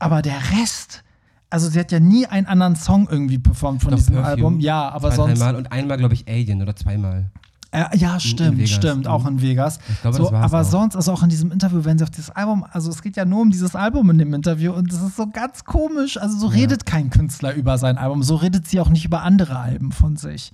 Aber 0.00 0.20
der 0.20 0.36
Rest, 0.60 1.04
also 1.48 1.70
sie 1.70 1.78
hat 1.78 1.92
ja 1.92 2.00
nie 2.00 2.26
einen 2.26 2.46
anderen 2.48 2.74
Song 2.74 3.06
irgendwie 3.08 3.38
performt 3.38 3.82
von 3.82 3.92
Doch, 3.92 3.98
diesem 3.98 4.16
Perfume. 4.16 4.28
Album. 4.34 4.60
Ja, 4.60 4.88
aber 4.88 5.10
Zwei, 5.10 5.16
sonst. 5.16 5.38
dreimal 5.38 5.54
und 5.56 5.70
einmal, 5.70 5.96
glaube 5.96 6.14
ich, 6.14 6.26
Alien 6.26 6.60
oder 6.60 6.74
zweimal. 6.74 7.30
Äh, 7.74 7.96
ja, 7.96 8.20
stimmt, 8.20 8.58
Vegas. 8.58 8.70
stimmt, 8.70 9.08
auch 9.08 9.26
in 9.26 9.42
Vegas. 9.42 9.80
Ich 9.88 10.00
glaube, 10.00 10.16
so, 10.16 10.22
das 10.24 10.32
war's 10.32 10.52
aber 10.52 10.60
auch. 10.60 10.70
sonst, 10.70 10.94
also 10.94 11.12
auch 11.12 11.24
in 11.24 11.28
diesem 11.28 11.50
Interview, 11.50 11.84
wenn 11.84 11.98
sie 11.98 12.04
auf 12.04 12.10
dieses 12.10 12.30
Album, 12.30 12.64
also 12.70 12.88
es 12.88 13.02
geht 13.02 13.16
ja 13.16 13.24
nur 13.24 13.40
um 13.40 13.50
dieses 13.50 13.74
Album 13.74 14.10
in 14.10 14.18
dem 14.18 14.32
Interview 14.32 14.72
und 14.72 14.92
das 14.92 15.02
ist 15.02 15.16
so 15.16 15.26
ganz 15.26 15.64
komisch. 15.64 16.16
Also 16.16 16.38
so 16.38 16.46
redet 16.46 16.86
kein 16.86 17.10
Künstler 17.10 17.52
über 17.52 17.76
sein 17.76 17.98
Album, 17.98 18.22
so 18.22 18.36
redet 18.36 18.68
sie 18.68 18.78
auch 18.78 18.90
nicht 18.90 19.04
über 19.04 19.22
andere 19.22 19.58
Alben 19.58 19.90
von 19.90 20.16
sich. 20.16 20.52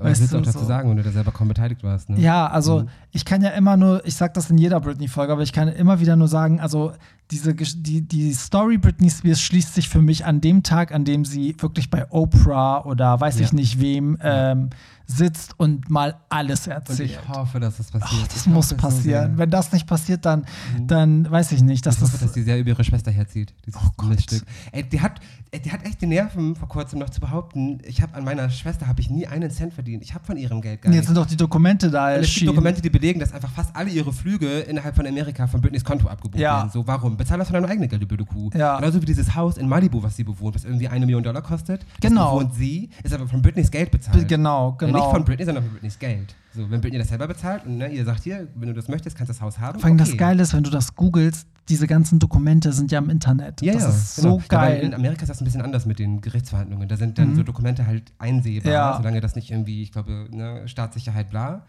Was 0.00 0.20
willst 0.20 0.32
du 0.32 0.38
auch 0.38 0.42
dazu 0.42 0.58
so. 0.60 0.64
sagen, 0.66 0.90
wenn 0.90 0.96
du 0.96 1.02
da 1.02 1.10
selber 1.10 1.30
kaum 1.32 1.48
beteiligt 1.48 1.82
warst? 1.82 2.10
Ne? 2.10 2.20
Ja, 2.20 2.46
also 2.48 2.80
Mhm. 2.80 2.88
ich 3.12 3.24
kann 3.24 3.42
ja 3.42 3.50
immer 3.50 3.76
nur, 3.76 4.04
ich 4.06 4.14
sag 4.14 4.34
das 4.34 4.50
in 4.50 4.58
jeder 4.58 4.80
Britney-Folge, 4.80 5.32
aber 5.32 5.42
ich 5.42 5.52
kann 5.52 5.68
immer 5.68 6.00
wieder 6.00 6.16
nur 6.16 6.28
sagen, 6.28 6.60
also 6.60 6.92
diese, 7.30 7.54
die, 7.54 8.02
die 8.02 8.32
Story 8.34 8.76
Britney 8.78 9.08
Spears 9.08 9.40
schließt 9.40 9.74
sich 9.74 9.88
für 9.88 10.02
mich 10.02 10.24
an 10.26 10.40
dem 10.40 10.62
Tag, 10.64 10.92
an 10.92 11.04
dem 11.04 11.24
sie 11.24 11.54
wirklich 11.60 11.88
bei 11.88 12.10
Oprah 12.10 12.84
oder 12.84 13.20
weiß 13.20 13.36
ich 13.40 13.48
Ja. 13.50 13.54
nicht 13.54 13.80
wem 13.80 14.18
ähm, 14.20 14.70
sitzt 15.06 15.58
und 15.58 15.90
mal 15.90 16.16
alles 16.28 16.66
Und 16.66 16.72
erzählt. 16.72 17.10
ich 17.10 17.28
hoffe, 17.28 17.58
dass 17.60 17.76
das 17.78 17.90
passiert. 17.90 18.20
Ach, 18.24 18.28
das 18.28 18.36
Ich 18.36 18.46
muss 18.46 18.66
hoffe 18.72 18.80
so 18.80 18.88
passieren. 18.88 19.38
Wenn 19.38 19.50
das 19.50 19.72
nicht 19.72 19.86
passiert, 19.86 20.24
dann, 20.24 20.40
Mhm. 20.76 20.86
dann 20.88 21.30
weiß 21.30 21.52
ich 21.52 21.62
nicht, 21.62 21.86
dass 21.86 21.96
ich 21.96 22.02
hoffe, 22.02 22.12
das. 22.12 22.20
dass 22.20 22.32
die 22.32 22.42
sehr 22.42 22.58
über 22.58 22.70
ihre 22.70 22.84
Schwester 22.84 23.10
herzieht. 23.12 23.54
Dieses 23.66 23.80
Oh 23.80 23.88
Gott. 23.96 24.10
Miststück. 24.10 24.42
Ey, 24.72 24.82
die 24.88 25.00
hat, 25.00 25.20
die 25.52 25.72
hat 25.72 25.84
echt 25.84 26.00
die 26.00 26.06
Nerven, 26.06 26.54
vor 26.54 26.68
kurzem 26.68 27.00
noch 27.00 27.10
zu 27.10 27.20
behaupten, 27.20 27.78
ich 27.84 28.00
habe 28.02 28.14
an 28.14 28.22
meiner 28.24 28.48
Schwester 28.50 28.86
habe 28.86 29.00
ich 29.00 29.10
nie 29.10 29.26
einen 29.26 29.50
Cent 29.50 29.74
verdient. 29.74 30.02
Ich 30.04 30.14
habe 30.14 30.24
von 30.24 30.36
ihrem 30.36 30.60
Geld 30.60 30.80
gar 30.82 30.90
Jetzt 30.92 30.96
nichts. 31.00 31.06
sind 31.08 31.16
doch 31.16 31.26
die 31.26 31.36
Dokumente 31.36 31.90
da 31.90 32.04
Und 32.06 32.10
es 32.10 32.14
gibt 32.18 32.26
erschienen. 32.28 32.46
Dokumente, 32.54 32.80
die 32.82 32.90
belegen, 32.90 33.18
dass 33.18 33.32
einfach 33.32 33.50
fast 33.50 33.74
alle 33.74 33.90
ihre 33.90 34.12
Flüge 34.12 34.60
innerhalb 34.60 34.94
von 34.94 35.06
Amerika 35.06 35.48
von 35.48 35.60
Britneys 35.60 35.82
Konto 35.84 36.06
abgebucht 36.08 36.40
Ja. 36.40 36.58
werden. 36.58 36.70
So, 36.70 36.86
warum? 36.86 37.16
Bezahl 37.16 37.38
das 37.38 37.48
von 37.48 37.54
deinem 37.54 37.68
eigenen 37.68 37.88
Geld, 37.88 38.00
du 38.00 38.06
blöde 38.06 38.24
Kuh. 38.24 38.50
Ja. 38.54 38.78
Genauso 38.78 39.02
wie 39.02 39.06
dieses 39.06 39.34
Haus 39.34 39.58
in 39.58 39.68
Malibu, 39.68 40.00
was 40.02 40.14
sie 40.16 40.22
bewohnt, 40.22 40.54
was 40.54 40.64
irgendwie 40.64 40.86
eine 40.86 41.04
Million 41.04 41.24
Dollar 41.24 41.42
kostet. 41.42 41.84
Genau. 42.00 42.38
Das 42.38 42.48
bewohnt 42.48 42.54
sie, 42.54 42.90
ist 43.02 43.12
aber 43.12 43.26
von 43.26 43.42
Britneys 43.42 43.72
Geld 43.72 43.90
bezahlt. 43.90 44.28
Genau, 44.28 44.76
Ja, 44.80 44.86
Nicht 44.86 44.94
genau. 44.94 45.10
von 45.10 45.24
Britney, 45.24 45.44
sondern 45.44 45.64
von 45.64 45.72
Britneys 45.72 45.98
Geld. 45.98 46.34
So, 46.54 46.68
wenn 46.70 46.80
Britney 46.80 46.98
das 46.98 47.08
selber 47.08 47.26
bezahlt 47.28 47.64
und 47.66 47.78
ne, 47.78 47.88
ihr 47.92 48.04
sagt 48.04 48.22
hier, 48.24 48.48
wenn 48.54 48.68
du 48.68 48.74
das 48.74 48.88
möchtest, 48.88 49.16
kannst 49.16 49.30
du 49.30 49.34
das 49.34 49.40
Haus 49.42 49.58
haben. 49.58 49.78
Vor 49.80 49.88
allem 49.88 49.98
das 49.98 50.08
okay. 50.10 50.16
Geile 50.18 50.42
ist, 50.42 50.52
wenn 50.52 50.64
du 50.64 50.70
das 50.70 50.94
googelst, 50.96 51.46
diese 51.70 51.86
ganzen 51.86 52.18
Dokumente 52.18 52.72
sind 52.72 52.90
ja 52.92 52.98
im 52.98 53.08
Internet. 53.08 53.62
Ja, 53.62 53.72
das 53.74 53.82
ja, 53.82 53.88
ist 53.88 54.16
genau. 54.16 54.38
so 54.40 54.42
geil. 54.48 54.80
In 54.82 54.92
Amerika 54.92 55.22
ist 55.22 55.28
das 55.30 55.40
ein 55.40 55.44
bisschen 55.44 55.62
anders 55.62 55.86
mit 55.86 55.98
den 55.98 56.20
Gerichtsverhandlungen. 56.20 56.88
Da 56.88 56.96
sind 56.96 57.16
dann 57.18 57.30
Mhm. 57.30 57.36
so 57.36 57.42
Dokumente 57.44 57.86
halt 57.86 58.12
einsehbar, 58.18 58.72
Ja. 58.72 58.96
solange 58.96 59.20
das 59.20 59.36
nicht 59.36 59.50
irgendwie, 59.50 59.82
ich 59.82 59.92
glaube, 59.92 60.26
ne, 60.30 60.66
Staatssicherheit, 60.68 61.30
bla. 61.30 61.62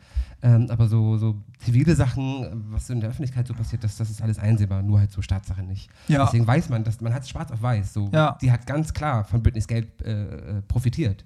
Ähm, 0.43 0.67
aber 0.71 0.87
so, 0.87 1.17
so 1.17 1.35
zivile 1.59 1.95
Sachen, 1.95 2.65
was 2.71 2.89
in 2.89 2.99
der 2.99 3.11
Öffentlichkeit 3.11 3.47
so 3.47 3.53
passiert, 3.53 3.83
das, 3.83 3.95
das 3.97 4.09
ist 4.09 4.23
alles 4.23 4.39
einsehbar, 4.39 4.81
nur 4.81 4.99
halt 4.99 5.11
so 5.11 5.21
Staatssachen 5.21 5.67
nicht. 5.67 5.89
Ja. 6.07 6.25
Deswegen 6.25 6.47
weiß 6.47 6.69
man, 6.69 6.83
dass 6.83 6.99
man 6.99 7.13
hat 7.13 7.21
es 7.21 7.29
schwarz 7.29 7.51
auf 7.51 7.61
weiß. 7.61 7.93
So. 7.93 8.09
Die 8.41 8.51
hat 8.51 8.65
ganz 8.65 8.91
klar 8.93 9.23
von 9.23 9.43
Britneys 9.43 9.67
Geld 9.67 9.87
äh, 10.01 10.11
äh, 10.23 10.61
profitiert. 10.67 11.23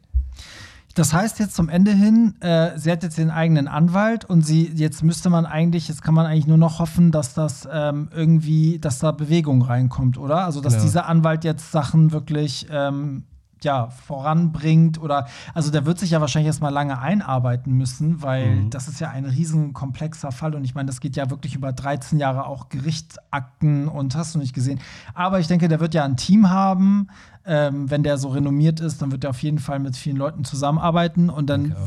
Das 0.95 1.13
heißt 1.13 1.39
jetzt 1.39 1.55
zum 1.55 1.67
Ende 1.69 1.91
hin, 1.91 2.35
äh, 2.41 2.71
sie 2.79 2.89
hat 2.91 3.03
jetzt 3.03 3.17
den 3.17 3.29
eigenen 3.29 3.67
Anwalt 3.67 4.25
und 4.25 4.45
sie 4.45 4.71
jetzt 4.73 5.03
müsste 5.03 5.29
man 5.29 5.45
eigentlich, 5.45 5.87
jetzt 5.89 6.01
kann 6.01 6.13
man 6.13 6.25
eigentlich 6.25 6.47
nur 6.47 6.57
noch 6.57 6.79
hoffen, 6.79 7.11
dass 7.11 7.33
das 7.33 7.67
ähm, 7.71 8.07
irgendwie, 8.15 8.79
dass 8.79 8.99
da 8.99 9.11
Bewegung 9.11 9.61
reinkommt, 9.61 10.17
oder? 10.17 10.45
Also 10.45 10.61
dass 10.61 10.73
Genau. 10.73 10.83
dieser 10.85 11.05
Anwalt 11.07 11.43
jetzt 11.43 11.71
Sachen 11.71 12.11
wirklich 12.13 12.67
ähm, 12.71 13.25
ja, 13.61 13.87
voranbringt 13.89 15.01
oder 15.01 15.27
also 15.53 15.71
der 15.71 15.85
wird 15.85 15.97
sich 15.99 16.11
ja 16.11 16.21
wahrscheinlich 16.21 16.47
erstmal 16.47 16.71
lange 16.71 16.99
einarbeiten 16.99 17.73
müssen, 17.73 18.21
weil 18.21 18.55
Mhm. 18.55 18.69
das 18.69 18.87
ist 18.87 18.99
ja 18.99 19.09
ein 19.09 19.25
riesen 19.25 19.73
komplexer 19.73 20.31
Fall 20.31 20.55
und 20.55 20.63
ich 20.65 20.75
meine, 20.75 20.87
das 20.87 20.99
geht 21.01 21.15
ja 21.15 21.29
wirklich 21.29 21.55
über 21.55 21.73
13 21.73 22.19
Jahre 22.19 22.45
auch 22.45 22.69
Gerichtsakten 22.69 23.87
und 23.87 24.15
hast 24.15 24.35
du 24.35 24.39
nicht 24.39 24.53
gesehen. 24.53 24.79
Aber 25.13 25.39
ich 25.39 25.47
denke, 25.47 25.67
der 25.67 25.79
wird 25.79 25.93
ja 25.93 26.03
ein 26.05 26.15
Team 26.17 26.49
haben. 26.49 27.07
Ähm, 27.47 27.89
wenn 27.91 28.01
der 28.03 28.17
so 28.17 28.29
renommiert 28.29 28.79
ist, 28.79 29.01
dann 29.01 29.11
wird 29.11 29.23
er 29.23 29.29
auf 29.29 29.43
jeden 29.43 29.59
Fall 29.59 29.79
mit 29.79 29.95
vielen 29.95 30.17
Leuten 30.17 30.43
zusammenarbeiten 30.45 31.29
und 31.29 31.47
dann 31.49 31.73
auch. 31.73 31.77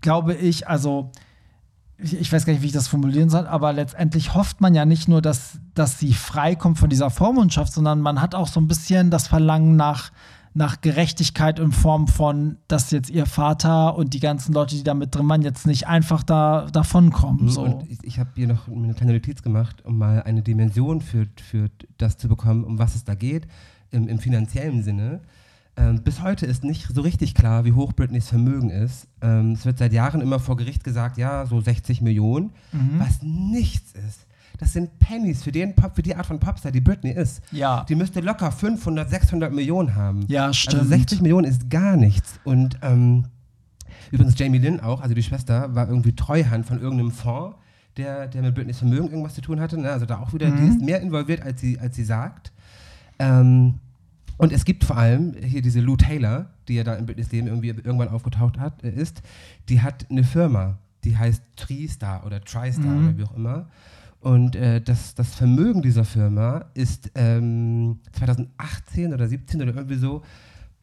glaube 0.00 0.34
ich, 0.34 0.66
also 0.68 1.10
ich, 1.98 2.20
ich 2.20 2.32
weiß 2.32 2.44
gar 2.44 2.52
nicht, 2.52 2.62
wie 2.62 2.66
ich 2.66 2.72
das 2.72 2.88
formulieren 2.88 3.30
soll, 3.30 3.46
aber 3.46 3.72
letztendlich 3.72 4.34
hofft 4.34 4.60
man 4.60 4.74
ja 4.74 4.84
nicht 4.84 5.08
nur, 5.08 5.22
dass, 5.22 5.58
dass 5.74 5.98
sie 5.98 6.12
freikommt 6.12 6.78
von 6.78 6.90
dieser 6.90 7.10
Vormundschaft, 7.10 7.72
sondern 7.72 8.00
man 8.00 8.20
hat 8.20 8.34
auch 8.34 8.48
so 8.48 8.60
ein 8.60 8.68
bisschen 8.68 9.10
das 9.10 9.28
Verlangen 9.28 9.76
nach, 9.76 10.10
nach 10.52 10.80
Gerechtigkeit 10.80 11.58
in 11.58 11.70
Form 11.72 12.08
von, 12.08 12.56
dass 12.68 12.90
jetzt 12.90 13.08
ihr 13.08 13.26
Vater 13.26 13.96
und 13.96 14.12
die 14.12 14.20
ganzen 14.20 14.52
Leute, 14.52 14.74
die 14.74 14.82
da 14.82 14.94
mit 14.94 15.14
drin 15.14 15.28
waren, 15.28 15.42
jetzt 15.42 15.66
nicht 15.66 15.86
einfach 15.86 16.22
da 16.22 16.66
davonkommen. 16.72 17.48
So. 17.48 17.64
Mhm, 17.64 17.72
Und 17.74 17.90
ich, 17.90 17.98
ich 18.02 18.18
habe 18.18 18.30
hier 18.34 18.48
noch 18.48 18.66
eine 18.68 18.92
kleine 18.94 19.12
Notiz 19.14 19.40
gemacht, 19.42 19.84
um 19.86 19.96
mal 19.98 20.22
eine 20.22 20.42
Dimension 20.42 21.00
für, 21.00 21.26
für 21.50 21.70
das 21.96 22.18
zu 22.18 22.28
bekommen, 22.28 22.64
um 22.64 22.78
was 22.78 22.94
es 22.94 23.04
da 23.04 23.14
geht, 23.14 23.46
im, 23.96 24.08
im 24.08 24.18
finanziellen 24.18 24.82
Sinne. 24.82 25.20
Ähm, 25.78 26.02
bis 26.02 26.22
heute 26.22 26.46
ist 26.46 26.64
nicht 26.64 26.86
so 26.94 27.02
richtig 27.02 27.34
klar, 27.34 27.64
wie 27.64 27.72
hoch 27.72 27.92
Britneys 27.92 28.28
Vermögen 28.28 28.70
ist. 28.70 29.08
Ähm, 29.20 29.52
es 29.52 29.66
wird 29.66 29.76
seit 29.78 29.92
Jahren 29.92 30.20
immer 30.22 30.38
vor 30.38 30.56
Gericht 30.56 30.84
gesagt, 30.84 31.18
ja, 31.18 31.44
so 31.46 31.60
60 31.60 32.00
Millionen, 32.00 32.50
Mhm. 32.72 32.98
was 32.98 33.22
nichts 33.22 33.92
ist. 33.92 34.26
Das 34.58 34.72
sind 34.72 34.98
Pennies 35.00 35.42
für, 35.42 35.52
den 35.52 35.74
Pop, 35.74 35.94
für 35.96 36.02
die 36.02 36.14
Art 36.16 36.24
von 36.24 36.40
Popstar, 36.40 36.72
die 36.72 36.80
Britney 36.80 37.10
ist. 37.10 37.42
Ja. 37.52 37.84
Die 37.90 37.94
müsste 37.94 38.20
locker 38.20 38.50
500, 38.50 39.10
600 39.10 39.52
Millionen 39.52 39.94
haben. 39.94 40.24
Ja, 40.28 40.50
stimmt. 40.54 40.76
Also 40.80 40.88
60 40.88 41.20
Millionen 41.20 41.46
ist 41.46 41.68
gar 41.68 41.96
nichts. 41.98 42.40
Und 42.44 42.78
ähm, 42.80 43.26
übrigens 44.10 44.38
Jamie 44.38 44.56
Lynn 44.58 44.80
auch, 44.80 45.02
also 45.02 45.14
die 45.14 45.22
Schwester, 45.22 45.74
war 45.74 45.88
irgendwie 45.88 46.14
Treuhand 46.16 46.64
von 46.64 46.80
irgendeinem 46.80 47.10
Fonds, 47.10 47.54
der, 47.98 48.28
der 48.28 48.40
mit 48.40 48.54
Britneys 48.54 48.78
Vermögen 48.78 49.08
irgendwas 49.10 49.34
zu 49.34 49.42
tun 49.42 49.60
hatte. 49.60 49.78
Ne? 49.78 49.90
Also 49.90 50.06
da 50.06 50.20
auch 50.20 50.32
wieder, 50.32 50.50
die 50.50 50.62
Mhm. 50.62 50.70
ist 50.70 50.80
mehr 50.80 51.02
involviert, 51.02 51.42
als 51.42 51.60
sie, 51.60 51.78
als 51.78 51.94
sie 51.96 52.04
sagt. 52.04 52.50
Ähm, 53.18 53.74
und 54.38 54.52
es 54.52 54.64
gibt 54.64 54.84
vor 54.84 54.96
allem 54.96 55.34
hier 55.42 55.62
diese 55.62 55.80
Lou 55.80 55.96
Taylor, 55.96 56.50
die 56.68 56.74
ja 56.74 56.84
da 56.84 56.94
in 56.94 57.06
Britneys 57.06 57.32
Leben 57.32 57.46
irgendwie 57.46 57.68
irgendwann 57.68 58.08
aufgetaucht 58.08 58.58
hat, 58.58 58.82
äh, 58.84 58.90
ist, 58.90 59.22
die 59.68 59.80
hat 59.82 60.06
eine 60.10 60.24
Firma, 60.24 60.78
die 61.04 61.16
heißt 61.16 61.42
TriStar 61.56 62.24
oder 62.26 62.40
TriStar 62.44 62.84
Mhm. 62.86 63.04
oder 63.08 63.18
wie 63.18 63.22
auch 63.24 63.36
immer. 63.36 63.68
Und 64.20 64.56
äh, 64.56 64.80
das, 64.80 65.14
das 65.14 65.34
Vermögen 65.34 65.82
dieser 65.82 66.04
Firma 66.04 66.64
ist 66.74 67.10
ähm, 67.14 68.00
2018 68.12 69.14
oder 69.14 69.28
17 69.28 69.62
oder 69.62 69.74
irgendwie 69.74 69.96
so 69.96 70.22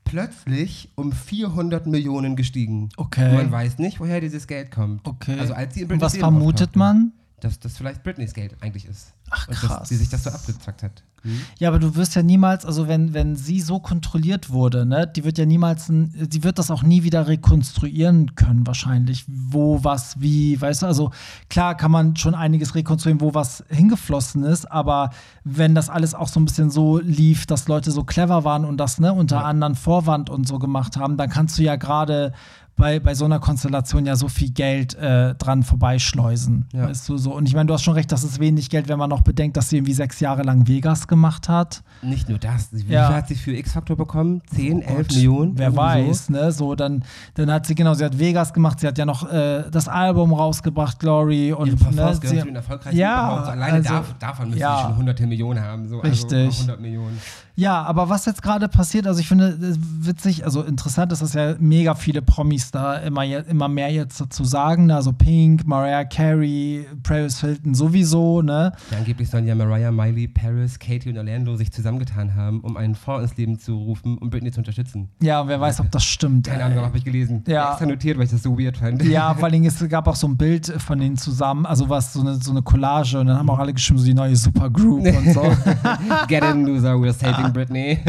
plötzlich 0.06 0.90
um 0.96 1.12
400 1.12 1.88
Millionen 1.88 2.36
gestiegen. 2.36 2.90
Okay. 2.98 3.30
Und 3.30 3.36
man 3.36 3.52
weiß 3.52 3.80
nicht, 3.80 4.00
woher 4.00 4.22
dieses 4.22 4.48
Geld 4.48 4.72
kommt. 4.72 5.06
Okay. 5.08 5.38
Also 5.40 5.54
als 5.54 5.74
sie 5.74 5.82
in 5.82 5.92
Und 5.92 6.02
was 6.02 6.16
vermutet 6.18 6.76
man? 6.76 7.12
Dass 7.40 7.60
das 7.60 7.78
vielleicht 7.78 8.04
Britneys 8.04 8.34
Geld 8.34 8.56
eigentlich 8.62 8.86
ist. 8.86 9.14
Ach, 9.30 9.48
Und 9.48 9.56
krass. 9.56 9.80
dass 9.80 9.90
sie 9.90 9.96
sich 9.98 10.10
das 10.10 10.24
so 10.24 10.30
abgezwackt 10.30 10.84
hat. 10.84 11.04
Hm? 11.24 11.32
Ja, 11.60 11.70
aber 11.70 11.80
du 11.80 11.96
wirst 11.96 12.16
ja 12.16 12.24
niemals, 12.24 12.66
also 12.66 12.88
wenn, 12.88 13.14
wenn 13.14 13.36
sie 13.36 13.60
so 13.62 13.80
kontrolliert 13.80 14.50
wurde, 14.52 14.86
ne, 14.86 15.08
die 15.08 15.24
wird 15.24 15.38
ja 15.38 15.46
niemals, 15.46 15.88
die 15.90 16.44
wird 16.44 16.60
das 16.60 16.70
auch 16.70 16.84
nie 16.84 17.04
wieder 17.04 17.28
rekonstruieren 17.28 18.36
können, 18.36 18.68
wahrscheinlich, 18.68 19.26
wo, 19.28 19.84
was, 19.84 20.20
wie, 20.22 20.60
weißt 20.60 20.82
du, 20.84 20.86
also 20.86 21.12
klar 21.50 21.76
kann 21.76 21.92
man 21.92 22.16
schon 22.16 22.36
einiges 22.36 22.76
rekonstruieren, 22.76 23.22
wo 23.22 23.34
was 23.34 23.64
hingeflossen 23.70 24.44
ist, 24.44 24.70
aber 24.72 25.10
wenn 25.44 25.76
das 25.76 25.90
alles 25.90 26.14
auch 26.14 26.28
so 26.28 26.40
ein 26.40 26.46
bisschen 26.46 26.70
so 26.70 27.00
lief, 27.00 27.46
dass 27.46 27.68
Leute 27.68 27.92
so 27.92 28.04
clever 28.04 28.44
waren 28.44 28.66
und 28.66 28.78
das, 28.78 29.00
ne, 29.00 29.14
unter 29.14 29.38
Ja. 29.38 29.44
anderen 29.44 29.76
Vorwand 29.76 30.30
und 30.30 30.48
so 30.48 30.60
gemacht 30.60 30.98
haben, 30.98 31.18
dann 31.18 31.30
kannst 31.30 31.58
du 31.58 31.64
ja 31.64 31.76
gerade 31.78 32.34
bei, 32.76 33.00
bei 33.00 33.14
so 33.14 33.26
einer 33.26 33.38
Konstellation 33.40 34.06
ja 34.08 34.16
so 34.16 34.28
viel 34.28 34.50
Geld 34.50 34.96
äh, 34.96 35.36
dran 35.36 35.62
vorbeischleusen. 35.62 36.66
Ja. 36.74 36.88
Weißt 36.88 37.08
du 37.08 37.18
so. 37.18 37.36
Und 37.36 37.48
ich 37.48 37.54
meine, 37.54 37.68
du 37.68 37.74
hast 37.76 37.84
schon 37.84 37.94
recht, 37.94 38.12
das 38.12 38.24
ist 38.24 38.40
wenig 38.40 38.70
Geld, 38.72 38.88
wenn 38.88 38.98
man 38.98 39.12
noch 39.12 39.22
bedenkt, 39.22 39.58
dass 39.58 39.70
sie 39.70 39.78
irgendwie 39.78 39.94
sechs 39.94 40.20
Jahre 40.20 40.42
lang 40.42 40.68
Vegas 40.68 41.08
gemacht 41.14 41.48
hat. 41.48 41.84
Nicht 42.02 42.28
nur 42.28 42.38
das. 42.40 42.70
Wie 42.72 42.92
Ja. 42.92 43.08
viel 43.08 43.16
hat 43.16 43.28
sie 43.28 43.36
für 43.36 43.52
X-Factor 43.56 43.96
bekommen? 43.96 44.42
10, 44.54 44.80
Oh 44.80 44.82
11 44.82 44.98
Gott, 45.08 45.16
Millionen? 45.16 45.58
Wer 45.58 45.76
weiß, 45.76 46.30
ne? 46.32 46.52
So, 46.52 46.74
dann, 46.76 47.04
dann 47.36 47.52
hat 47.52 47.66
sie, 47.68 47.76
genau, 47.76 47.94
sie 47.94 48.04
hat 48.04 48.18
Vegas 48.20 48.52
gemacht, 48.52 48.80
sie 48.80 48.88
hat 48.88 48.98
ja 48.98 49.06
noch 49.06 49.32
äh, 49.32 49.64
das 49.72 49.88
Album 49.88 50.34
rausgebracht, 50.34 51.00
Glory. 51.00 51.52
So. 51.52 51.58
Und 51.60 51.68
Ihre 51.68 51.78
ne, 51.86 51.92
gehören 51.92 52.14
sie, 52.22 52.40
zu 52.40 52.46
den 52.46 52.56
erfolgreichsten 52.56 53.00
Ja, 53.00 53.26
überhaupt. 53.28 53.46
So 53.46 53.52
Alleine 53.52 53.74
also- 53.78 53.90
dav 53.94 54.16
davon 54.20 54.48
müssen 54.50 54.60
ja. 54.60 54.78
sie 54.78 54.84
schon 54.84 54.98
hunderte 54.98 55.28
Millionen 55.28 55.62
haben. 55.64 55.88
So, 55.88 56.00
Richtig. 56.00 56.46
Also 56.48 56.58
100 56.64 56.82
Millionen. 56.82 57.20
Ja, 57.56 57.84
aber 57.84 58.10
was 58.10 58.26
jetzt 58.26 58.42
gerade 58.42 58.68
passiert, 58.68 59.06
also 59.06 59.20
ich 59.20 59.28
finde 59.28 59.50
es 59.50 59.78
witzig, 59.80 60.44
also 60.44 60.64
interessant 60.64 61.12
ist, 61.12 61.22
dass 61.22 61.34
ja 61.34 61.54
mega 61.60 61.94
viele 61.94 62.24
Promis 62.24 62.72
da 62.72 62.96
immer, 62.96 63.24
immer 63.24 63.68
mehr 63.68 63.92
jetzt 63.92 64.20
dazu 64.20 64.44
sagen, 64.44 64.88
ne? 64.88 64.96
also 64.96 65.14
Pink, 65.14 65.68
Mariah 65.68 66.04
Carey, 66.04 66.88
Paris 67.04 67.42
Hilton 67.42 67.76
sowieso, 67.76 68.42
ne? 68.42 68.72
Ja, 68.90 68.98
angeblich 68.98 69.30
sollen 69.30 69.46
ja 69.46 69.54
Mariah, 69.54 69.92
Miley, 69.92 70.28
Paris, 70.28 70.80
Katie 70.80 71.03
und 71.12 71.18
Orlando 71.18 71.56
sich 71.56 71.72
zusammengetan 71.72 72.36
haben, 72.36 72.62
um 72.62 72.78
einen 72.78 72.96
Fonds 72.96 73.24
ins 73.24 73.38
Leben 73.38 73.60
zu 73.60 73.76
rufen, 73.76 74.18
um 74.18 74.30
Britney 74.30 74.52
zu 74.52 74.60
unterstützen. 74.60 75.10
Ja, 75.22 75.42
und 75.42 75.48
wer 75.48 75.60
weiß, 75.60 75.80
ob 75.80 75.92
das 75.92 76.04
stimmt. 76.04 76.48
Keine 76.48 76.66
Ahnung, 76.66 76.84
habe 76.84 76.98
ich 76.98 77.04
gelesen. 77.04 77.44
Ja. 77.48 77.72
Extra 77.72 77.86
notiert, 77.86 78.18
weil 78.18 78.26
ich 78.26 78.32
das 78.32 78.44
so 78.44 78.58
weird 78.58 78.78
fand. 78.78 79.04
Ja, 79.04 79.34
vor 79.34 79.46
allem, 79.46 79.64
es 79.64 79.88
gab 79.90 80.08
auch 80.08 80.16
so 80.16 80.28
ein 80.28 80.38
Bild 80.38 80.68
von 80.82 81.00
denen 81.00 81.18
zusammen, 81.18 81.66
also 81.66 81.90
was, 81.90 82.14
so 82.14 82.22
eine, 82.22 82.36
so 82.36 82.52
eine 82.52 82.62
Collage 82.62 83.20
und 83.20 83.28
dann 83.28 83.38
haben 83.38 83.50
auch 83.50 83.60
alle 83.60 83.74
geschrieben, 83.74 84.00
so 84.00 84.06
die 84.06 84.14
neue 84.14 84.36
Supergroup 84.36 85.06
und 85.06 85.34
so. 85.34 85.42
Get 86.28 86.44
in, 86.44 86.66
loser, 86.66 86.94
we're 86.94 87.14
saving 87.14 87.54
Britney. 87.54 88.00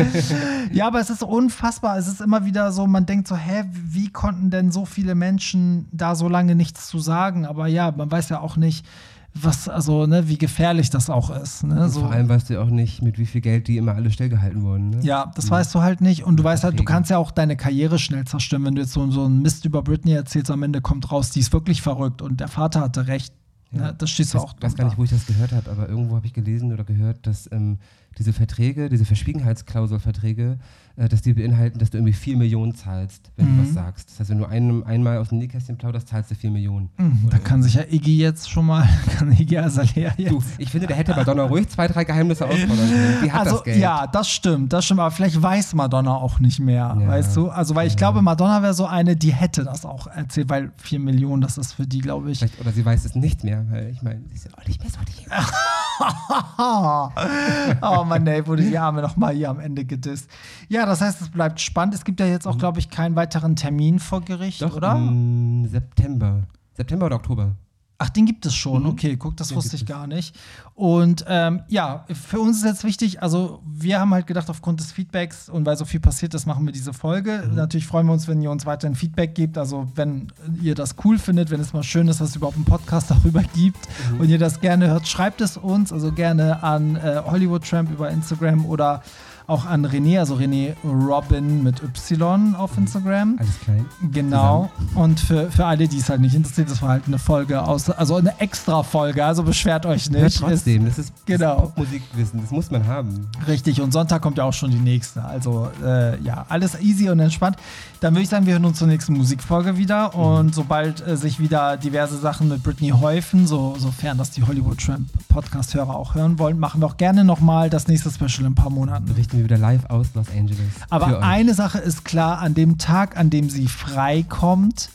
ja, 0.73 0.87
aber 0.87 1.01
es 1.01 1.11
ist 1.11 1.23
unfassbar. 1.23 1.99
Es 1.99 2.09
ist 2.09 2.21
immer 2.21 2.45
wieder 2.45 2.73
so, 2.73 2.87
man 2.87 3.07
denkt 3.07 3.29
so, 3.29 3.37
hä, 3.37 3.65
wie 3.73 4.11
konnten 4.11 4.51
denn 4.51 4.71
so 4.71 4.85
viele 4.85 5.15
Menschen 5.15 5.87
da 5.93 6.15
so 6.15 6.29
lange 6.29 6.55
nichts 6.55 6.89
zu 6.89 6.99
sagen? 6.99 7.47
Aber 7.47 7.67
ja, 7.67 7.93
man 7.93 8.11
weiß 8.11 8.29
ja 8.29 8.41
auch 8.41 8.57
nicht, 8.57 8.87
was, 9.35 9.69
also, 9.69 10.07
ne, 10.07 10.29
wie 10.29 10.39
gefährlich 10.39 10.91
das 10.91 11.11
auch 11.11 11.31
ist. 11.31 11.65
Ne? 11.65 11.89
So. 11.89 12.01
Vor 12.01 12.13
allem 12.13 12.29
weißt 12.29 12.49
du 12.49 12.55
ja 12.55 12.63
auch 12.63 12.71
nicht, 12.71 13.03
mit 13.03 13.19
wie 13.19 13.27
viel 13.27 13.41
Geld 13.41 13.67
die 13.67 13.77
immer 13.77 13.95
alle 13.95 14.11
stillgehalten 14.13 14.63
wurden. 14.63 14.91
Ne? 14.91 15.01
Ja, 15.03 15.33
das 15.35 15.51
weißt 15.51 15.75
du 15.75 15.83
halt 15.83 16.01
nicht. 16.01 16.25
Und 16.25 16.37
du 16.37 16.45
weißt 16.45 16.63
halt, 16.63 16.79
du 16.79 16.85
kannst 16.85 17.11
ja 17.11 17.19
auch 17.19 17.33
deine 17.33 17.57
Karriere 17.57 17.99
schnell 17.99 18.25
zerstören, 18.25 18.65
wenn 18.65 18.77
du 18.77 18.83
jetzt 18.83 18.93
so, 18.93 19.11
so 19.11 19.25
einen 19.25 19.43
Mist 19.43 19.65
über 19.65 19.83
Britney 19.83 20.13
erzählst, 20.13 20.51
am 20.53 20.63
Ende 20.63 20.81
kommt 20.81 21.11
raus, 21.11 21.31
die 21.31 21.41
ist 21.41 21.53
wirklich 21.53 21.83
verrückt 21.83 22.23
und 22.23 22.39
der 22.39 22.49
Vater 22.49 22.81
hatte 22.81 23.09
recht. 23.09 23.35
Ja. 23.73 23.81
Ne? 23.81 23.95
Das 23.99 24.11
stehst 24.11 24.35
du 24.35 24.39
auch. 24.39 24.55
Ich 24.57 24.63
weiß 24.63 24.77
gar 24.77 24.85
nicht, 24.85 24.99
wo 24.99 25.05
ich 25.05 25.11
das 25.11 25.27
gehört 25.27 25.51
habe, 25.51 25.69
aber 25.69 25.89
irgendwo 25.89 26.15
habe 26.15 26.27
ich 26.27 26.33
gelesen 26.33 26.73
oder 26.73 26.85
gehört, 26.85 27.27
dass 27.27 27.51
ähm, 27.51 27.79
diese 28.19 28.33
Verträge, 28.33 28.89
diese 28.89 29.05
Verschwiegenheitsklauselverträge, 29.05 30.59
äh, 30.97 31.09
dass 31.09 31.23
die 31.23 31.35
beinhalten, 31.35 31.79
dass 31.79 31.91
du 31.91 31.99
irgendwie 31.99 32.13
4 32.13 32.37
Millionen 32.37 32.75
zahlst, 32.75 33.31
wenn 33.37 33.49
Mhm. 33.53 33.57
du 33.57 33.63
was 33.63 33.75
sagst. 33.75 34.11
Das 34.11 34.21
heißt, 34.21 34.31
wenn 34.31 34.39
du 34.39 34.45
einem, 34.47 34.85
einmal 34.85 35.19
aus 35.19 35.31
dem 35.31 35.39
Nähkästchen 35.39 35.77
plauderst, 35.77 36.09
zahlst 36.09 36.31
du 36.31 36.35
4 36.37 36.51
Millionen. 36.51 36.91
Mhm, 36.97 37.29
Da 37.31 37.39
kann 37.39 37.63
sich 37.63 37.75
ja 37.75 37.83
Iggy 37.91 38.19
jetzt 38.19 38.49
schon 38.49 38.67
mal, 38.67 38.89
kann 39.19 39.33
Iggy 39.33 39.59
Azalea 39.59 40.13
jetzt. 40.17 40.31
Du, 40.31 40.43
ich 40.59 40.71
finde, 40.71 40.87
der 40.87 40.97
hätte 40.97 41.15
Madonna 41.17 41.43
ruhig 41.45 41.69
zwei, 41.69 41.89
drei 41.89 42.05
Geheimnisse 42.05 42.47
ausfordern 42.47 42.89
können. 42.89 43.17
Die 43.25 43.33
hat 43.33 43.41
also, 43.41 43.57
das 43.57 43.65
Geld. 43.65 43.79
ja, 43.81 44.07
das 44.07 44.29
stimmt, 44.31 44.73
das 44.73 44.85
stimmt, 44.85 45.01
aber 45.01 45.11
vielleicht 45.11 45.41
weiß 45.43 45.75
Madonna 45.75 46.15
auch 46.15 46.39
nicht 46.39 46.61
mehr, 46.61 46.97
Ja. 47.01 47.07
weißt 47.09 47.35
du? 47.37 47.49
Also, 47.49 47.75
weil 47.75 47.87
ich 47.89 47.95
Ja. 47.95 47.99
glaube, 47.99 48.23
Madonna 48.23 48.63
wäre 48.63 48.75
so 48.75 48.87
eine, 48.87 49.17
die 49.17 49.33
hätte 49.35 49.65
das 49.65 49.85
auch 49.85 50.07
erzählt, 50.07 50.49
weil 50.49 50.71
4 50.77 51.01
Millionen, 51.01 51.43
das 51.43 51.59
ist 51.59 51.73
für 51.73 51.87
die, 51.87 51.99
glaube 52.01 52.31
ich. 52.31 52.39
Vielleicht, 52.39 52.61
oder 52.61 52.71
sie 52.73 52.85
weiß 52.85 53.05
es 53.05 53.15
nicht 53.17 53.43
mehr, 53.43 53.65
weil 53.71 53.91
ich 53.91 54.03
meine, 54.03 54.21
sie 54.29 54.35
ist 54.37 54.45
ja 54.45 54.51
auch 54.57 54.67
nicht 54.67 54.81
mehr 54.81 54.91
so 54.93 54.99
die. 55.05 55.25
oh 57.83 58.05
Mann, 58.05 58.27
ey, 58.27 58.47
wurde 58.47 58.63
die 58.63 58.77
Arme 58.79 59.03
noch 59.03 59.17
mal 59.17 59.35
hier 59.35 59.51
am 59.51 59.61
Ende 59.61 59.85
gedisst. 59.85 60.31
Ja, 60.69 60.87
das 60.87 61.01
heißt, 61.01 61.21
es 61.21 61.29
bleibt 61.31 61.61
spannend. 61.61 61.95
Es 61.95 62.05
gibt 62.05 62.21
ja 62.21 62.27
jetzt 62.27 62.47
auch, 62.47 62.59
glaube 62.59 62.79
ich, 62.79 62.91
keinen 62.91 63.17
weiteren 63.17 63.57
Termin 63.57 63.99
vor 63.99 64.21
Gericht, 64.21 64.63
Doch, 64.63 64.77
oder? 64.77 64.97
im 64.97 65.67
September. 65.67 66.43
September 66.75 67.07
oder 67.07 67.17
Oktober? 67.17 67.53
Ach, 67.97 68.09
den 68.11 68.27
gibt 68.27 68.45
es 68.45 68.55
schon. 68.55 68.83
Mhm. 68.83 68.89
Okay, 68.89 69.17
guck, 69.17 69.37
das 69.37 69.49
Den 69.49 69.57
wusste 69.57 69.77
ich 69.77 69.87
gar 69.87 70.07
nicht. 70.09 70.35
Und 70.75 71.25
ähm, 71.29 71.63
ja, 71.69 72.05
für 72.13 72.41
uns 72.41 72.59
ist 72.59 72.65
jetzt 72.65 72.83
wichtig, 72.83 73.23
also 73.23 73.63
wir 73.65 74.01
haben 74.01 74.13
halt 74.13 74.27
gedacht, 74.27 74.51
aufgrund 74.51 74.81
des 74.81 74.91
Feedbacks 74.91 75.49
und 75.49 75.65
weil 75.65 75.77
so 75.77 75.85
viel 75.85 76.01
passiert 76.01 76.35
ist, 76.35 76.45
machen 76.47 76.67
wir 76.67 76.73
diese 76.73 76.93
Folge. 76.93 77.45
Mhm. 77.49 77.55
Natürlich 77.55 77.87
freuen 77.87 78.07
wir 78.09 78.13
uns, 78.13 78.27
wenn 78.27 78.43
ihr 78.43 78.51
uns 78.51 78.67
weiterhin 78.67 78.97
Feedback 78.97 79.37
gebt. 79.37 79.57
Also 79.57 79.87
wenn 79.95 80.33
ihr 80.61 80.75
das 80.75 80.97
cool 81.05 81.19
findet, 81.19 81.51
wenn 81.51 81.61
es 81.61 81.73
mal 81.73 81.85
schön 81.85 82.09
ist, 82.09 82.21
dass 82.21 82.31
es 82.31 82.37
überhaupt 82.37 82.57
einen 82.57 82.65
Podcast 82.65 83.11
darüber 83.13 83.43
gibt 83.55 83.79
Mhm. 84.11 84.21
und 84.21 84.29
ihr 84.29 84.39
das 84.39 84.61
gerne 84.61 84.89
hört, 84.89 85.07
schreibt 85.07 85.41
es 85.41 85.57
uns. 85.57 85.93
Also 85.93 86.11
gerne 86.11 86.65
an 86.65 86.97
äh, 86.97 87.23
Hollywood 87.25 87.65
Tramp 87.65 87.93
über 87.93 88.11
Instagram 88.11 88.67
oder 88.67 89.03
auch 89.47 89.67
an 89.67 89.85
René, 89.87 90.19
also 90.19 90.37
René 90.37 90.75
Robin 90.85 91.63
mit 91.63 91.83
Y 91.83 92.55
auf 92.55 92.77
Instagram. 92.79 93.37
Alles 93.39 93.61
klein. 93.61 93.85
Genau. 94.13 94.71
Und 94.95 95.21
für, 95.21 95.51
für 95.51 95.67
alle, 95.67 95.87
die 95.87 95.99
es 95.99 96.09
halt 96.09 96.21
nicht 96.21 96.35
interessiert, 96.35 96.71
das 96.71 96.81
war 96.81 96.91
halt 96.91 97.05
eine 97.07 97.19
Folge 97.19 97.63
aus, 97.63 97.91
also 97.91 98.17
eine 98.17 98.39
extra 98.41 98.83
Folge, 98.83 99.25
also 99.25 99.43
beschwert 99.43 99.85
euch 99.87 100.09
nicht. 100.11 100.21
Hört 100.21 100.37
trotzdem, 100.37 100.87
das 100.87 100.99
ist, 100.99 101.13
das 101.13 101.25
Genau. 101.27 101.55
ist 101.57 101.61
Popmusikwissen, 101.75 102.41
das 102.41 102.51
muss 102.51 102.71
man 102.71 102.87
haben. 102.87 103.29
Richtig. 103.47 103.81
Und 103.81 103.93
Sonntag 103.93 104.23
kommt 104.23 104.39
ja 104.39 104.45
auch 104.45 104.53
schon 104.53 104.71
die 104.71 104.79
nächste. 104.79 105.23
Also 105.25 105.69
äh, 105.85 106.21
ja, 106.23 106.47
alles 106.49 106.81
easy 106.81 107.11
und 107.11 107.21
entspannt. 107.21 107.57
Dann 108.01 108.15
würde 108.15 108.23
ich 108.23 108.29
sagen, 108.29 108.47
wir 108.47 108.55
hören 108.55 108.65
uns 108.65 108.79
zur 108.79 108.89
nächsten 108.89 109.15
Musikfolge 109.15 109.77
wieder. 109.77 110.15
Und 110.15 110.55
sobald 110.55 111.07
äh, 111.07 111.17
sich 111.17 111.39
wieder 111.41 111.77
diverse 111.77 112.17
Sachen 112.19 112.49
mit 112.49 112.63
Britney 112.63 112.91
häufen, 112.91 113.47
so, 113.47 113.75
sofern 113.79 114.19
das 114.19 114.31
die 114.31 114.43
Hollywood 114.43 114.79
Tramp 114.79 115.07
Podcast-Hörer 115.29 115.95
auch 115.95 116.15
hören 116.15 116.39
wollen, 116.39 116.59
machen 116.59 116.81
wir 116.81 116.87
auch 116.87 116.97
gerne 116.97 117.25
nochmal 117.25 117.69
das 117.71 117.89
nächste 117.89 118.11
Special 118.11 118.41
in 118.41 118.47
ein 118.47 118.55
paar 118.55 118.71
Monaten. 118.71 119.07
Berichten 119.35 119.39
wir 119.39 119.45
wieder 119.45 119.59
live 119.59 119.85
aus 119.91 120.09
Los 120.15 120.27
Angeles. 120.37 120.61
Aber 120.91 121.23
eine 121.23 121.55
Sache 121.55 121.79
ist 121.79 122.05
klar, 122.05 122.39
an 122.39 122.55
dem 122.55 122.79
Tag, 122.79 123.17
an 123.17 123.31
dem 123.31 123.51
sie 123.51 123.67
frei 123.69 124.25
kommt, 124.29 124.91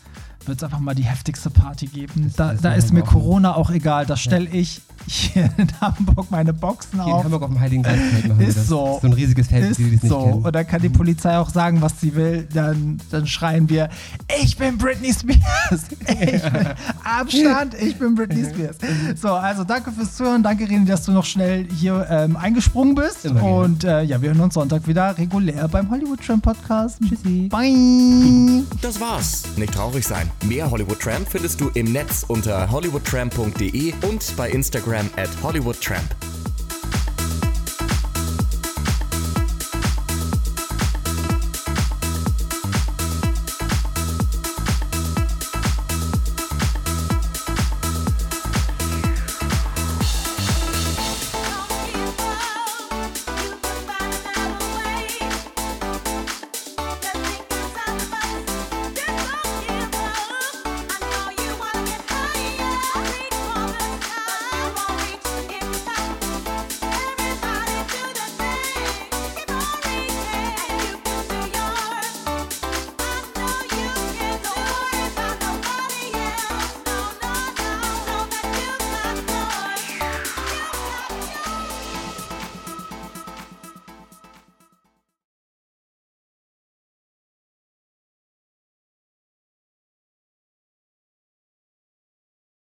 wird 0.46 0.58
es 0.60 0.64
einfach 0.64 0.80
mal 0.80 0.96
die 0.96 1.04
heftigste 1.04 1.50
Party 1.50 1.88
geben. 1.88 2.24
Das- 2.26 2.36
Da, 2.36 2.52
das 2.54 2.62
da 2.62 2.74
ist 2.74 2.94
mir. 2.94 3.04
Corona 3.04 3.56
auch 3.56 3.70
egal. 3.70 4.06
Da 4.06 4.16
stelle 4.18 4.50
ich 4.50 4.82
hier 5.08 5.50
in 5.58 5.68
Hamburg 5.82 6.30
meine 6.30 6.54
Boxen 6.54 7.02
Hier 7.04 7.08
in 7.08 7.14
auf. 7.14 7.24
Hamburg 7.24 7.42
auf 7.44 7.50
dem 7.50 7.60
Heiligen 7.60 7.84
Geistfeld 7.84 8.28
machen 8.28 8.40
wir 8.40 8.48
Ist 8.48 8.58
das. 8.58 8.68
so. 8.68 9.00
So 9.02 9.08
ein 9.08 9.14
riesiges 9.14 9.48
Feld, 9.48 9.76
für 9.76 9.84
die, 9.84 9.90
die 9.90 9.96
Ist 9.96 10.04
nicht 10.04 10.12
so. 10.12 10.24
kennen. 10.24 10.42
Und 10.44 10.56
dann 10.56 10.68
kann 10.68 10.82
die 10.82 10.90
Polizei 10.90 11.38
auch 11.38 11.50
sagen, 11.50 11.82
was 11.82 12.00
sie 12.00 12.14
will. 12.16 12.48
Dann, 12.54 13.00
dann 13.12 13.26
schreien 13.28 13.70
wir, 13.70 13.90
ich 14.42 14.58
bin 14.58 14.78
Britney 14.78 15.14
Spears. 15.14 15.40
Ich 16.10 16.42
bin, 16.42 16.68
Abstand, 17.04 17.76
ich 17.82 17.98
bin 17.98 18.16
Britney 18.16 18.44
Spears. 18.46 18.78
So, 19.22 19.30
also 19.30 19.64
danke 19.64 19.92
fürs 19.92 20.16
Zuhören. 20.16 20.42
Danke, 20.44 20.66
René, 20.66 20.86
dass 20.86 21.04
du 21.06 21.12
noch 21.12 21.26
schnell 21.26 21.68
hier 21.76 22.06
ähm, 22.10 22.36
eingesprungen 22.36 22.96
bist. 22.96 23.26
Immer. 23.26 23.44
Und 23.44 23.84
äh, 23.84 24.02
ja, 24.04 24.22
wir 24.22 24.30
hören 24.30 24.40
uns 24.42 24.54
Sonntag 24.56 24.88
wieder 24.88 25.18
regulär 25.18 25.68
beim 25.68 25.90
Hollywood 25.90 26.20
Tramp 26.26 26.44
Podcast. 26.44 27.00
Tschüssi. 27.08 27.48
Bye. 27.50 28.64
Das 28.82 29.00
war's. 29.00 29.44
Nicht 29.58 29.74
traurig 29.74 30.06
sein. 30.06 30.30
Mehr 30.46 30.70
Hollywood 30.70 31.00
Tramp 31.00 31.28
findest 31.30 31.62
du 31.62 31.70
im 31.70 31.92
Netz 31.92 32.26
unter 32.28 32.70
hollywoodtramp.de 32.72 33.94
und 34.10 34.36
bei 34.36 34.50
Instagram 34.50 34.89
Instagram 34.90 35.18
at 35.18 35.30
Hollywood 35.36 35.80
Tramp. 35.80 36.29